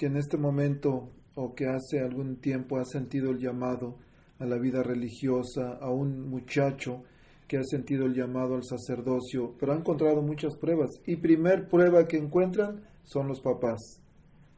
que 0.00 0.06
en 0.06 0.16
este 0.16 0.38
momento 0.38 1.10
o 1.34 1.54
que 1.54 1.66
hace 1.66 2.00
algún 2.00 2.36
tiempo 2.36 2.78
ha 2.78 2.86
sentido 2.86 3.32
el 3.32 3.38
llamado 3.38 3.98
a 4.38 4.46
la 4.46 4.56
vida 4.56 4.82
religiosa, 4.82 5.74
a 5.78 5.90
un 5.90 6.26
muchacho 6.30 7.02
que 7.46 7.58
ha 7.58 7.62
sentido 7.64 8.06
el 8.06 8.14
llamado 8.14 8.54
al 8.54 8.64
sacerdocio, 8.64 9.54
pero 9.60 9.74
ha 9.74 9.76
encontrado 9.76 10.22
muchas 10.22 10.56
pruebas? 10.56 10.88
Y 11.06 11.16
primer 11.16 11.68
prueba 11.68 12.08
que 12.08 12.16
encuentran 12.16 12.80
son 13.04 13.28
los 13.28 13.42
papás. 13.42 14.00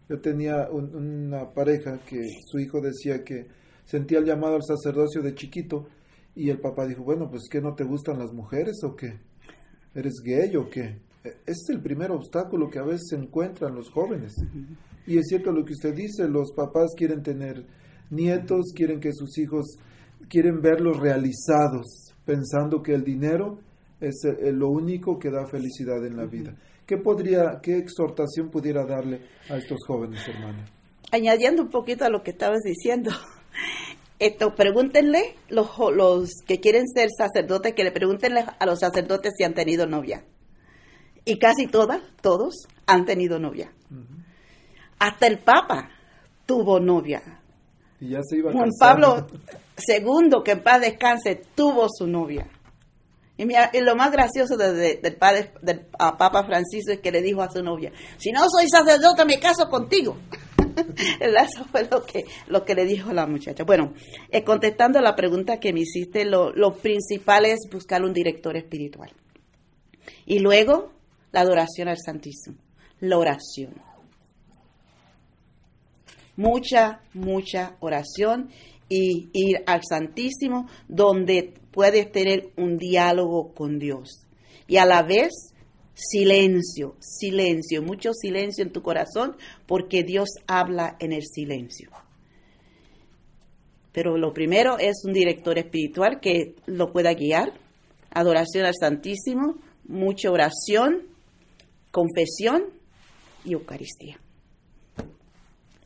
Yo 0.09 0.21
tenía 0.21 0.69
un- 0.71 0.95
una 0.95 1.53
pareja 1.53 1.99
que 2.09 2.23
su 2.47 2.61
hijo 2.61 2.81
decía 2.81 3.25
que 3.25 3.49
sentía 3.85 4.21
el 4.21 4.25
llamado 4.27 4.55
al 4.55 4.63
sacerdocio 4.63 5.23
de 5.23 5.35
chiquito 5.35 5.89
y 6.37 6.51
el 6.51 6.61
papá 6.61 6.87
dijo, 6.87 7.03
bueno, 7.03 7.29
pues 7.29 7.49
¿qué 7.51 7.61
no 7.61 7.75
te 7.75 7.83
gustan 7.83 8.21
las 8.21 8.33
mujeres 8.33 8.77
o 8.85 8.95
qué? 8.95 9.19
¿Eres 9.93 10.21
gay 10.25 10.55
o 10.55 10.71
qué? 10.71 11.01
E- 11.25 11.29
Ese 11.47 11.63
es 11.65 11.69
el 11.71 11.81
primer 11.83 12.13
obstáculo 12.13 12.71
que 12.71 12.79
a 12.79 12.85
veces 12.85 13.11
encuentran 13.13 13.75
los 13.75 13.91
jóvenes. 13.91 14.35
Y 15.07 15.19
es 15.19 15.27
cierto 15.29 15.53
lo 15.53 15.65
que 15.65 15.73
usted 15.73 15.95
dice, 15.95 16.29
los 16.29 16.53
papás 16.53 16.95
quieren 16.97 17.23
tener 17.23 17.65
nietos, 18.11 18.73
quieren 18.75 19.01
que 19.01 19.13
sus 19.13 19.37
hijos, 19.39 19.79
quieren 20.29 20.61
verlos 20.61 20.99
realizados, 20.99 22.15
pensando 22.25 22.83
que 22.83 22.95
el 22.95 23.05
dinero 23.05 23.59
es 24.01 24.25
eh, 24.25 24.53
lo 24.53 24.69
único 24.69 25.19
que 25.19 25.31
da 25.31 25.47
felicidad 25.47 26.05
en 26.07 26.17
la 26.17 26.27
vida. 26.27 26.55
¿Qué 26.87 26.97
podría, 26.97 27.61
qué 27.63 27.79
exhortación 27.79 28.51
pudiera 28.51 28.85
darle 28.85 29.23
a 29.49 29.57
estos 29.57 29.79
jóvenes, 29.87 30.27
hermana? 30.29 30.65
Añadiendo 31.11 31.63
un 31.63 31.71
poquito 31.71 32.05
a 32.05 32.11
lo 32.11 32.23
que 32.23 32.33
estabas 32.33 32.61
diciendo, 32.65 33.11
esto, 34.19 34.55
pregúntenle 34.55 35.37
los, 35.49 35.69
los 35.95 36.31
que 36.47 36.61
quieren 36.61 36.87
ser 36.89 37.09
sacerdotes, 37.17 37.75
que 37.75 37.85
le 37.85 37.93
preguntenle 37.93 38.45
a 38.59 38.67
los 38.67 38.81
sacerdotes 38.81 39.33
si 39.37 39.45
han 39.45 39.55
tenido 39.55 39.87
novia. 39.87 40.25
Y 41.25 41.39
casi 41.39 41.67
todas, 41.67 42.03
todos 42.21 42.67
han 42.87 43.05
tenido 43.05 43.39
novia. 43.39 43.73
Hasta 45.03 45.27
el 45.27 45.39
Papa 45.39 45.91
tuvo 46.47 46.79
novia. 46.79 47.23
Y 48.01 48.11
ya 48.11 48.21
se 48.23 48.37
iba 48.39 48.51
a 48.51 48.53
Juan. 48.53 48.71
Pablo 48.79 49.27
II, 49.89 50.43
que 50.45 50.53
en 50.53 50.63
paz 50.63 50.81
descanse, 50.81 51.43
tuvo 51.55 51.87
su 51.91 52.07
novia. 52.07 52.47
Y, 53.37 53.47
mira, 53.47 53.71
y 53.73 53.81
lo 53.81 53.97
más 53.97 54.13
gracioso 54.13 54.57
de- 54.57 54.73
de- 54.73 54.97
del, 55.03 55.17
padre, 55.17 55.53
del 55.63 55.87
a 55.99 56.17
Papa 56.17 56.45
Francisco 56.45 56.93
es 56.93 57.01
que 57.01 57.11
le 57.11 57.23
dijo 57.23 57.43
a 57.43 57.51
su 57.51 57.63
novia, 57.63 57.91
si 58.19 58.31
no 58.31 58.41
soy 58.49 58.69
sacerdote 58.69 59.25
me 59.25 59.41
caso 59.41 59.69
contigo. 59.69 60.17
Eso 61.21 61.65
fue 61.71 61.89
lo 61.91 62.05
que, 62.05 62.25
lo 62.47 62.65
que 62.65 62.75
le 62.75 62.85
dijo 62.85 63.13
la 63.13 63.27
muchacha. 63.27 63.65
Bueno, 63.65 63.95
eh, 64.31 64.45
contestando 64.45 65.01
la 65.01 65.17
pregunta 65.17 65.59
que 65.59 65.73
me 65.73 65.81
hiciste, 65.81 66.25
lo, 66.25 66.53
lo 66.53 66.75
principal 66.75 67.45
es 67.47 67.59
buscar 67.73 68.03
un 68.05 68.13
director 68.13 68.57
espiritual. 68.57 69.11
Y 70.27 70.39
luego, 70.39 70.93
la 71.33 71.41
adoración 71.41 71.89
al 71.89 71.99
Santísimo, 71.99 72.57
la 73.01 73.19
oración. 73.19 73.75
Mucha, 76.37 77.03
mucha 77.15 77.77
oración 77.81 78.51
y 78.89 79.31
ir 79.33 79.63
al 79.67 79.81
Santísimo 79.89 80.69
donde 80.89 81.55
puedes 81.71 82.11
tener 82.13 82.51
un 82.57 82.79
diálogo 82.79 83.53
con 83.55 83.79
Dios. 83.79 84.27
Y 84.67 84.77
a 84.77 84.87
la 84.87 85.03
vez, 85.03 85.53
silencio, 85.95 86.97
silencio, 87.01 87.83
mucho 87.83 88.13
silencio 88.13 88.65
en 88.65 88.73
tu 88.73 88.83
corazón 88.83 89.37
porque 89.67 90.03
Dios 90.03 90.29
habla 90.47 90.97
en 91.01 91.13
el 91.13 91.23
silencio. 91.23 91.91
Pero 93.93 94.17
lo 94.17 94.33
primero 94.33 94.79
es 94.79 95.03
un 95.05 95.13
director 95.13 95.59
espiritual 95.59 96.21
que 96.21 96.55
lo 96.67 96.93
pueda 96.93 97.13
guiar, 97.13 97.53
adoración 98.11 98.65
al 98.65 98.75
Santísimo, 98.79 99.57
mucha 99.85 100.31
oración, 100.31 101.03
confesión 101.91 102.65
y 103.45 103.53
Eucaristía. 103.53 104.22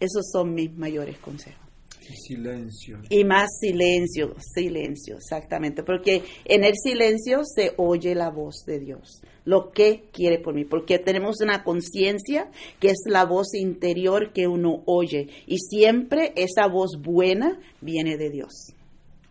Esos 0.01 0.31
son 0.31 0.55
mis 0.55 0.73
mayores 0.77 1.19
consejos. 1.19 1.61
Y 2.09 2.15
silencio. 2.15 3.01
Y 3.09 3.25
más 3.25 3.49
silencio, 3.59 4.37
silencio, 4.39 5.17
exactamente, 5.17 5.83
porque 5.83 6.23
en 6.45 6.63
el 6.63 6.75
silencio 6.77 7.41
se 7.45 7.73
oye 7.79 8.15
la 8.15 8.31
voz 8.31 8.65
de 8.65 8.79
Dios, 8.79 9.23
lo 9.45 9.73
que 9.73 10.05
quiere 10.13 10.39
por 10.39 10.55
mí, 10.55 10.65
porque 10.65 11.01
tenemos 11.01 11.41
una 11.41 11.65
conciencia 11.65 12.49
que 12.79 12.91
es 12.91 13.03
la 13.07 13.25
voz 13.25 13.55
interior 13.55 14.33
que 14.33 14.47
uno 14.47 14.85
oye 14.87 15.29
y 15.49 15.59
siempre 15.59 16.33
esa 16.37 16.69
voz 16.69 17.01
buena 17.03 17.59
viene 17.81 18.17
de 18.17 18.31
Dios, 18.31 18.77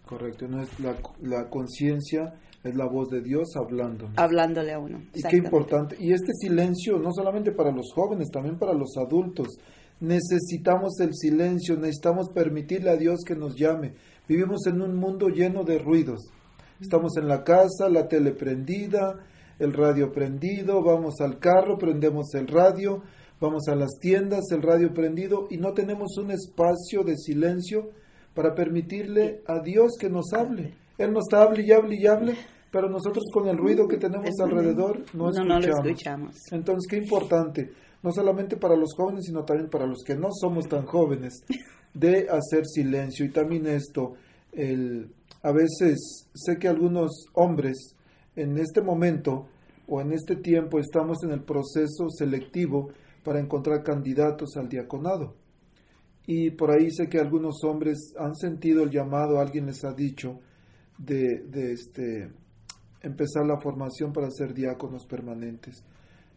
Correcto. 0.05 0.47
No 0.47 0.61
es 0.61 0.79
la, 0.79 0.95
la 1.21 1.49
conciencia 1.49 2.35
es 2.63 2.75
la 2.75 2.85
voz 2.85 3.09
de 3.09 3.21
Dios 3.21 3.55
hablando. 3.55 4.09
hablándole 4.15 4.73
a 4.73 4.79
uno. 4.79 5.01
Y 5.13 5.21
qué 5.23 5.37
importante. 5.37 5.95
Y 5.99 6.13
este 6.13 6.31
silencio, 6.33 6.97
no 6.97 7.11
solamente 7.11 7.51
para 7.51 7.71
los 7.71 7.91
jóvenes, 7.93 8.29
también 8.31 8.57
para 8.57 8.73
los 8.73 8.95
adultos. 8.97 9.47
Necesitamos 9.99 10.99
el 10.99 11.13
silencio, 11.13 11.75
necesitamos 11.75 12.29
permitirle 12.29 12.89
a 12.89 12.97
Dios 12.97 13.21
que 13.25 13.35
nos 13.35 13.55
llame. 13.55 13.93
Vivimos 14.27 14.65
en 14.67 14.81
un 14.81 14.95
mundo 14.95 15.29
lleno 15.29 15.63
de 15.63 15.79
ruidos. 15.79 16.31
Estamos 16.81 17.15
en 17.17 17.27
la 17.27 17.43
casa, 17.43 17.89
la 17.89 18.07
tele 18.07 18.31
prendida, 18.31 19.19
el 19.59 19.73
radio 19.73 20.11
prendido, 20.11 20.83
vamos 20.83 21.21
al 21.21 21.39
carro, 21.39 21.77
prendemos 21.77 22.33
el 22.33 22.47
radio, 22.47 23.01
vamos 23.39 23.67
a 23.69 23.75
las 23.75 23.91
tiendas, 23.99 24.43
el 24.51 24.61
radio 24.61 24.93
prendido 24.93 25.47
y 25.49 25.57
no 25.57 25.73
tenemos 25.73 26.17
un 26.17 26.31
espacio 26.31 27.03
de 27.03 27.15
silencio 27.15 27.91
para 28.33 28.53
permitirle 28.53 29.41
a 29.47 29.59
Dios 29.59 29.93
que 29.99 30.09
nos 30.09 30.33
hable. 30.33 30.73
Él 30.97 31.13
nos 31.13 31.31
hable 31.33 31.63
y 31.65 31.71
hable 31.71 31.95
y 31.95 32.07
hable, 32.07 32.35
pero 32.71 32.89
nosotros 32.89 33.23
con 33.33 33.47
el 33.47 33.57
ruido 33.57 33.87
que 33.87 33.97
tenemos 33.97 34.29
alrededor 34.41 35.03
no, 35.13 35.31
no, 35.31 35.43
no 35.43 35.59
lo 35.59 35.59
escuchamos. 35.59 35.85
escuchamos. 35.85 36.35
Entonces, 36.51 36.87
qué 36.89 36.97
importante, 36.97 37.71
no 38.05 38.11
solamente 38.11 38.55
para 38.55 38.75
los 38.75 38.93
jóvenes, 38.95 39.25
sino 39.25 39.43
también 39.43 39.67
para 39.67 39.87
los 39.87 40.03
que 40.03 40.15
no 40.15 40.29
somos 40.31 40.69
tan 40.69 40.85
jóvenes, 40.85 41.43
de 41.93 42.27
hacer 42.29 42.67
silencio. 42.67 43.25
Y 43.25 43.31
también 43.31 43.65
esto, 43.65 44.13
el, 44.51 45.11
a 45.41 45.51
veces 45.51 46.29
sé 46.35 46.59
que 46.59 46.67
algunos 46.67 47.25
hombres 47.33 47.95
en 48.35 48.59
este 48.59 48.81
momento 48.81 49.47
o 49.87 50.01
en 50.01 50.11
este 50.11 50.35
tiempo 50.35 50.77
estamos 50.77 51.23
en 51.23 51.31
el 51.31 51.41
proceso 51.41 52.09
selectivo 52.09 52.89
para 53.23 53.39
encontrar 53.39 53.81
candidatos 53.81 54.55
al 54.55 54.69
diaconado. 54.69 55.33
Y 56.27 56.51
por 56.51 56.69
ahí 56.69 56.91
sé 56.91 57.09
que 57.09 57.19
algunos 57.19 57.63
hombres 57.63 58.13
han 58.19 58.35
sentido 58.35 58.83
el 58.83 58.91
llamado, 58.91 59.39
alguien 59.39 59.65
les 59.65 59.83
ha 59.83 59.93
dicho, 59.93 60.39
de, 60.99 61.43
este, 61.71 62.31
empezar 63.01 63.47
la 63.47 63.59
formación 63.59 64.13
para 64.13 64.29
ser 64.29 64.53
diáconos 64.53 65.07
permanentes. 65.07 65.83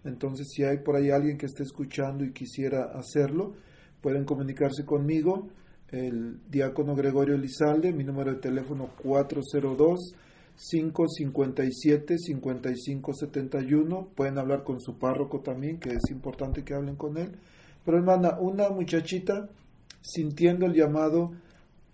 Entonces, 0.05 0.49
si 0.51 0.65
hay 0.65 0.79
por 0.79 0.97
ahí 0.97 1.11
alguien 1.11 1.39
que 1.39 1.47
esté 1.47 1.63
escuchando 1.63 2.25
y 2.25 2.33
quisiera 2.33 2.93
hacerlo, 2.95 3.55
pueden 4.01 4.25
comunicarse 4.25 4.85
conmigo, 4.85 5.49
el 5.91 6.39
diácono 6.51 6.95
Gregorio 6.95 7.35
Elizalde, 7.35 7.93
mi 7.93 8.05
número 8.05 8.33
de 8.33 8.41
teléfono 8.41 8.91
402 9.03 10.15
557 10.59 12.19
5571. 12.19 14.09
Pueden 14.15 14.39
hablar 14.39 14.65
con 14.65 14.81
su 14.81 14.99
párroco 14.99 15.41
también, 15.41 15.79
que 15.79 15.91
es 15.91 16.11
importante 16.11 16.65
que 16.65 16.75
hablen 16.75 16.97
con 16.97 17.17
él. 17.17 17.31
Pero 17.85 17.99
hermana, 17.99 18.39
una 18.39 18.69
muchachita 18.69 19.49
sintiendo 20.03 20.67
el 20.67 20.75
llamado 20.75 21.33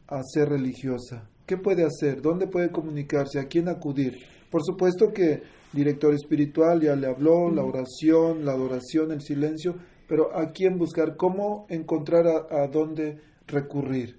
a 0.08 0.22
ser 0.22 0.48
religiosa, 0.48 1.28
¿qué 1.46 1.56
puede 1.56 1.84
hacer? 1.84 2.20
¿Dónde 2.20 2.46
puede 2.46 2.70
comunicarse? 2.70 3.38
¿A 3.38 3.46
quién 3.46 3.68
acudir? 3.68 4.18
Por 4.50 4.62
supuesto 4.64 5.12
que 5.12 5.42
director 5.74 6.14
espiritual 6.14 6.80
ya 6.80 6.96
le 6.96 7.06
habló, 7.06 7.50
la 7.50 7.64
oración, 7.64 8.44
la 8.44 8.52
adoración, 8.52 9.12
el 9.12 9.20
silencio, 9.20 9.74
pero 10.06 10.36
¿a 10.36 10.52
quién 10.52 10.78
buscar? 10.78 11.16
¿Cómo 11.16 11.66
encontrar 11.68 12.26
a, 12.26 12.62
a 12.62 12.68
dónde 12.68 13.18
recurrir? 13.46 14.18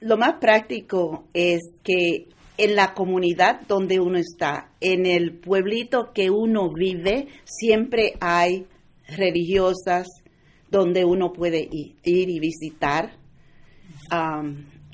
Lo 0.00 0.16
más 0.16 0.34
práctico 0.40 1.24
es 1.32 1.60
que 1.82 2.26
en 2.56 2.76
la 2.76 2.94
comunidad 2.94 3.62
donde 3.66 4.00
uno 4.00 4.18
está, 4.18 4.70
en 4.80 5.06
el 5.06 5.38
pueblito 5.38 6.12
que 6.12 6.30
uno 6.30 6.68
vive, 6.72 7.28
siempre 7.44 8.14
hay 8.20 8.66
religiosas 9.08 10.06
donde 10.70 11.04
uno 11.04 11.32
puede 11.32 11.68
ir 11.70 11.94
y 12.02 12.40
visitar, 12.40 13.16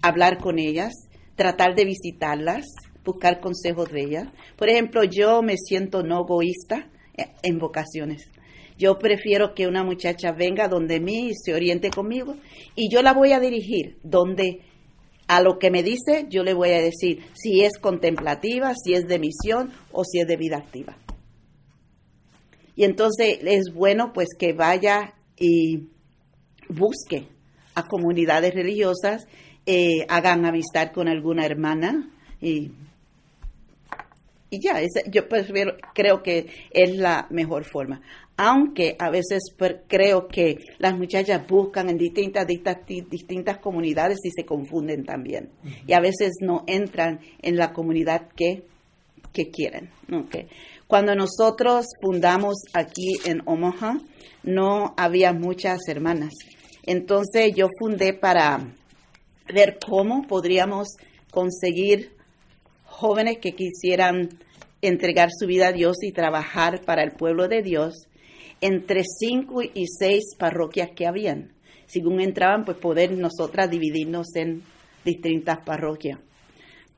hablar 0.02 0.38
con 0.38 0.58
ellas, 0.58 0.92
tratar 1.36 1.74
de 1.74 1.84
visitarlas, 1.84 2.66
buscar 3.12 3.40
consejos 3.40 3.90
de 3.90 4.02
ellas. 4.02 4.28
Por 4.56 4.68
ejemplo, 4.68 5.04
yo 5.04 5.42
me 5.42 5.56
siento 5.56 6.02
no 6.02 6.22
egoísta 6.22 6.88
en 7.42 7.58
vocaciones. 7.58 8.30
Yo 8.78 8.98
prefiero 8.98 9.54
que 9.54 9.66
una 9.66 9.84
muchacha 9.84 10.32
venga 10.32 10.66
donde 10.66 11.00
mí 11.00 11.28
y 11.28 11.34
se 11.34 11.52
oriente 11.52 11.90
conmigo 11.90 12.36
y 12.74 12.88
yo 12.90 13.02
la 13.02 13.12
voy 13.12 13.32
a 13.32 13.40
dirigir 13.40 13.98
donde 14.02 14.60
a 15.26 15.42
lo 15.42 15.58
que 15.58 15.70
me 15.70 15.82
dice 15.82 16.26
yo 16.30 16.42
le 16.42 16.54
voy 16.54 16.70
a 16.70 16.80
decir 16.80 17.22
si 17.34 17.62
es 17.62 17.78
contemplativa, 17.78 18.72
si 18.74 18.94
es 18.94 19.06
de 19.06 19.18
misión 19.18 19.70
o 19.92 20.02
si 20.04 20.20
es 20.20 20.26
de 20.26 20.36
vida 20.38 20.56
activa. 20.56 20.96
Y 22.74 22.84
entonces 22.84 23.40
es 23.42 23.74
bueno 23.74 24.12
pues 24.14 24.28
que 24.38 24.54
vaya 24.54 25.12
y 25.38 25.90
busque 26.70 27.28
a 27.74 27.86
comunidades 27.86 28.54
religiosas, 28.54 29.26
eh, 29.66 30.06
hagan 30.08 30.46
amistad 30.46 30.90
con 30.92 31.06
alguna 31.06 31.44
hermana 31.44 32.10
y, 32.40 32.70
y 34.50 34.60
ya, 34.60 34.80
ese- 34.80 35.08
yo 35.10 35.28
prefiero, 35.28 35.76
creo 35.94 36.22
que 36.22 36.46
es 36.70 36.96
la 36.96 37.26
mejor 37.30 37.64
forma. 37.64 38.00
Aunque 38.36 38.96
a 38.98 39.10
veces 39.10 39.50
per- 39.56 39.82
creo 39.86 40.26
que 40.26 40.56
las 40.78 40.96
muchachas 40.96 41.46
buscan 41.46 41.90
en 41.90 41.98
distintas, 41.98 42.46
distintas, 42.46 42.78
distintas 42.86 43.58
comunidades 43.58 44.18
y 44.24 44.30
se 44.30 44.44
confunden 44.46 45.04
también. 45.04 45.50
Y 45.86 45.92
a 45.92 46.00
veces 46.00 46.32
no 46.40 46.64
entran 46.66 47.20
en 47.42 47.56
la 47.56 47.72
comunidad 47.72 48.28
que, 48.34 48.64
que 49.32 49.50
quieren. 49.50 49.90
¿ok? 50.12 50.36
Cuando 50.86 51.14
nosotros 51.14 51.84
fundamos 52.02 52.56
aquí 52.72 53.18
en 53.26 53.42
Omaha, 53.44 53.98
no 54.42 54.94
había 54.96 55.32
muchas 55.34 55.80
hermanas. 55.86 56.32
Entonces 56.84 57.52
yo 57.54 57.68
fundé 57.78 58.14
para 58.14 58.72
ver 59.52 59.78
cómo 59.86 60.26
podríamos 60.26 60.88
conseguir 61.30 62.12
jóvenes 63.00 63.38
que 63.38 63.52
quisieran 63.52 64.28
entregar 64.82 65.30
su 65.36 65.46
vida 65.46 65.68
a 65.68 65.72
Dios 65.72 65.96
y 66.02 66.12
trabajar 66.12 66.82
para 66.84 67.02
el 67.02 67.12
pueblo 67.12 67.48
de 67.48 67.62
Dios 67.62 68.08
entre 68.60 69.02
cinco 69.04 69.62
y 69.62 69.86
seis 69.86 70.36
parroquias 70.38 70.90
que 70.94 71.06
habían. 71.06 71.52
Según 71.86 72.20
entraban, 72.20 72.64
pues 72.64 72.76
poder 72.76 73.12
nosotras 73.12 73.70
dividirnos 73.70 74.36
en 74.36 74.62
distintas 75.04 75.58
parroquias. 75.64 76.20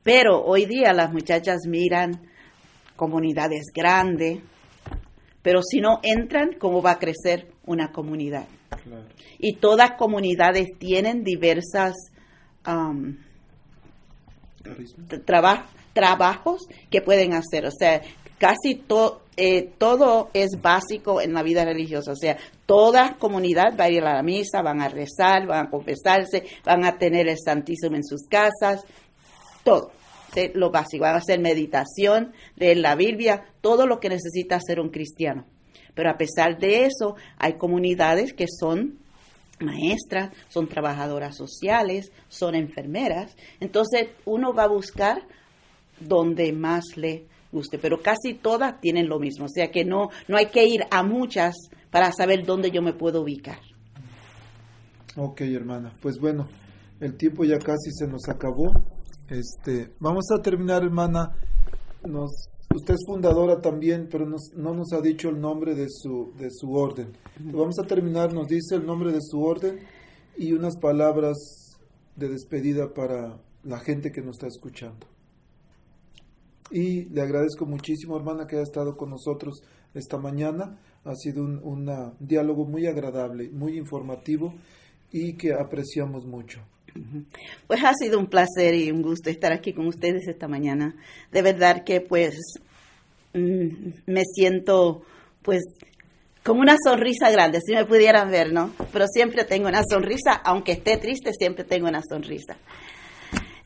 Pero 0.03 0.43
hoy 0.43 0.65
día 0.65 0.91
las 0.91 1.13
muchachas 1.13 1.61
miran 1.65 2.27
comunidades 2.97 3.67
grandes, 3.73 4.39
pero 5.41 5.61
si 5.63 5.79
no 5.79 5.99
entran, 6.03 6.51
¿cómo 6.59 6.81
va 6.81 6.91
a 6.91 6.99
crecer 6.99 7.47
una 7.65 7.91
comunidad? 7.91 8.45
Claro. 8.83 9.05
Y 9.39 9.55
todas 9.55 9.93
comunidades 9.93 10.67
tienen 10.77 11.23
diversas 11.23 11.93
am, 12.63 13.17
Carisma. 14.63 15.05
Trabajos 15.93 16.67
que 16.89 17.01
pueden 17.01 17.33
hacer. 17.33 17.65
O 17.65 17.71
sea, 17.71 18.01
casi 18.37 18.83
eh, 19.37 19.71
todo 19.77 20.29
es 20.33 20.61
básico 20.61 21.21
en 21.21 21.33
la 21.33 21.43
vida 21.43 21.63
religiosa. 21.63 22.11
O 22.11 22.15
sea, 22.15 22.37
toda 22.65 23.15
comunidad 23.17 23.77
va 23.79 23.85
a 23.85 23.89
ir 23.89 24.03
a 24.03 24.15
la 24.15 24.23
misa, 24.23 24.61
van 24.61 24.81
a 24.81 24.89
rezar, 24.89 25.47
van 25.47 25.67
a 25.67 25.69
confesarse, 25.69 26.43
van 26.65 26.83
a 26.85 26.97
tener 26.97 27.27
el 27.27 27.37
Santísimo 27.37 27.95
en 27.95 28.03
sus 28.03 28.27
casas, 28.27 28.83
todo. 29.63 29.91
Lo 30.55 30.71
básico, 30.71 31.03
van 31.03 31.13
a 31.13 31.19
hacer 31.19 31.39
meditación, 31.39 32.33
leer 32.55 32.77
la 32.77 32.95
Biblia, 32.95 33.45
todo 33.61 33.85
lo 33.85 33.99
que 33.99 34.09
necesita 34.09 34.59
ser 34.59 34.79
un 34.79 34.89
cristiano. 34.89 35.45
Pero 35.93 36.09
a 36.09 36.17
pesar 36.17 36.57
de 36.57 36.85
eso, 36.85 37.15
hay 37.37 37.53
comunidades 37.53 38.33
que 38.33 38.47
son 38.47 38.97
maestras, 39.59 40.31
son 40.49 40.67
trabajadoras 40.67 41.37
sociales, 41.37 42.11
son 42.29 42.55
enfermeras. 42.55 43.35
Entonces 43.59 44.09
uno 44.25 44.53
va 44.53 44.63
a 44.63 44.67
buscar 44.67 45.21
donde 46.07 46.51
más 46.53 46.83
le 46.95 47.27
guste, 47.51 47.77
pero 47.77 48.01
casi 48.01 48.33
todas 48.33 48.79
tienen 48.81 49.07
lo 49.07 49.19
mismo, 49.19 49.45
o 49.45 49.49
sea 49.49 49.69
que 49.71 49.85
no, 49.85 50.09
no 50.27 50.37
hay 50.37 50.47
que 50.47 50.65
ir 50.65 50.81
a 50.89 51.03
muchas 51.03 51.55
para 51.91 52.11
saber 52.11 52.45
dónde 52.45 52.71
yo 52.71 52.81
me 52.81 52.93
puedo 52.93 53.21
ubicar. 53.21 53.59
Ok, 55.15 55.41
hermana. 55.41 55.93
Pues 56.01 56.17
bueno, 56.19 56.47
el 56.99 57.15
tiempo 57.15 57.43
ya 57.43 57.59
casi 57.59 57.91
se 57.91 58.07
nos 58.07 58.27
acabó. 58.27 58.71
Este, 59.29 59.91
vamos 59.99 60.25
a 60.37 60.41
terminar, 60.41 60.83
hermana. 60.83 61.31
Nos, 62.03 62.31
usted 62.73 62.95
es 62.95 63.03
fundadora 63.05 63.61
también, 63.61 64.07
pero 64.11 64.25
nos- 64.25 64.51
no 64.55 64.73
nos 64.73 64.91
ha 64.93 65.01
dicho 65.01 65.29
el 65.29 65.39
nombre 65.39 65.75
de 65.75 65.85
su, 65.89 66.33
de 66.39 66.49
su 66.49 66.73
orden. 66.73 67.15
Vamos 67.39 67.77
a 67.79 67.83
terminar, 67.85 68.33
nos 68.33 68.47
dice 68.47 68.75
el 68.75 68.85
nombre 68.85 69.11
de 69.11 69.21
su 69.21 69.39
orden 69.41 69.79
y 70.37 70.53
unas 70.53 70.77
palabras 70.77 71.37
de 72.15 72.29
despedida 72.29 72.93
para 72.93 73.37
la 73.63 73.79
gente 73.79 74.11
que 74.11 74.21
nos 74.21 74.37
está 74.37 74.47
escuchando. 74.47 75.05
Y 76.71 77.05
le 77.05 77.21
agradezco 77.21 77.65
muchísimo, 77.65 78.17
hermana, 78.17 78.47
que 78.47 78.55
haya 78.55 78.63
estado 78.63 78.95
con 78.97 79.09
nosotros 79.09 79.61
esta 79.93 80.17
mañana. 80.17 80.79
Ha 81.05 81.15
sido 81.15 81.43
un 81.43 81.59
un 81.63 82.13
diálogo 82.19 82.65
muy 82.65 82.87
agradable, 82.87 83.49
muy 83.49 83.77
informativo 83.77 84.53
y 85.11 85.33
que 85.33 85.53
apreciamos 85.53 86.25
mucho. 86.25 86.61
Pues 87.67 87.83
ha 87.83 87.93
sido 87.93 88.19
un 88.19 88.27
placer 88.27 88.75
y 88.75 88.91
un 88.91 89.01
gusto 89.01 89.29
estar 89.29 89.51
aquí 89.51 89.73
con 89.73 89.87
ustedes 89.87 90.27
esta 90.27 90.47
mañana. 90.47 90.95
De 91.31 91.41
verdad 91.41 91.83
que 91.83 92.01
pues 92.01 92.35
mm, 93.33 93.67
me 94.05 94.21
siento 94.33 95.03
pues 95.41 95.61
con 96.43 96.59
una 96.59 96.75
sonrisa 96.83 97.31
grande, 97.31 97.59
si 97.65 97.73
me 97.73 97.85
pudieran 97.85 98.29
ver, 98.29 98.51
¿no? 98.51 98.71
Pero 98.91 99.07
siempre 99.07 99.45
tengo 99.45 99.69
una 99.69 99.81
sonrisa, 99.89 100.33
aunque 100.43 100.73
esté 100.73 100.97
triste, 100.97 101.31
siempre 101.37 101.63
tengo 101.63 101.87
una 101.87 102.01
sonrisa. 102.07 102.57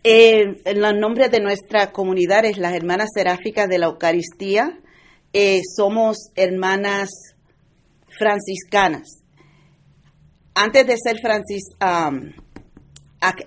Eh, 0.03 0.61
en 0.65 0.83
el 0.83 0.99
nombre 0.99 1.29
de 1.29 1.39
nuestra 1.39 1.91
comunidad 1.91 2.45
es 2.45 2.57
las 2.57 2.73
Hermanas 2.73 3.09
Seráficas 3.13 3.67
de 3.67 3.79
la 3.79 3.87
Eucaristía. 3.87 4.79
Eh, 5.33 5.61
somos 5.75 6.31
hermanas 6.35 7.09
franciscanas. 8.17 9.07
Antes 10.55 10.87
de 10.87 10.95
ser 10.97 11.17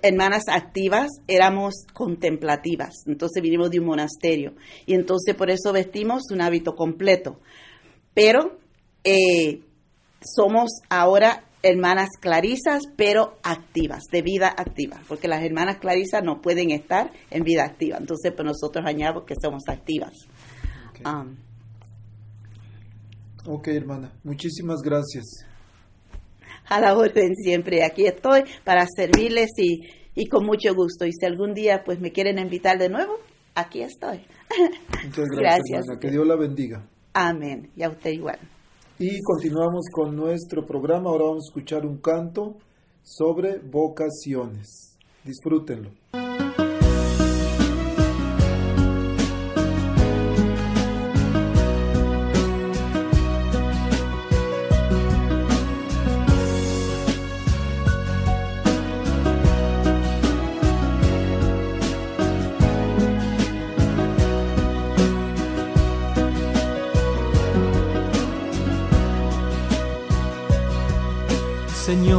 hermanas 0.03 0.45
activas, 0.49 1.09
éramos 1.27 1.87
contemplativas. 1.93 2.95
Entonces 3.07 3.43
vinimos 3.43 3.71
de 3.71 3.81
un 3.81 3.87
monasterio. 3.87 4.55
Y 4.87 4.95
entonces 4.95 5.35
por 5.35 5.51
eso 5.51 5.73
vestimos 5.73 6.31
un 6.31 6.41
hábito 6.41 6.75
completo. 6.75 7.41
Pero 8.15 8.59
eh, 9.05 9.61
somos 10.23 10.71
ahora 10.89 11.45
hermanas 11.63 12.09
clarisas, 12.21 12.83
pero 12.97 13.39
activas, 13.43 14.03
de 14.11 14.23
vida 14.23 14.49
activa, 14.57 15.01
porque 15.09 15.29
las 15.29 15.43
hermanas 15.43 15.79
clarisas 15.79 16.23
no 16.25 16.41
pueden 16.41 16.71
estar 16.71 17.11
en 17.31 17.43
vida 17.45 17.65
activa. 17.65 17.99
Entonces, 17.99 18.33
pues 18.35 18.45
nosotros 18.47 18.85
añadimos 18.87 19.25
que 19.25 19.35
somos 19.41 19.63
activas. 19.69 20.13
Ok. 20.91 21.01
Am, 21.05 21.37
Ok, 23.47 23.69
hermana, 23.69 24.13
muchísimas 24.23 24.81
gracias. 24.83 25.25
a 26.69 26.79
la 26.79 26.97
orden 26.97 27.35
siempre. 27.35 27.83
Aquí 27.85 28.05
estoy 28.07 28.43
para 28.65 28.87
servirles 28.95 29.49
y, 29.57 29.79
y 30.15 30.27
con 30.29 30.45
mucho 30.45 30.75
gusto. 30.75 31.07
Y 31.07 31.13
si 31.13 31.25
algún 31.27 31.55
día 31.55 31.83
pues 31.85 32.01
me 32.01 32.13
quieren 32.13 32.39
invitar 32.39 32.79
de 32.79 32.91
nuevo, 32.91 33.15
aquí 33.55 33.81
estoy. 33.83 34.25
Muchas 35.05 35.27
gracias, 35.31 35.31
Gracias. 35.41 35.81
hermana. 35.81 36.01
Que 36.01 36.11
Dios 36.11 36.27
la 36.27 36.37
bendiga. 36.37 36.87
Amén. 37.15 37.71
Y 37.77 37.83
a 37.83 37.89
usted 37.89 38.11
igual. 38.11 38.39
Y 39.03 39.23
continuamos 39.23 39.87
con 39.91 40.15
nuestro 40.15 40.67
programa. 40.67 41.09
Ahora 41.09 41.25
vamos 41.25 41.47
a 41.47 41.49
escuchar 41.49 41.87
un 41.87 41.97
canto 42.03 42.59
sobre 43.03 43.59
vocaciones. 43.59 44.99
Disfrútenlo. 45.25 45.93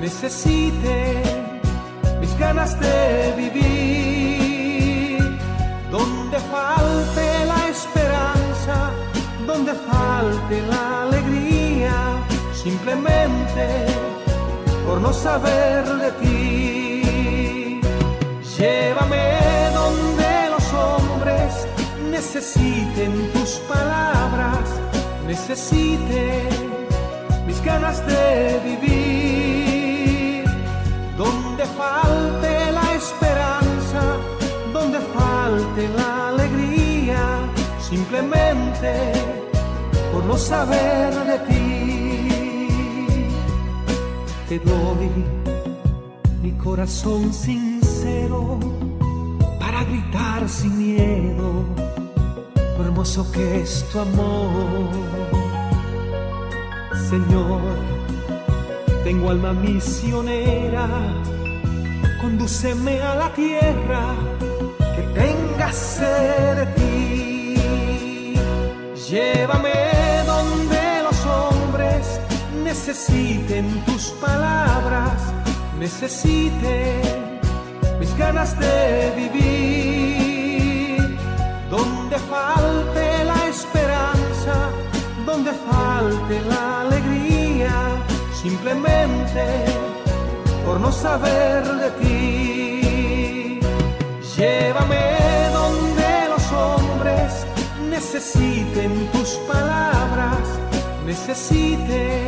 necesiten 0.00 1.22
mis 2.20 2.36
ganas 2.38 2.78
de 2.80 3.34
vivir. 3.36 5.20
Donde 5.90 6.38
falte 6.38 7.44
la 7.52 7.68
esperanza, 7.68 8.92
donde 9.46 9.72
falte 9.74 10.62
la 10.68 11.02
alegría, 11.02 11.94
simplemente 12.52 13.66
por 14.86 15.00
no 15.00 15.12
saber 15.12 15.84
de 16.04 16.10
ti. 16.22 17.80
Llévame 18.56 19.26
donde 19.74 20.30
los 20.54 20.66
hombres 20.72 21.66
necesiten 22.10 23.32
tus 23.32 23.50
palabras, 23.72 24.66
necesiten 25.26 26.48
mis 27.46 27.62
ganas 27.64 28.06
de 28.06 28.60
vivir. 28.64 29.69
La 35.88 36.28
alegría, 36.28 37.20
simplemente 37.80 39.12
por 40.12 40.24
no 40.24 40.36
saber 40.36 41.14
de 41.14 41.38
ti. 41.48 42.68
Te 44.48 44.58
doy 44.58 45.10
mi 46.42 46.52
corazón 46.52 47.32
sincero 47.32 48.58
para 49.58 49.84
gritar 49.84 50.48
sin 50.48 50.76
miedo 50.78 51.64
lo 52.76 52.84
hermoso 52.84 53.30
que 53.32 53.60
es 53.62 53.84
tu 53.90 54.00
amor. 54.00 54.88
Señor, 57.08 57.60
tengo 59.04 59.30
alma 59.30 59.52
misionera, 59.52 60.88
condúceme 62.20 63.00
a 63.02 63.14
la 63.16 63.32
tierra 63.34 64.14
que 65.00 65.06
tenga 65.20 65.72
sed 65.72 66.56
de 66.56 66.66
ti. 66.78 68.34
Llévame 69.08 69.72
donde 70.26 71.02
los 71.02 71.18
hombres 71.26 72.20
necesiten 72.64 73.84
tus 73.86 74.04
palabras, 74.26 75.18
necesiten 75.78 77.00
mis 77.98 78.16
ganas 78.16 78.58
de 78.58 79.12
vivir. 79.16 81.00
Donde 81.70 82.16
falte 82.18 83.24
la 83.24 83.46
esperanza, 83.48 84.54
donde 85.24 85.52
falte 85.70 86.40
la 86.52 86.80
alegría, 86.82 87.72
simplemente 88.42 89.44
por 90.64 90.80
no 90.80 90.90
saber 90.92 91.64
de 91.82 91.90
ti. 92.00 92.69
Llévame 94.40 95.50
donde 95.52 96.28
los 96.30 96.50
hombres 96.52 97.44
necesiten 97.90 99.06
tus 99.12 99.32
palabras, 99.46 100.38
necesiten 101.04 102.26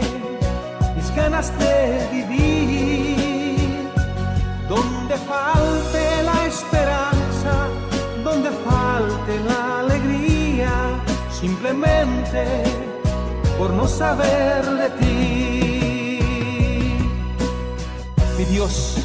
mis 0.94 1.10
ganas 1.16 1.50
de 1.58 2.06
vivir. 2.12 3.88
Donde 4.68 5.16
falte 5.16 6.22
la 6.22 6.46
esperanza, 6.48 7.54
donde 8.22 8.50
falte 8.50 9.40
la 9.48 9.80
alegría, 9.80 10.70
simplemente 11.30 12.44
por 13.56 13.70
no 13.70 13.88
saber 13.88 14.66
de 14.66 14.90
ti. 15.00 16.18
Mi 18.36 18.44
Dios, 18.44 18.98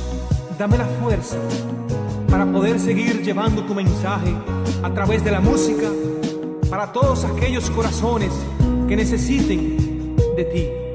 dame 0.60 0.78
la 0.78 0.88
fuerza 1.02 1.38
para 2.38 2.52
poder 2.52 2.80
seguir 2.80 3.24
llevando 3.24 3.64
tu 3.64 3.74
mensaje 3.74 4.32
a 4.84 4.94
través 4.94 5.24
de 5.24 5.32
la 5.32 5.40
música 5.40 5.90
para 6.70 6.94
todos 6.94 7.26
aquellos 7.26 7.68
corazones 7.72 8.32
que 8.88 8.96
necesiten 8.96 10.16
de 10.36 10.44
ti. 10.46 10.87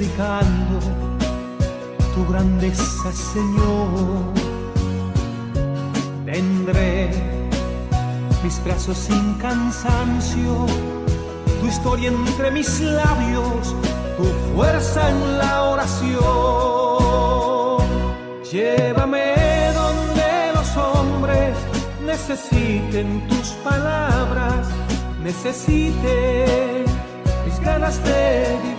Predicando 0.00 0.80
tu 2.14 2.26
grandeza, 2.32 3.12
Señor. 3.12 4.32
Tendré 6.24 7.10
mis 8.42 8.64
brazos 8.64 8.96
sin 8.96 9.34
cansancio, 9.34 10.66
tu 11.60 11.66
historia 11.66 12.08
entre 12.08 12.50
mis 12.50 12.80
labios, 12.80 13.76
tu 14.16 14.24
fuerza 14.54 15.10
en 15.10 15.38
la 15.38 15.62
oración. 15.64 16.20
Llévame 18.50 19.34
donde 19.74 20.52
los 20.54 20.76
hombres 20.78 21.54
necesiten 22.06 23.28
tus 23.28 23.48
palabras, 23.62 24.66
necesiten 25.22 26.86
mis 27.44 27.60
ganas 27.60 28.02
de 28.04 28.69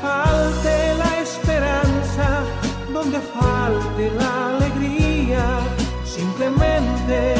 falte 0.00 0.94
la 1.02 1.20
esperanza, 1.26 2.26
donde 2.92 3.18
falte 3.20 4.10
la 4.20 4.32
alegría, 4.56 5.44
simplemente 6.04 7.34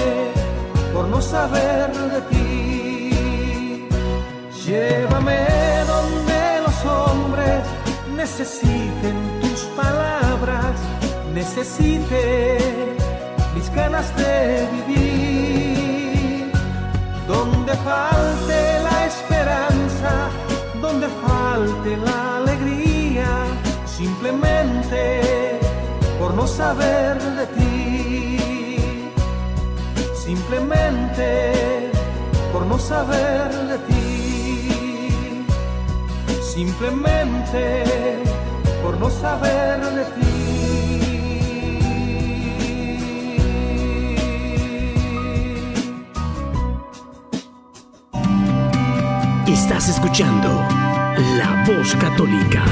por 0.92 1.08
no 1.08 1.20
saber 1.20 1.92
de 2.14 2.20
ti. 2.30 3.88
Llévame 4.66 5.46
donde 5.86 6.40
los 6.66 6.78
hombres 6.84 7.62
necesiten 8.16 9.16
tus 9.40 9.60
palabras, 9.76 10.76
necesiten 11.32 12.96
mis 13.54 13.70
ganas 13.70 14.08
de 14.16 14.66
vivir. 14.76 16.52
Donde 17.28 17.72
falte 17.90 18.58
la 18.88 19.06
esperanza, 19.06 20.12
donde 20.80 21.06
falte 21.26 21.96
la 21.96 22.36
alegría, 22.36 22.45
simplemente 23.96 25.58
por 26.18 26.34
no 26.34 26.46
saber 26.46 27.18
de 27.38 27.46
ti. 27.56 28.38
Simplemente 30.14 31.92
por 32.52 32.66
no 32.66 32.78
saber 32.78 33.50
de 33.70 33.78
ti. 33.88 35.46
Simplemente 36.42 37.84
por 38.82 38.98
no 38.98 39.08
saber 39.10 39.80
de 39.98 40.04
ti. 40.04 40.32
Estás 49.46 49.88
escuchando 49.88 50.48
La 51.38 51.64
Voz 51.66 51.94
Católica. 51.96 52.62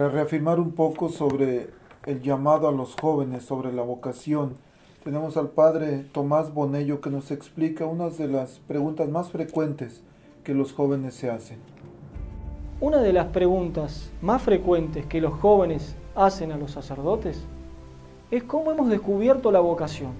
Para 0.00 0.12
reafirmar 0.12 0.58
un 0.58 0.72
poco 0.72 1.10
sobre 1.10 1.68
el 2.06 2.22
llamado 2.22 2.66
a 2.66 2.72
los 2.72 2.96
jóvenes, 2.98 3.44
sobre 3.44 3.70
la 3.70 3.82
vocación, 3.82 4.54
tenemos 5.04 5.36
al 5.36 5.50
padre 5.50 6.06
Tomás 6.10 6.54
Bonello 6.54 7.02
que 7.02 7.10
nos 7.10 7.30
explica 7.30 7.84
unas 7.84 8.16
de 8.16 8.26
las 8.26 8.60
preguntas 8.60 9.10
más 9.10 9.30
frecuentes 9.30 10.02
que 10.42 10.54
los 10.54 10.72
jóvenes 10.72 11.12
se 11.12 11.28
hacen. 11.28 11.58
Una 12.80 13.02
de 13.02 13.12
las 13.12 13.26
preguntas 13.26 14.10
más 14.22 14.40
frecuentes 14.40 15.04
que 15.04 15.20
los 15.20 15.34
jóvenes 15.34 15.94
hacen 16.14 16.50
a 16.50 16.56
los 16.56 16.70
sacerdotes 16.70 17.44
es 18.30 18.42
cómo 18.44 18.72
hemos 18.72 18.88
descubierto 18.88 19.52
la 19.52 19.60
vocación. 19.60 20.12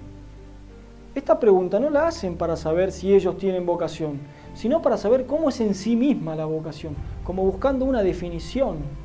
Esta 1.15 1.39
pregunta 1.39 1.79
no 1.79 1.89
la 1.89 2.05
hacen 2.05 2.37
para 2.37 2.55
saber 2.55 2.91
si 2.91 3.15
ellos 3.15 3.35
tienen 3.39 3.65
vocación, 3.65 4.19
sino 4.53 4.79
para 4.83 4.97
saber 4.97 5.25
cómo 5.25 5.49
es 5.49 5.59
en 5.59 5.73
sí 5.73 5.95
misma 5.95 6.35
la 6.35 6.45
vocación, 6.45 6.95
como 7.23 7.43
buscando 7.43 7.83
una 7.85 8.03
definición. 8.03 9.00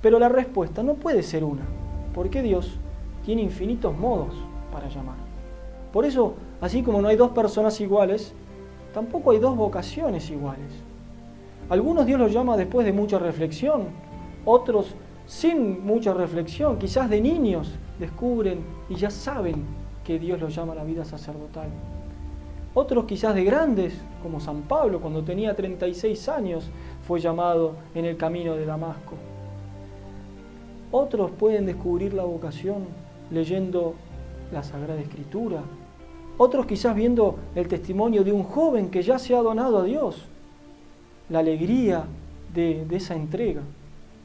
Pero 0.00 0.18
la 0.18 0.28
respuesta 0.28 0.82
no 0.82 0.94
puede 0.94 1.22
ser 1.22 1.44
una, 1.44 1.62
porque 2.14 2.42
Dios 2.42 2.78
tiene 3.24 3.42
infinitos 3.42 3.96
modos 3.96 4.34
para 4.72 4.88
llamar. 4.88 5.16
Por 5.92 6.04
eso, 6.04 6.34
así 6.60 6.82
como 6.82 7.02
no 7.02 7.08
hay 7.08 7.16
dos 7.16 7.30
personas 7.30 7.80
iguales, 7.80 8.32
tampoco 8.94 9.32
hay 9.32 9.38
dos 9.38 9.56
vocaciones 9.56 10.30
iguales. 10.30 10.70
Algunos 11.68 12.06
Dios 12.06 12.18
los 12.18 12.32
llama 12.32 12.56
después 12.56 12.86
de 12.86 12.92
mucha 12.92 13.18
reflexión, 13.18 13.86
otros 14.44 14.94
sin 15.26 15.84
mucha 15.84 16.14
reflexión, 16.14 16.78
quizás 16.78 17.10
de 17.10 17.20
niños, 17.20 17.70
descubren 17.98 18.60
y 18.88 18.94
ya 18.94 19.10
saben 19.10 19.64
que 20.04 20.18
Dios 20.18 20.40
los 20.40 20.54
llama 20.54 20.72
a 20.72 20.76
la 20.76 20.84
vida 20.84 21.04
sacerdotal. 21.04 21.68
Otros 22.72 23.04
quizás 23.04 23.34
de 23.34 23.44
grandes, 23.44 24.00
como 24.22 24.40
San 24.40 24.62
Pablo, 24.62 25.00
cuando 25.00 25.22
tenía 25.22 25.54
36 25.54 26.28
años, 26.28 26.70
fue 27.06 27.20
llamado 27.20 27.74
en 27.94 28.04
el 28.04 28.16
camino 28.16 28.54
de 28.54 28.64
Damasco. 28.64 29.14
Otros 30.90 31.30
pueden 31.32 31.66
descubrir 31.66 32.14
la 32.14 32.24
vocación 32.24 32.86
leyendo 33.30 33.94
la 34.52 34.62
Sagrada 34.62 35.00
Escritura. 35.00 35.62
Otros 36.38 36.66
quizás 36.66 36.94
viendo 36.94 37.36
el 37.54 37.68
testimonio 37.68 38.24
de 38.24 38.32
un 38.32 38.44
joven 38.44 38.90
que 38.90 39.02
ya 39.02 39.18
se 39.18 39.34
ha 39.34 39.42
donado 39.42 39.78
a 39.78 39.84
Dios. 39.84 40.24
La 41.28 41.40
alegría 41.40 42.04
de, 42.54 42.86
de 42.86 42.96
esa 42.96 43.14
entrega. 43.14 43.60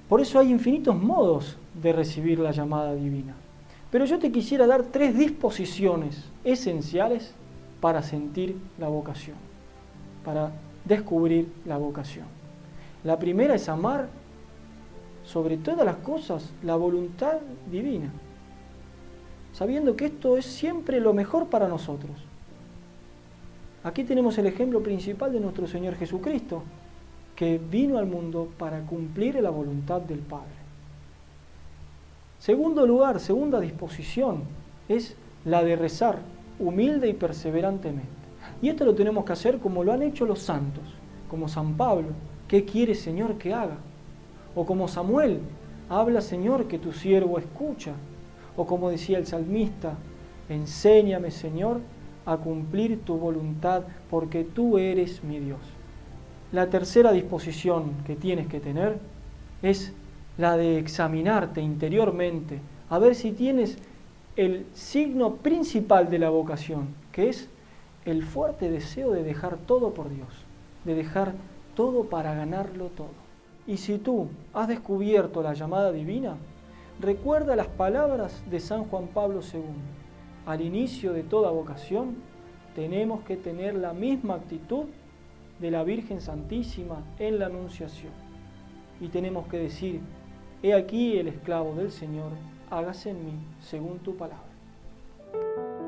Por 0.07 0.21
eso 0.21 0.39
hay 0.39 0.51
infinitos 0.51 0.95
modos 0.95 1.57
de 1.81 1.91
recibir 1.91 2.39
la 2.39 2.51
llamada 2.51 2.93
divina. 2.93 3.35
Pero 3.91 4.05
yo 4.05 4.19
te 4.19 4.31
quisiera 4.31 4.65
dar 4.65 4.83
tres 4.83 5.17
disposiciones 5.17 6.29
esenciales 6.43 7.33
para 7.81 8.01
sentir 8.01 8.55
la 8.79 8.87
vocación, 8.87 9.35
para 10.23 10.51
descubrir 10.85 11.51
la 11.65 11.77
vocación. 11.77 12.25
La 13.03 13.19
primera 13.19 13.55
es 13.55 13.67
amar 13.67 14.07
sobre 15.23 15.57
todas 15.57 15.85
las 15.85 15.97
cosas 15.97 16.51
la 16.63 16.75
voluntad 16.75 17.37
divina, 17.71 18.11
sabiendo 19.53 19.95
que 19.95 20.05
esto 20.05 20.37
es 20.37 20.45
siempre 20.45 20.99
lo 20.99 21.13
mejor 21.13 21.47
para 21.47 21.67
nosotros. 21.67 22.11
Aquí 23.83 24.03
tenemos 24.03 24.37
el 24.37 24.47
ejemplo 24.47 24.81
principal 24.81 25.31
de 25.33 25.39
nuestro 25.39 25.67
Señor 25.67 25.95
Jesucristo, 25.95 26.63
que 27.35 27.57
vino 27.57 27.97
al 27.97 28.05
mundo 28.05 28.47
para 28.57 28.81
cumplir 28.81 29.35
la 29.35 29.49
voluntad 29.49 30.01
del 30.01 30.19
Padre. 30.19 30.63
Segundo 32.39 32.85
lugar, 32.85 33.19
segunda 33.19 33.59
disposición, 33.59 34.43
es 34.87 35.15
la 35.45 35.63
de 35.63 35.75
rezar 35.75 36.19
humilde 36.59 37.09
y 37.09 37.13
perseverantemente. 37.13 38.09
Y 38.61 38.69
esto 38.69 38.85
lo 38.85 38.95
tenemos 38.95 39.25
que 39.25 39.33
hacer 39.33 39.59
como 39.59 39.83
lo 39.83 39.91
han 39.91 40.01
hecho 40.01 40.25
los 40.25 40.39
santos, 40.39 40.83
como 41.29 41.47
San 41.47 41.75
Pablo, 41.75 42.09
¿qué 42.47 42.65
quiere 42.65 42.95
Señor 42.95 43.37
que 43.37 43.53
haga? 43.53 43.77
O 44.55 44.65
como 44.65 44.87
Samuel, 44.87 45.39
habla 45.89 46.21
Señor 46.21 46.67
que 46.67 46.79
tu 46.79 46.93
siervo 46.93 47.39
escucha. 47.39 47.93
O 48.55 48.65
como 48.65 48.89
decía 48.89 49.17
el 49.17 49.25
salmista, 49.25 49.95
enséñame 50.49 51.31
Señor 51.31 51.81
a 52.25 52.37
cumplir 52.37 53.01
tu 53.01 53.17
voluntad 53.17 53.83
porque 54.09 54.43
tú 54.43 54.77
eres 54.77 55.23
mi 55.23 55.39
Dios. 55.39 55.59
La 56.51 56.69
tercera 56.69 57.11
disposición 57.11 57.93
que 58.05 58.15
tienes 58.15 58.47
que 58.47 58.59
tener 58.59 58.99
es 59.61 59.93
la 60.37 60.57
de 60.57 60.77
examinarte 60.77 61.61
interiormente, 61.61 62.59
a 62.89 62.99
ver 62.99 63.15
si 63.15 63.31
tienes 63.31 63.77
el 64.35 64.65
signo 64.73 65.35
principal 65.35 66.09
de 66.09 66.19
la 66.19 66.29
vocación, 66.29 66.89
que 67.11 67.29
es 67.29 67.49
el 68.05 68.23
fuerte 68.23 68.69
deseo 68.69 69.11
de 69.11 69.23
dejar 69.23 69.57
todo 69.57 69.93
por 69.93 70.09
Dios, 70.09 70.29
de 70.85 70.95
dejar 70.95 71.33
todo 71.75 72.05
para 72.05 72.33
ganarlo 72.33 72.87
todo. 72.87 73.22
Y 73.65 73.77
si 73.77 73.97
tú 73.97 74.27
has 74.53 74.67
descubierto 74.67 75.41
la 75.41 75.53
llamada 75.53 75.91
divina, 75.91 76.35
recuerda 76.99 77.55
las 77.55 77.67
palabras 77.67 78.43
de 78.49 78.59
San 78.59 78.85
Juan 78.85 79.07
Pablo 79.07 79.39
II. 79.41 79.61
Al 80.45 80.61
inicio 80.61 81.13
de 81.13 81.23
toda 81.23 81.51
vocación, 81.51 82.15
tenemos 82.75 83.23
que 83.23 83.37
tener 83.37 83.75
la 83.75 83.93
misma 83.93 84.35
actitud 84.35 84.85
de 85.59 85.71
la 85.71 85.83
Virgen 85.83 86.19
Santísima 86.19 87.03
en 87.19 87.39
la 87.39 87.45
Anunciación. 87.45 88.11
Y 88.99 89.07
tenemos 89.07 89.47
que 89.47 89.57
decir, 89.57 90.01
he 90.61 90.73
aquí 90.73 91.17
el 91.17 91.29
esclavo 91.29 91.75
del 91.75 91.91
Señor, 91.91 92.31
hágase 92.69 93.11
en 93.11 93.25
mí 93.25 93.33
según 93.61 93.99
tu 93.99 94.15
palabra. 94.17 94.43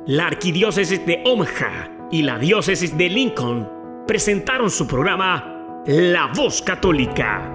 la 0.08 0.28
Arquidiócesis 0.28 1.06
de 1.06 1.24
Omaha 1.26 2.10
y 2.12 2.22
la 2.22 2.38
Diócesis 2.38 2.96
de 2.98 3.10
Lincoln 3.10 3.70
presentaron 4.06 4.70
su 4.70 4.86
programa 4.88 5.84
La 5.88 6.32
Voz 6.36 6.62
Católica, 6.62 7.55